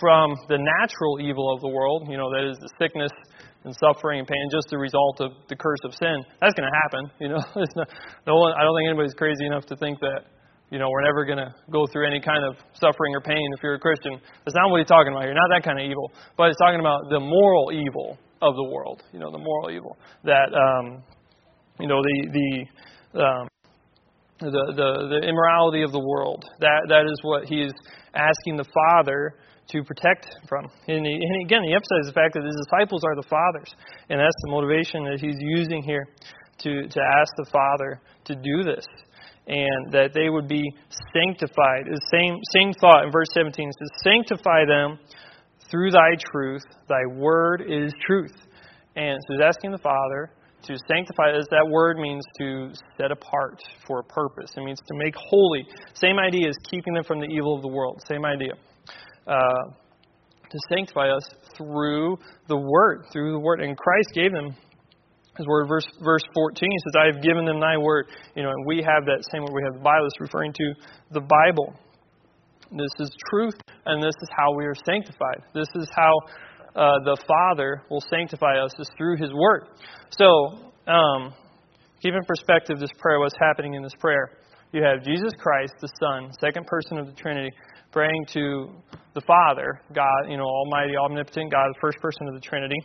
from 0.00 0.34
the 0.48 0.58
natural 0.58 1.20
evil 1.20 1.52
of 1.54 1.60
the 1.60 1.68
world, 1.68 2.08
you 2.08 2.16
know, 2.16 2.30
that 2.30 2.48
is 2.48 2.58
the 2.58 2.70
sickness 2.78 3.12
and 3.64 3.74
suffering 3.78 4.18
and 4.18 4.28
pain, 4.28 4.48
just 4.50 4.68
the 4.70 4.78
result 4.78 5.20
of 5.20 5.32
the 5.48 5.56
curse 5.56 5.78
of 5.84 5.94
sin. 5.94 6.24
That's 6.40 6.54
going 6.54 6.68
to 6.68 6.76
happen. 6.82 7.02
You 7.20 7.28
know, 7.30 7.42
it's 7.62 7.76
not, 7.76 7.88
no 8.26 8.36
one. 8.36 8.52
I 8.54 8.62
don't 8.62 8.74
think 8.76 8.88
anybody's 8.88 9.14
crazy 9.14 9.46
enough 9.46 9.66
to 9.66 9.76
think 9.76 10.00
that 10.00 10.26
you 10.70 10.78
know 10.78 10.88
we're 10.90 11.04
never 11.04 11.24
going 11.24 11.38
to 11.38 11.54
go 11.70 11.86
through 11.92 12.06
any 12.06 12.20
kind 12.20 12.44
of 12.44 12.56
suffering 12.74 13.14
or 13.14 13.20
pain 13.20 13.46
if 13.54 13.62
you're 13.62 13.74
a 13.74 13.80
Christian. 13.80 14.18
That's 14.44 14.56
not 14.56 14.70
what 14.70 14.80
he's 14.80 14.88
talking 14.88 15.12
about 15.12 15.24
here. 15.24 15.34
Not 15.34 15.48
that 15.54 15.62
kind 15.64 15.78
of 15.78 15.86
evil, 15.86 16.10
but 16.36 16.48
he's 16.48 16.60
talking 16.60 16.80
about 16.80 17.08
the 17.10 17.20
moral 17.20 17.70
evil 17.72 18.18
of 18.42 18.54
the 18.56 18.66
world. 18.70 19.02
You 19.12 19.20
know, 19.20 19.30
the 19.30 19.38
moral 19.38 19.70
evil 19.70 19.96
that 20.24 20.50
um, 20.50 21.02
you 21.78 21.86
know 21.86 22.02
the 22.02 22.16
the 22.34 22.50
um, 23.22 23.48
the, 24.40 24.50
the 24.50 24.88
the 25.08 25.28
immorality 25.28 25.82
of 25.82 25.92
the 25.92 26.02
world. 26.02 26.44
That 26.60 26.82
that 26.88 27.04
is 27.06 27.18
what 27.22 27.46
he's 27.46 27.72
asking 28.14 28.56
the 28.56 28.66
Father 28.66 29.34
to 29.72 29.82
protect 29.82 30.28
from. 30.48 30.64
And, 30.86 31.04
he, 31.04 31.12
and 31.12 31.44
again, 31.44 31.64
he 31.64 31.72
emphasizes 31.72 32.12
the 32.12 32.16
fact 32.16 32.34
that 32.34 32.44
his 32.44 32.56
disciples 32.68 33.02
are 33.04 33.16
the 33.16 33.26
fathers, 33.28 33.74
and 34.08 34.20
that's 34.20 34.40
the 34.44 34.50
motivation 34.50 35.04
that 35.04 35.18
he's 35.20 35.40
using 35.40 35.82
here 35.82 36.06
to 36.60 36.86
to 36.86 37.00
ask 37.00 37.32
the 37.36 37.48
Father 37.50 38.00
to 38.26 38.34
do 38.36 38.62
this, 38.62 38.84
and 39.46 39.92
that 39.92 40.12
they 40.14 40.28
would 40.28 40.46
be 40.46 40.62
sanctified. 41.12 41.88
The 41.88 42.00
same 42.12 42.38
same 42.52 42.72
thought 42.74 43.04
in 43.04 43.10
verse 43.10 43.28
17 43.34 43.68
it 43.68 43.74
says, 43.78 43.90
"Sanctify 44.04 44.66
them 44.66 44.98
through 45.70 45.90
Thy 45.90 46.14
truth. 46.32 46.64
Thy 46.88 47.04
word 47.16 47.64
is 47.66 47.92
truth." 48.06 48.36
And 48.94 49.18
so 49.26 49.34
he's 49.34 49.42
asking 49.42 49.72
the 49.72 49.78
Father 49.78 50.30
to 50.64 50.76
sanctify, 50.86 51.30
as 51.32 51.46
that 51.50 51.66
word 51.66 51.98
means 51.98 52.22
to 52.38 52.70
set 52.96 53.10
apart 53.10 53.60
for 53.86 53.98
a 54.00 54.04
purpose. 54.04 54.52
It 54.56 54.62
means 54.62 54.78
to 54.86 54.94
make 54.94 55.14
holy. 55.16 55.66
Same 55.94 56.18
idea 56.18 56.48
as 56.48 56.56
keeping 56.70 56.94
them 56.94 57.02
from 57.04 57.18
the 57.18 57.26
evil 57.26 57.56
of 57.56 57.62
the 57.62 57.68
world. 57.68 58.00
Same 58.06 58.24
idea. 58.24 58.52
Uh, 59.26 59.72
to 60.52 60.58
sanctify 60.68 61.08
us 61.08 61.24
through 61.56 62.18
the 62.48 62.56
Word, 62.56 63.06
through 63.12 63.32
the 63.32 63.40
Word. 63.40 63.60
And 63.60 63.76
Christ 63.76 64.10
gave 64.14 64.32
them 64.32 64.54
His 65.36 65.46
Word. 65.46 65.66
Verse 65.66 65.86
verse 66.04 66.22
14 66.34 66.70
He 66.70 66.78
says, 66.84 66.92
"I 67.00 67.06
have 67.06 67.22
given 67.22 67.46
them 67.46 67.58
Thy 67.58 67.78
Word." 67.78 68.06
You 68.36 68.42
know, 68.42 68.50
and 68.50 68.66
we 68.66 68.82
have 68.82 69.04
that 69.06 69.24
same 69.32 69.42
word. 69.42 69.52
We 69.54 69.64
have 69.64 69.74
the 69.74 69.84
Bible. 69.84 70.06
It's 70.06 70.20
referring 70.20 70.52
to 70.52 70.74
the 71.10 71.20
Bible. 71.20 71.74
This 72.70 72.92
is 73.00 73.10
truth, 73.28 73.56
and 73.84 74.02
this 74.02 74.14
is 74.22 74.28
how 74.36 74.54
we 74.54 74.64
are 74.64 74.74
sanctified. 74.86 75.42
This 75.54 75.68
is 75.74 75.88
how 75.94 76.12
uh, 76.74 76.98
the 77.04 77.16
Father 77.28 77.82
will 77.90 78.00
sanctify 78.08 78.58
us 78.58 78.72
is 78.78 78.88
through 78.96 79.16
His 79.16 79.32
Word. 79.32 79.68
So, 80.10 80.72
um, 80.86 81.34
keep 82.00 82.14
in 82.14 82.24
perspective 82.24 82.78
this 82.78 82.92
prayer. 82.98 83.20
What's 83.20 83.36
happening 83.38 83.74
in 83.74 83.82
this 83.82 83.94
prayer? 83.98 84.38
You 84.72 84.82
have 84.82 85.04
Jesus 85.04 85.32
Christ, 85.38 85.74
the 85.82 85.88
Son, 86.00 86.32
second 86.40 86.66
person 86.66 86.96
of 86.96 87.06
the 87.06 87.12
Trinity, 87.12 87.50
praying 87.92 88.24
to 88.32 88.70
the 89.14 89.20
Father, 89.20 89.80
God, 89.94 90.28
you 90.28 90.36
know, 90.36 90.44
Almighty, 90.44 90.96
Omnipotent 90.96 91.52
God, 91.52 91.68
the 91.68 91.80
first 91.80 91.98
person 91.98 92.26
of 92.28 92.34
the 92.34 92.40
Trinity, 92.40 92.78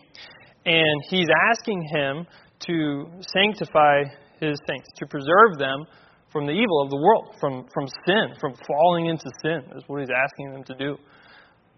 and 0.66 1.01
He's 1.10 1.28
asking 1.49 1.82
Him 1.95 2.28
to 2.68 3.05
sanctify 3.34 4.03
His 4.39 4.60
saints, 4.68 4.88
to 4.97 5.08
preserve 5.08 5.58
them 5.58 5.86
from 6.32 6.45
the 6.45 6.51
evil 6.51 6.84
of 6.84 6.89
the 6.89 6.97
world, 6.97 7.36
from 7.39 7.66
from 7.74 7.88
sin, 8.05 8.36
from 8.39 8.53
falling 8.68 9.08
into 9.08 9.30
sin. 9.41 9.64
Is 9.76 9.84
what 9.88 10.01
He's 10.01 10.10
asking 10.12 10.51
them 10.51 10.64
to 10.66 10.76
do. 10.76 10.97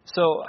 So, 0.06 0.44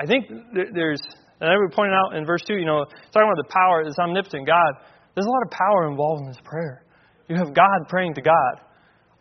I 0.00 0.06
think 0.06 0.26
there's, 0.74 1.00
and 1.40 1.48
I 1.48 1.56
would 1.56 1.72
point 1.72 1.92
out 1.92 2.16
in 2.16 2.26
verse 2.26 2.42
two, 2.46 2.54
you 2.54 2.66
know, 2.66 2.84
talking 3.12 3.30
about 3.30 3.46
the 3.46 3.52
power, 3.52 3.80
of 3.80 3.86
this 3.86 3.96
omnipotent 4.00 4.46
God. 4.46 4.72
There's 5.14 5.26
a 5.26 5.30
lot 5.30 5.42
of 5.46 5.50
power 5.50 5.88
involved 5.88 6.22
in 6.22 6.26
this 6.26 6.42
prayer. 6.44 6.82
You 7.28 7.36
have 7.36 7.54
God 7.54 7.88
praying 7.88 8.14
to 8.14 8.20
God. 8.20 8.60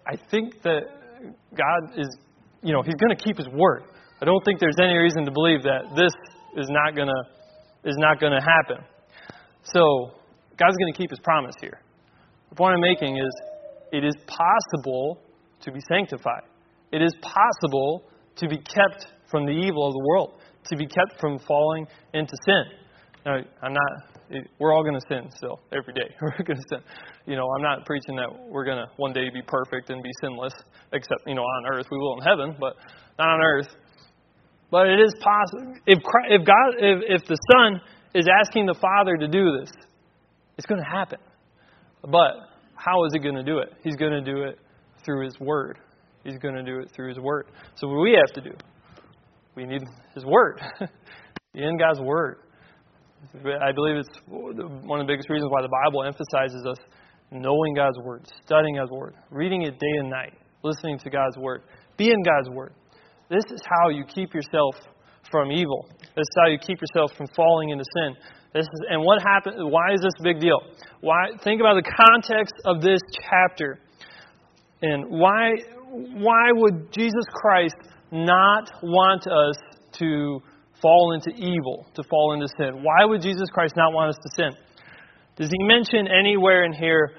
I 0.06 0.18
think 0.30 0.62
that 0.64 0.82
God 1.56 1.98
is 1.98 2.10
you 2.66 2.74
know, 2.74 2.82
he's 2.82 2.96
going 2.96 3.16
to 3.16 3.24
keep 3.24 3.38
his 3.38 3.48
word. 3.54 3.84
I 4.20 4.26
don't 4.26 4.44
think 4.44 4.60
there's 4.60 4.82
any 4.82 4.98
reason 4.98 5.24
to 5.26 5.32
believe 5.32 5.62
that 5.64 5.94
this 5.96 6.12
is 6.58 6.68
not 6.70 6.96
going 6.96 7.08
to 7.08 7.22
is 7.88 7.96
not 8.00 8.20
going 8.20 8.34
to 8.34 8.42
happen. 8.42 8.84
So, 9.64 10.18
God's 10.58 10.76
going 10.78 10.92
to 10.92 10.98
keep 10.98 11.12
his 11.12 11.20
promise 11.20 11.54
here. 11.62 11.80
The 12.50 12.56
point 12.56 12.74
I'm 12.74 12.82
making 12.82 13.18
is 13.18 13.32
it 13.92 14.04
is 14.04 14.16
possible 14.26 15.22
to 15.62 15.72
be 15.72 15.80
sanctified. 15.88 16.44
It 16.92 17.04
is 17.04 17.14
possible 17.22 18.10
to 18.38 18.48
be 18.48 18.58
kept 18.58 19.14
from 19.30 19.46
the 19.46 19.52
evil 19.52 19.88
of 19.88 19.94
the 19.94 20.04
world, 20.08 20.42
to 20.70 20.76
be 20.76 20.88
kept 20.88 21.20
from 21.20 21.38
falling 21.38 21.86
into 22.14 22.34
sin. 22.46 22.64
Now, 23.26 23.38
I'm 23.62 23.74
not 23.74 24.15
we're 24.60 24.74
all 24.74 24.84
going 24.84 25.00
to 25.00 25.06
sin 25.08 25.30
still 25.36 25.60
every 25.72 25.94
day. 25.94 26.14
We're 26.22 26.44
going 26.44 26.58
to 26.58 26.66
sin. 26.70 26.80
You 27.26 27.36
know, 27.36 27.48
I'm 27.56 27.62
not 27.62 27.86
preaching 27.86 28.16
that 28.16 28.30
we're 28.50 28.66
going 28.66 28.78
to 28.78 28.88
one 28.98 29.14
day 29.14 29.30
be 29.34 29.42
perfect 29.42 29.90
and 29.90 30.02
be 30.02 30.10
sinless, 30.22 30.54
except 30.94 31.22
you 31.26 31.36
know 31.36 31.42
on 31.42 31.66
earth 31.66 31.88
we 31.92 31.98
will 31.98 32.18
in 32.20 32.24
heaven, 32.24 32.56
but 32.60 32.76
not 33.18 33.30
on 33.30 33.42
earth. 33.42 33.68
But 34.72 34.88
it 34.88 35.00
is 35.00 35.14
possible 35.20 35.76
if 35.86 36.02
Christ, 36.04 36.32
if 36.32 36.46
God 36.46 36.74
if, 36.78 37.22
if 37.22 37.28
the 37.28 37.38
Son 37.52 37.82
is 38.14 38.28
asking 38.28 38.66
the 38.66 38.76
Father 38.76 39.18
to 39.18 39.28
do 39.28 39.58
this, 39.60 39.72
it's 40.58 40.68
going 40.68 40.82
to 40.82 40.90
happen. 40.90 41.20
But 42.04 42.34
how 42.76 43.06
is 43.06 43.14
he 43.14 43.20
going 43.20 43.36
to 43.36 43.44
do 43.44 43.60
it? 43.60 43.74
He's 43.84 43.96
going 43.96 44.12
to 44.12 44.22
do 44.22 44.44
it 44.44 44.60
through 45.04 45.26
His 45.26 45.40
Word. 45.40 45.80
He's 46.24 46.38
going 46.38 46.56
to 46.56 46.64
do 46.64 46.80
it 46.80 46.92
through 46.96 47.10
His 47.10 47.20
Word. 47.20 47.48
So 47.76 47.88
what 47.88 48.02
we 48.02 48.14
have 48.14 48.44
to 48.44 48.50
do, 48.50 48.56
we 49.56 49.66
need 49.66 49.82
His 50.14 50.26
Word. 50.26 50.62
in 51.56 51.78
God's 51.78 52.00
Word. 52.00 52.38
I 53.34 53.72
believe 53.72 53.98
it's 53.98 54.20
one 54.28 55.00
of 55.00 55.08
the 55.08 55.12
biggest 55.12 55.30
reasons 55.30 55.52
why 55.52 55.62
the 55.62 55.74
Bible 55.84 56.04
emphasizes 56.04 56.66
us 56.66 56.78
knowing 57.32 57.74
God's 57.76 57.98
Word, 58.00 58.26
studying 58.46 58.76
God's 58.76 58.92
Word, 58.92 59.16
reading 59.32 59.64
it 59.64 59.80
day 59.80 59.96
and 60.00 60.10
night, 60.10 60.34
listening 60.64 61.00
to 61.00 61.10
God's 61.10 61.38
Word, 61.38 61.64
be 61.98 62.12
in 62.12 62.24
God's 62.24 62.50
Word. 62.50 62.74
This 63.30 63.44
is 63.52 63.62
how 63.66 63.90
you 63.90 64.04
keep 64.06 64.34
yourself 64.34 64.76
from 65.32 65.52
evil. 65.52 65.90
This 66.16 66.24
is 66.24 66.36
how 66.38 66.48
you 66.48 66.58
keep 66.60 66.80
yourself 66.80 67.12
from 67.18 67.28
falling 67.36 67.70
into 67.70 67.84
sin. 67.98 68.16
This 68.54 68.64
is, 68.64 68.82
and 68.90 69.04
what 69.04 69.22
happened? 69.22 69.58
Why 69.72 69.94
is 69.94 70.02
this 70.02 70.14
a 70.20 70.24
big 70.24 70.40
deal? 70.40 70.62
Why? 71.02 71.30
Think 71.44 71.62
about 71.62 71.76
the 71.76 71.92
context 72.06 72.54
of 72.66 72.82
this 72.82 73.00
chapter, 73.30 73.80
and 74.82 75.06
why? 75.10 75.52
Why 75.90 76.52
would 76.52 76.92
Jesus 76.92 77.26
Christ 77.34 77.76
not 78.12 78.72
want 78.84 79.28
us 79.28 79.56
to 80.00 80.42
fall 80.86 81.14
into 81.14 81.32
evil, 81.32 81.88
to 81.96 82.04
fall 82.04 82.34
into 82.34 82.48
sin. 82.60 82.84
Why 82.84 83.06
would 83.06 83.24
Jesus 83.24 83.50
Christ 83.50 83.74
not 83.76 83.92
want 83.92 84.10
us 84.14 84.22
to 84.22 84.30
sin? 84.38 84.52
Does 85.36 85.50
he 85.50 85.66
mention 85.66 86.08
anywhere 86.08 86.64
in 86.64 86.74
here, 86.74 87.14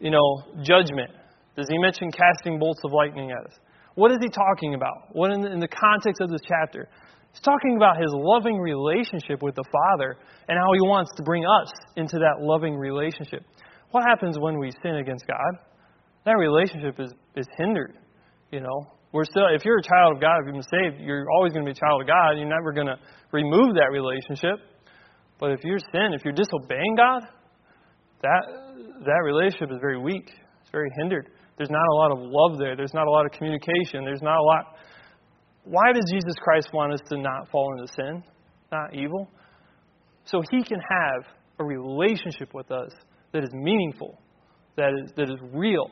you 0.00 0.10
know, 0.10 0.42
judgment? 0.64 1.12
Does 1.56 1.66
he 1.70 1.78
mention 1.78 2.10
casting 2.10 2.58
bolts 2.58 2.80
of 2.84 2.90
lightning 2.90 3.30
at 3.30 3.46
us? 3.46 3.56
What 3.94 4.10
is 4.10 4.18
he 4.20 4.28
talking 4.28 4.74
about? 4.74 5.14
What 5.14 5.30
in 5.30 5.42
the, 5.42 5.52
in 5.52 5.60
the 5.60 5.68
context 5.68 6.20
of 6.20 6.28
this 6.28 6.40
chapter? 6.42 6.88
He's 7.30 7.40
talking 7.40 7.76
about 7.76 7.98
his 7.98 8.10
loving 8.12 8.58
relationship 8.58 9.42
with 9.42 9.54
the 9.54 9.64
Father 9.70 10.16
and 10.48 10.58
how 10.58 10.72
he 10.74 10.80
wants 10.80 11.12
to 11.16 11.22
bring 11.22 11.44
us 11.46 11.70
into 11.94 12.18
that 12.18 12.42
loving 12.42 12.74
relationship. 12.74 13.44
What 13.92 14.02
happens 14.02 14.40
when 14.40 14.58
we 14.58 14.72
sin 14.82 14.96
against 14.96 15.24
God? 15.28 15.62
That 16.26 16.32
relationship 16.32 16.98
is, 16.98 17.12
is 17.36 17.46
hindered. 17.58 17.94
You 18.50 18.60
know, 18.60 18.90
we're 19.14 19.24
still, 19.24 19.46
if 19.54 19.64
you're 19.64 19.78
a 19.78 19.82
child 19.86 20.16
of 20.16 20.20
God, 20.20 20.42
if 20.42 20.50
you've 20.50 20.58
been 20.58 20.74
saved, 20.74 21.00
you're 21.00 21.30
always 21.30 21.52
going 21.52 21.64
to 21.64 21.70
be 21.70 21.78
a 21.78 21.78
child 21.78 22.02
of 22.02 22.08
God. 22.08 22.34
You're 22.34 22.50
never 22.50 22.72
going 22.72 22.88
to 22.88 22.98
remove 23.30 23.78
that 23.78 23.94
relationship. 23.94 24.58
But 25.38 25.52
if 25.52 25.60
you're 25.62 25.78
sin, 25.78 26.10
if 26.18 26.24
you're 26.24 26.34
disobeying 26.34 26.96
God, 26.96 27.22
that 28.22 28.42
that 29.06 29.22
relationship 29.22 29.70
is 29.70 29.78
very 29.80 30.00
weak. 30.00 30.34
It's 30.62 30.70
very 30.72 30.90
hindered. 30.98 31.30
There's 31.56 31.70
not 31.70 31.86
a 31.86 31.94
lot 31.94 32.10
of 32.10 32.18
love 32.20 32.58
there. 32.58 32.74
There's 32.74 32.92
not 32.92 33.06
a 33.06 33.10
lot 33.10 33.24
of 33.24 33.30
communication. 33.30 34.04
There's 34.04 34.22
not 34.22 34.36
a 34.36 34.42
lot. 34.42 34.64
Why 35.62 35.92
does 35.94 36.04
Jesus 36.10 36.34
Christ 36.42 36.70
want 36.74 36.92
us 36.92 37.00
to 37.10 37.16
not 37.16 37.48
fall 37.52 37.72
into 37.78 37.92
sin, 37.92 38.24
not 38.72 38.94
evil? 38.96 39.30
So 40.24 40.42
He 40.50 40.64
can 40.64 40.80
have 40.80 41.22
a 41.60 41.64
relationship 41.64 42.52
with 42.52 42.72
us 42.72 42.90
that 43.32 43.44
is 43.44 43.50
meaningful, 43.52 44.18
that 44.76 44.90
is 44.90 45.12
that 45.16 45.30
is 45.30 45.38
real, 45.52 45.88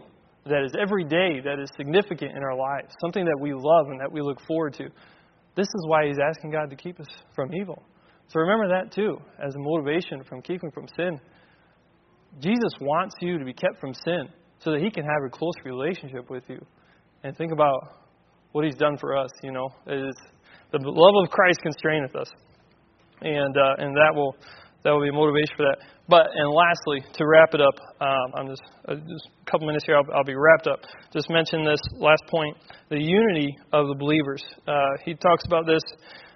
that 0.46 0.64
is 0.64 0.72
every 0.80 1.04
day, 1.04 1.40
that 1.44 1.58
is 1.60 1.70
significant 1.76 2.32
in 2.32 2.42
our 2.42 2.56
lives, 2.56 2.92
something 3.00 3.24
that 3.24 3.38
we 3.40 3.52
love 3.52 3.86
and 3.88 4.00
that 4.00 4.10
we 4.10 4.20
look 4.20 4.40
forward 4.46 4.74
to. 4.74 4.84
This 5.54 5.66
is 5.66 5.86
why 5.86 6.06
he's 6.06 6.18
asking 6.18 6.50
God 6.50 6.70
to 6.70 6.76
keep 6.76 6.98
us 6.98 7.06
from 7.34 7.54
evil. 7.54 7.82
So 8.28 8.40
remember 8.40 8.68
that 8.68 8.92
too, 8.92 9.18
as 9.44 9.54
a 9.54 9.58
motivation 9.58 10.24
from 10.24 10.42
keeping 10.42 10.70
from 10.70 10.86
sin. 10.96 11.20
Jesus 12.40 12.72
wants 12.80 13.14
you 13.20 13.38
to 13.38 13.44
be 13.44 13.52
kept 13.52 13.78
from 13.78 13.92
sin 13.92 14.28
so 14.60 14.72
that 14.72 14.80
he 14.80 14.90
can 14.90 15.04
have 15.04 15.22
a 15.26 15.30
close 15.30 15.54
relationship 15.64 16.30
with 16.30 16.44
you. 16.48 16.64
And 17.24 17.36
think 17.36 17.52
about 17.52 17.98
what 18.52 18.64
he's 18.64 18.74
done 18.74 18.96
for 18.96 19.16
us, 19.16 19.30
you 19.42 19.52
know. 19.52 19.68
It 19.86 20.08
is 20.08 20.14
the 20.72 20.78
love 20.82 21.24
of 21.24 21.30
Christ 21.30 21.60
constraineth 21.62 22.16
us. 22.16 22.30
And 23.20 23.56
uh, 23.56 23.74
and 23.78 23.94
that 23.94 24.12
will 24.14 24.34
that 24.84 24.90
will 24.90 25.02
be 25.02 25.10
motivation 25.10 25.54
for 25.56 25.66
that. 25.66 25.78
But 26.08 26.26
and 26.34 26.50
lastly, 26.50 27.00
to 27.14 27.26
wrap 27.26 27.54
it 27.54 27.60
up, 27.60 27.74
um, 28.00 28.28
I'm 28.34 28.48
just 28.48 28.62
uh, 28.88 28.94
just 28.96 29.28
a 29.46 29.50
couple 29.50 29.66
minutes 29.66 29.84
here. 29.86 29.96
I'll, 29.96 30.06
I'll, 30.14 30.24
be 30.24 30.34
wrapped 30.34 30.66
up. 30.66 30.80
Just 31.12 31.30
mention 31.30 31.64
this 31.64 31.80
last 31.98 32.22
point: 32.30 32.56
the 32.90 32.98
unity 32.98 33.56
of 33.72 33.88
the 33.88 33.94
believers. 33.94 34.42
Uh, 34.66 34.98
he 35.04 35.14
talks 35.14 35.44
about 35.46 35.66
this. 35.66 35.82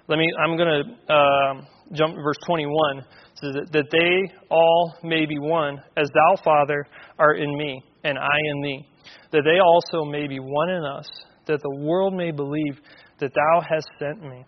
Let 0.07 0.17
me. 0.17 0.27
I'm 0.41 0.57
going 0.57 0.83
to 0.83 1.13
um, 1.13 1.67
jump 1.93 2.15
to 2.15 2.21
verse 2.21 2.37
21. 2.45 3.03
says 3.35 3.53
that, 3.53 3.71
that 3.71 3.85
they 3.91 4.33
all 4.49 4.95
may 5.03 5.25
be 5.25 5.37
one, 5.39 5.81
as 5.97 6.07
Thou, 6.13 6.41
Father, 6.43 6.85
art 7.19 7.39
in 7.39 7.57
me, 7.57 7.81
and 8.03 8.17
I 8.17 8.37
in 8.51 8.61
Thee. 8.61 8.87
That 9.31 9.43
they 9.43 9.59
also 9.59 10.09
may 10.09 10.27
be 10.27 10.39
one 10.39 10.69
in 10.69 10.83
us, 10.83 11.07
that 11.47 11.59
the 11.61 11.75
world 11.85 12.13
may 12.13 12.31
believe 12.31 12.79
that 13.19 13.33
Thou 13.33 13.61
hast 13.69 13.87
sent 13.99 14.21
me. 14.21 14.45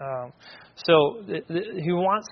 Um, 0.00 0.32
so 0.86 1.22
he 1.26 1.92
wants 1.92 2.28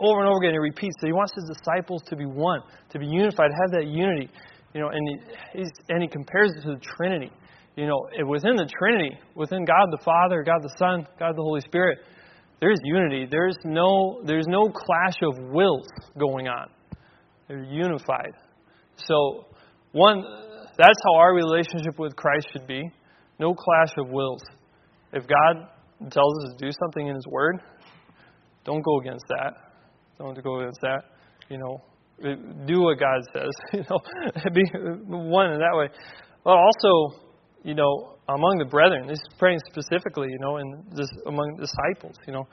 over 0.00 0.20
and 0.20 0.28
over 0.28 0.38
again. 0.42 0.52
He 0.52 0.58
repeats 0.58 0.94
that 1.00 1.06
he 1.06 1.12
wants 1.12 1.32
his 1.34 1.50
disciples 1.56 2.02
to 2.08 2.16
be 2.16 2.26
one, 2.26 2.60
to 2.90 2.98
be 2.98 3.06
unified, 3.06 3.50
have 3.62 3.70
that 3.72 3.86
unity. 3.86 4.28
You 4.74 4.80
know, 4.80 4.88
and 4.88 5.20
he, 5.54 5.64
and 5.88 6.02
he 6.02 6.08
compares 6.08 6.50
it 6.56 6.62
to 6.62 6.74
the 6.74 6.80
Trinity. 6.96 7.30
You 7.76 7.86
know, 7.86 8.08
within 8.26 8.56
the 8.56 8.68
Trinity, 8.78 9.16
within 9.34 9.64
God 9.64 9.88
the 9.90 10.02
Father, 10.04 10.42
God 10.42 10.62
the 10.62 10.74
Son, 10.78 11.06
God 11.18 11.36
the 11.36 11.42
Holy 11.42 11.60
Spirit, 11.60 11.98
there 12.60 12.70
is 12.70 12.78
unity. 12.84 13.26
There's 13.30 13.56
no 13.64 14.22
there's 14.24 14.46
no 14.46 14.68
clash 14.68 15.16
of 15.22 15.38
wills 15.50 15.86
going 16.18 16.48
on. 16.48 16.68
They're 17.48 17.64
unified. 17.64 18.32
So 18.96 19.46
one 19.92 20.22
that's 20.76 20.98
how 21.04 21.16
our 21.16 21.34
relationship 21.34 21.98
with 21.98 22.16
Christ 22.16 22.48
should 22.52 22.66
be. 22.66 22.90
No 23.38 23.54
clash 23.54 23.94
of 23.98 24.08
wills. 24.08 24.42
If 25.12 25.24
God 25.26 25.68
tells 26.10 26.44
us 26.44 26.54
to 26.56 26.66
do 26.66 26.72
something 26.80 27.06
in 27.06 27.14
His 27.14 27.26
Word, 27.26 27.60
don't 28.64 28.82
go 28.82 29.00
against 29.00 29.24
that. 29.28 29.54
Don't 30.18 30.40
go 30.42 30.60
against 30.60 30.80
that. 30.82 31.04
You 31.48 31.58
know, 31.58 31.82
do 32.66 32.82
what 32.82 32.98
God 32.98 33.20
says. 33.34 33.50
You 33.72 33.84
know, 33.90 34.00
be 34.54 34.62
one 35.08 35.52
in 35.52 35.58
that 35.58 35.74
way. 35.74 35.88
But 36.44 36.56
also, 36.56 37.20
you 37.64 37.74
know, 37.74 38.16
among 38.28 38.58
the 38.58 38.64
brethren, 38.64 39.06
this 39.06 39.18
is 39.18 39.34
praying 39.38 39.58
specifically, 39.70 40.28
you 40.30 40.38
know, 40.40 40.56
and 40.56 40.84
this 40.92 41.08
among 41.26 41.56
disciples. 41.56 42.16
You 42.26 42.34
know, 42.34 42.46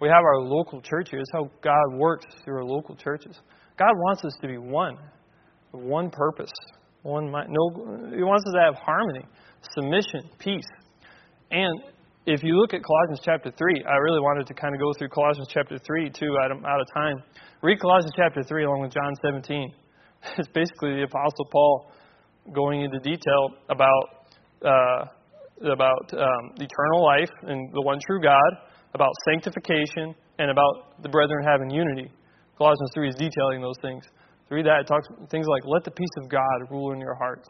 we 0.00 0.08
have 0.08 0.24
our 0.24 0.40
local 0.40 0.80
church 0.80 1.10
here. 1.10 1.20
It's 1.20 1.30
how 1.32 1.50
God 1.62 1.94
works 1.94 2.26
through 2.44 2.56
our 2.56 2.64
local 2.64 2.96
churches. 2.96 3.38
God 3.78 3.92
wants 3.94 4.24
us 4.24 4.32
to 4.42 4.48
be 4.48 4.58
one, 4.58 4.96
one 5.70 6.10
purpose, 6.10 6.50
one 7.02 7.30
mind. 7.30 7.50
No, 7.50 8.10
He 8.14 8.22
wants 8.22 8.44
us 8.46 8.54
to 8.54 8.60
have 8.60 8.74
harmony, 8.74 9.24
submission, 9.74 10.30
peace, 10.38 10.66
and 11.50 11.82
if 12.26 12.42
you 12.42 12.54
look 12.56 12.72
at 12.72 12.82
Colossians 12.84 13.20
chapter 13.24 13.50
3, 13.50 13.84
I 13.84 13.96
really 13.96 14.20
wanted 14.20 14.46
to 14.46 14.54
kind 14.54 14.74
of 14.74 14.80
go 14.80 14.92
through 14.96 15.08
Colossians 15.08 15.48
chapter 15.50 15.78
3 15.78 16.10
too, 16.10 16.36
of, 16.50 16.64
out 16.64 16.80
of 16.80 16.86
time. 16.94 17.16
Read 17.62 17.80
Colossians 17.80 18.12
chapter 18.14 18.42
3 18.42 18.64
along 18.64 18.82
with 18.82 18.92
John 18.92 19.12
17. 19.24 19.72
It's 20.38 20.46
basically 20.54 20.94
the 20.94 21.02
Apostle 21.02 21.46
Paul 21.50 21.90
going 22.54 22.82
into 22.82 23.00
detail 23.00 23.58
about, 23.68 24.30
uh, 24.62 25.04
about 25.66 26.14
um, 26.14 26.54
eternal 26.62 27.02
life 27.02 27.30
and 27.42 27.74
the 27.74 27.82
one 27.82 27.98
true 28.06 28.22
God, 28.22 28.52
about 28.94 29.10
sanctification, 29.28 30.14
and 30.38 30.48
about 30.48 31.02
the 31.02 31.08
brethren 31.08 31.42
having 31.44 31.70
unity. 31.70 32.08
Colossians 32.56 32.90
3 32.94 33.08
is 33.08 33.14
detailing 33.16 33.60
those 33.60 33.74
things. 33.82 34.04
To 34.48 34.54
read 34.54 34.66
that, 34.66 34.82
it 34.82 34.86
talks 34.86 35.08
things 35.28 35.48
like, 35.48 35.64
let 35.66 35.82
the 35.82 35.90
peace 35.90 36.14
of 36.22 36.30
God 36.30 36.70
rule 36.70 36.92
in 36.92 37.00
your 37.00 37.16
hearts. 37.16 37.48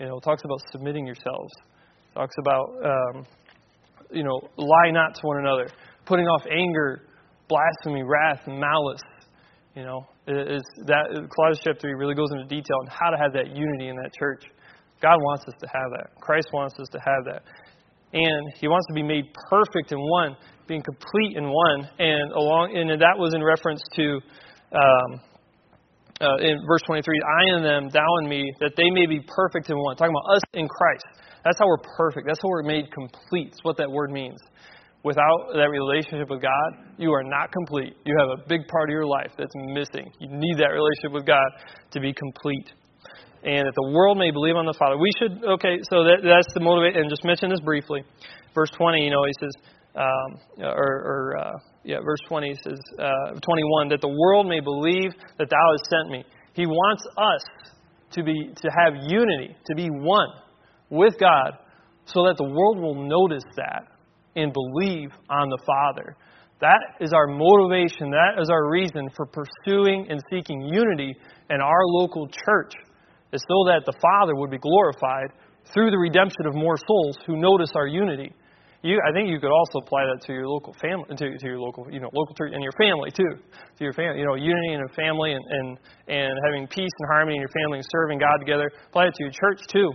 You 0.00 0.06
know, 0.06 0.16
it 0.16 0.24
talks 0.24 0.42
about 0.44 0.60
submitting 0.72 1.04
yourselves. 1.04 1.52
It 2.10 2.14
talks 2.14 2.36
about 2.40 2.68
um, 2.86 3.26
you 4.10 4.24
know, 4.24 4.40
lie 4.56 4.90
not 4.90 5.14
to 5.14 5.20
one 5.22 5.38
another, 5.38 5.68
putting 6.06 6.26
off 6.26 6.42
anger, 6.50 7.02
blasphemy, 7.48 8.02
wrath, 8.02 8.40
and 8.46 8.58
malice. 8.58 9.00
You 9.74 9.84
know, 9.84 10.06
is 10.26 10.62
that 10.86 11.06
Colossians 11.12 11.60
chapter 11.62 11.80
three 11.80 11.94
really 11.94 12.14
goes 12.14 12.30
into 12.32 12.44
detail 12.44 12.76
on 12.82 12.88
how 12.88 13.10
to 13.10 13.16
have 13.16 13.32
that 13.34 13.54
unity 13.54 13.88
in 13.88 13.96
that 13.96 14.12
church. 14.18 14.44
God 15.00 15.16
wants 15.16 15.44
us 15.46 15.54
to 15.60 15.66
have 15.66 15.90
that. 15.96 16.20
Christ 16.20 16.48
wants 16.52 16.74
us 16.80 16.88
to 16.88 16.98
have 16.98 17.24
that, 17.26 17.42
and 18.12 18.52
He 18.60 18.66
wants 18.66 18.86
to 18.88 18.94
be 18.94 19.02
made 19.02 19.26
perfect 19.48 19.92
in 19.92 19.98
one, 20.00 20.36
being 20.66 20.82
complete 20.82 21.36
in 21.36 21.44
one. 21.44 21.88
And 21.98 22.32
along, 22.32 22.76
and 22.76 22.90
that 23.00 23.16
was 23.16 23.34
in 23.34 23.42
reference 23.42 23.82
to. 23.96 24.20
Um, 24.72 25.20
uh, 26.20 26.36
in 26.38 26.58
verse 26.66 26.82
23, 26.86 27.14
I 27.22 27.56
and 27.56 27.64
them, 27.64 27.88
thou 27.92 28.08
and 28.18 28.28
me, 28.28 28.52
that 28.58 28.72
they 28.76 28.90
may 28.90 29.06
be 29.06 29.20
perfect 29.24 29.70
in 29.70 29.78
one. 29.78 29.94
Talking 29.96 30.10
about 30.10 30.34
us 30.34 30.42
in 30.52 30.66
Christ. 30.66 31.06
That's 31.44 31.58
how 31.58 31.66
we're 31.66 31.84
perfect. 31.96 32.26
That's 32.26 32.38
how 32.42 32.48
we're 32.48 32.62
made 32.62 32.92
complete. 32.92 33.50
That's 33.50 33.64
what 33.64 33.76
that 33.78 33.90
word 33.90 34.10
means. 34.10 34.38
Without 35.04 35.54
that 35.54 35.70
relationship 35.70 36.28
with 36.28 36.42
God, 36.42 36.70
you 36.98 37.12
are 37.12 37.22
not 37.22 37.52
complete. 37.52 37.94
You 38.04 38.16
have 38.18 38.38
a 38.40 38.48
big 38.48 38.66
part 38.66 38.90
of 38.90 38.92
your 38.92 39.06
life 39.06 39.30
that's 39.38 39.54
missing. 39.54 40.10
You 40.18 40.28
need 40.28 40.58
that 40.58 40.74
relationship 40.74 41.12
with 41.12 41.24
God 41.24 41.46
to 41.92 42.00
be 42.00 42.12
complete. 42.12 42.72
And 43.44 43.66
that 43.66 43.74
the 43.74 43.90
world 43.94 44.18
may 44.18 44.32
believe 44.32 44.56
on 44.56 44.66
the 44.66 44.74
Father. 44.74 44.98
We 44.98 45.10
should, 45.22 45.44
okay, 45.44 45.78
so 45.88 46.02
that, 46.02 46.26
that's 46.26 46.52
the 46.54 46.60
motivate, 46.60 46.96
and 46.96 47.08
just 47.08 47.24
mention 47.24 47.50
this 47.50 47.60
briefly. 47.60 48.02
Verse 48.52 48.70
20, 48.74 49.04
you 49.04 49.10
know, 49.10 49.22
he 49.22 49.32
says, 49.38 49.54
um, 49.94 50.64
or, 50.66 50.92
or 51.06 51.36
uh, 51.38 51.52
yeah, 51.84 51.98
verse 52.04 52.18
20 52.26 52.54
says, 52.64 52.78
uh, 52.98 53.38
21, 53.38 53.88
that 53.90 54.00
the 54.00 54.10
world 54.10 54.48
may 54.48 54.58
believe 54.58 55.14
that 55.38 55.48
thou 55.48 55.66
hast 55.70 55.86
sent 55.88 56.10
me. 56.10 56.24
He 56.54 56.66
wants 56.66 57.02
us 57.16 57.72
to 58.12 58.24
be 58.24 58.50
to 58.56 58.68
have 58.82 58.94
unity, 59.06 59.54
to 59.66 59.74
be 59.76 59.88
one 59.88 60.28
with 60.90 61.18
God 61.18 61.52
so 62.06 62.24
that 62.24 62.36
the 62.38 62.44
world 62.44 62.78
will 62.78 62.94
notice 63.06 63.44
that 63.56 63.86
and 64.36 64.52
believe 64.52 65.10
on 65.28 65.48
the 65.48 65.58
Father. 65.66 66.16
That 66.60 66.80
is 67.00 67.12
our 67.12 67.26
motivation. 67.26 68.10
That 68.10 68.40
is 68.40 68.50
our 68.50 68.70
reason 68.70 69.08
for 69.14 69.26
pursuing 69.26 70.06
and 70.10 70.20
seeking 70.30 70.62
unity 70.62 71.14
in 71.50 71.60
our 71.60 71.84
local 71.86 72.28
church, 72.28 72.72
is 73.32 73.42
so 73.46 73.70
that 73.70 73.82
the 73.86 73.94
Father 74.00 74.34
would 74.34 74.50
be 74.50 74.58
glorified 74.58 75.30
through 75.72 75.90
the 75.90 75.98
redemption 75.98 76.46
of 76.46 76.54
more 76.54 76.76
souls 76.76 77.16
who 77.26 77.36
notice 77.36 77.70
our 77.76 77.86
unity. 77.86 78.32
You, 78.82 79.00
I 79.02 79.12
think 79.12 79.28
you 79.28 79.40
could 79.40 79.50
also 79.50 79.82
apply 79.82 80.06
that 80.06 80.24
to 80.26 80.32
your 80.32 80.46
local 80.46 80.72
family, 80.80 81.04
to, 81.10 81.26
to 81.38 81.46
your 81.46 81.58
local, 81.58 81.86
you 81.90 81.98
know, 81.98 82.10
local 82.14 82.34
church 82.34 82.52
and 82.54 82.62
your 82.62 82.74
family 82.78 83.10
too. 83.10 83.34
To 83.34 83.82
your 83.82 83.92
family, 83.92 84.20
you 84.20 84.26
know, 84.26 84.34
unity 84.34 84.72
in 84.72 84.80
a 84.80 84.92
family 84.94 85.32
and, 85.32 85.44
and 85.50 85.78
and 86.06 86.32
having 86.46 86.66
peace 86.68 86.94
and 86.98 87.06
harmony 87.10 87.36
in 87.36 87.42
your 87.42 87.50
family 87.50 87.78
and 87.78 87.86
serving 87.90 88.18
God 88.18 88.38
together. 88.38 88.70
Apply 88.88 89.06
it 89.06 89.14
to 89.14 89.22
your 89.22 89.34
church 89.34 89.66
too. 89.66 89.90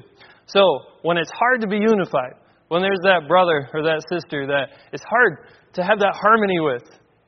So, 0.45 0.61
when 1.01 1.17
it's 1.17 1.31
hard 1.31 1.61
to 1.61 1.67
be 1.67 1.77
unified, 1.77 2.35
when 2.67 2.81
there's 2.81 3.01
that 3.03 3.27
brother 3.27 3.69
or 3.73 3.83
that 3.83 4.01
sister 4.09 4.47
that 4.47 4.69
it's 4.91 5.03
hard 5.03 5.47
to 5.73 5.83
have 5.83 5.99
that 5.99 6.15
harmony 6.15 6.59
with, 6.59 6.83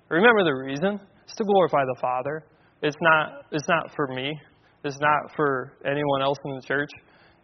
remember 0.10 0.44
the 0.44 0.54
reason. 0.54 1.00
It's 1.24 1.36
to 1.36 1.44
glorify 1.44 1.84
the 1.86 1.98
Father. 2.02 2.44
It's 2.82 2.98
not, 3.02 3.46
it's 3.52 3.68
not 3.68 3.94
for 3.96 4.08
me. 4.08 4.34
It's 4.84 5.00
not 5.00 5.36
for 5.36 5.74
anyone 5.86 6.22
else 6.22 6.38
in 6.46 6.56
the 6.56 6.62
church. 6.62 6.90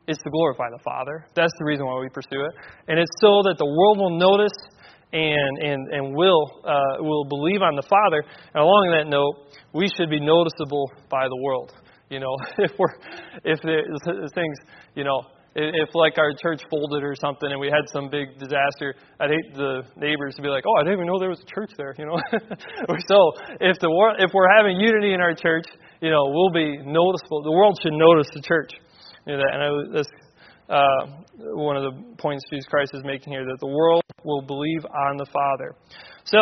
It's 0.08 0.22
to 0.22 0.30
glorify 0.30 0.70
the 0.70 0.82
Father. 0.84 1.26
That's 1.36 1.54
the 1.60 1.66
reason 1.66 1.86
why 1.86 2.00
we 2.00 2.10
pursue 2.10 2.42
it. 2.46 2.54
And 2.88 3.00
it's 3.00 3.12
so 3.22 3.42
that 3.46 3.58
the 3.58 3.66
world 3.66 3.98
will 3.98 4.18
notice 4.18 4.54
and, 5.14 5.58
and, 5.62 5.88
and 5.94 6.16
will, 6.16 6.46
uh, 6.66 7.02
will 7.02 7.26
believe 7.26 7.62
on 7.62 7.76
the 7.76 7.84
Father. 7.84 8.24
And 8.54 8.62
along 8.62 8.94
that 8.98 9.10
note, 9.10 9.54
we 9.74 9.90
should 9.98 10.10
be 10.10 10.20
noticeable 10.20 10.92
by 11.10 11.28
the 11.28 11.38
world. 11.42 11.72
You 12.10 12.20
know, 12.20 12.36
if 12.58 12.72
we're, 12.78 12.94
if 13.44 13.60
things, 14.34 14.58
you 14.96 15.04
know, 15.04 15.22
if 15.56 15.90
like 15.94 16.18
our 16.18 16.32
church 16.42 16.62
folded 16.70 17.04
or 17.04 17.16
something 17.16 17.52
and 17.52 17.60
we 17.60 17.68
had 17.68 17.84
some 17.92 18.10
big 18.10 18.40
disaster, 18.40 18.96
I'd 19.20 19.30
hate 19.30 19.54
the 19.56 19.84
neighbors 19.98 20.36
to 20.36 20.42
be 20.42 20.48
like, 20.48 20.64
"Oh, 20.66 20.76
I 20.80 20.84
didn't 20.84 20.94
even 20.94 21.08
know 21.08 21.20
there 21.20 21.30
was 21.30 21.42
a 21.42 21.54
church 21.54 21.72
there," 21.78 21.94
you 21.98 22.06
know. 22.06 22.16
so 23.08 23.18
if 23.60 23.80
the 23.80 23.92
world, 23.92 24.18
if 24.20 24.32
we're 24.34 24.52
having 24.56 24.78
unity 24.80 25.14
in 25.14 25.20
our 25.20 25.36
church, 25.36 25.66
you 26.00 26.10
know, 26.10 26.24
we'll 26.32 26.52
be 26.52 26.78
noticeable. 26.78 27.44
The 27.44 27.52
world 27.52 27.78
should 27.84 27.94
notice 27.94 28.28
the 28.34 28.42
church. 28.42 28.72
You 29.28 29.34
know, 29.34 29.40
that, 29.40 29.52
and 29.54 29.62
I, 29.62 29.98
that's 29.98 30.10
uh, 30.70 31.54
one 31.54 31.76
of 31.76 31.84
the 31.84 32.16
points 32.18 32.44
Jesus 32.50 32.66
Christ 32.68 32.92
is 32.94 33.04
making 33.04 33.34
here 33.34 33.46
that 33.46 33.58
the 33.60 33.68
world 33.68 34.04
will 34.24 34.42
believe 34.42 34.86
on 34.86 35.18
the 35.18 35.26
Father. 35.26 35.76
So, 36.24 36.40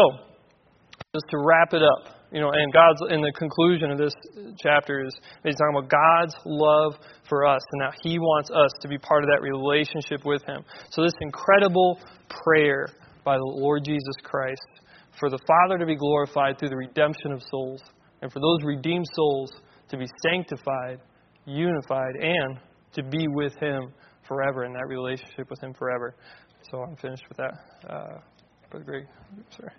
just 1.14 1.26
to 1.32 1.38
wrap 1.40 1.74
it 1.74 1.82
up, 1.82 2.19
you 2.32 2.40
know, 2.40 2.52
and 2.52 2.72
God's 2.72 3.02
in 3.10 3.22
the 3.22 3.32
conclusion 3.32 3.92
of 3.92 3.98
this 3.98 4.14
chapter 4.62 5.04
is 5.04 5.14
he's 5.44 5.56
talking 5.56 5.78
about 5.78 5.90
God's 5.90 6.36
love 6.46 6.94
for 7.28 7.46
us 7.46 7.62
and 7.72 7.82
now 7.82 7.92
He 8.04 8.20
wants 8.20 8.52
us 8.52 8.72
to 8.82 8.88
be 8.88 8.98
part 8.98 9.24
of 9.24 9.30
that 9.30 9.42
relationship 9.42 10.26
with 10.26 10.44
Him. 10.46 10.64
So 10.92 11.04
this 11.04 11.14
incredible 11.22 12.00
prayer 12.44 12.88
by 13.24 13.38
the 13.38 13.44
Lord 13.44 13.84
Jesus 13.84 14.16
Christ 14.24 14.62
for 15.20 15.30
the 15.30 15.40
Father 15.46 15.78
to 15.78 15.86
be 15.86 15.96
glorified 15.96 16.58
through 16.60 16.70
the 16.70 16.78
redemption 16.78 17.32
of 17.32 17.42
souls, 17.50 17.82
and 18.22 18.32
for 18.32 18.40
those 18.40 18.64
redeemed 18.64 19.06
souls 19.14 19.52
to 19.90 19.98
be 19.98 20.06
sanctified, 20.24 21.00
unified, 21.46 22.16
and 22.20 22.58
to 22.94 23.04
be 23.04 23.28
with 23.28 23.54
Him 23.60 23.92
forever 24.28 24.66
in 24.66 24.74
that 24.74 24.88
relationship 24.88 25.50
with 25.50 25.62
Him 25.62 25.74
forever. 25.74 26.16
So 26.72 26.84
I'm 26.84 26.96
finished 26.96 27.24
with 27.28 27.38
that. 27.38 27.54
Uh, 27.90 28.20
Brother 28.70 28.86
Greg, 28.86 29.08
sorry. 29.58 29.72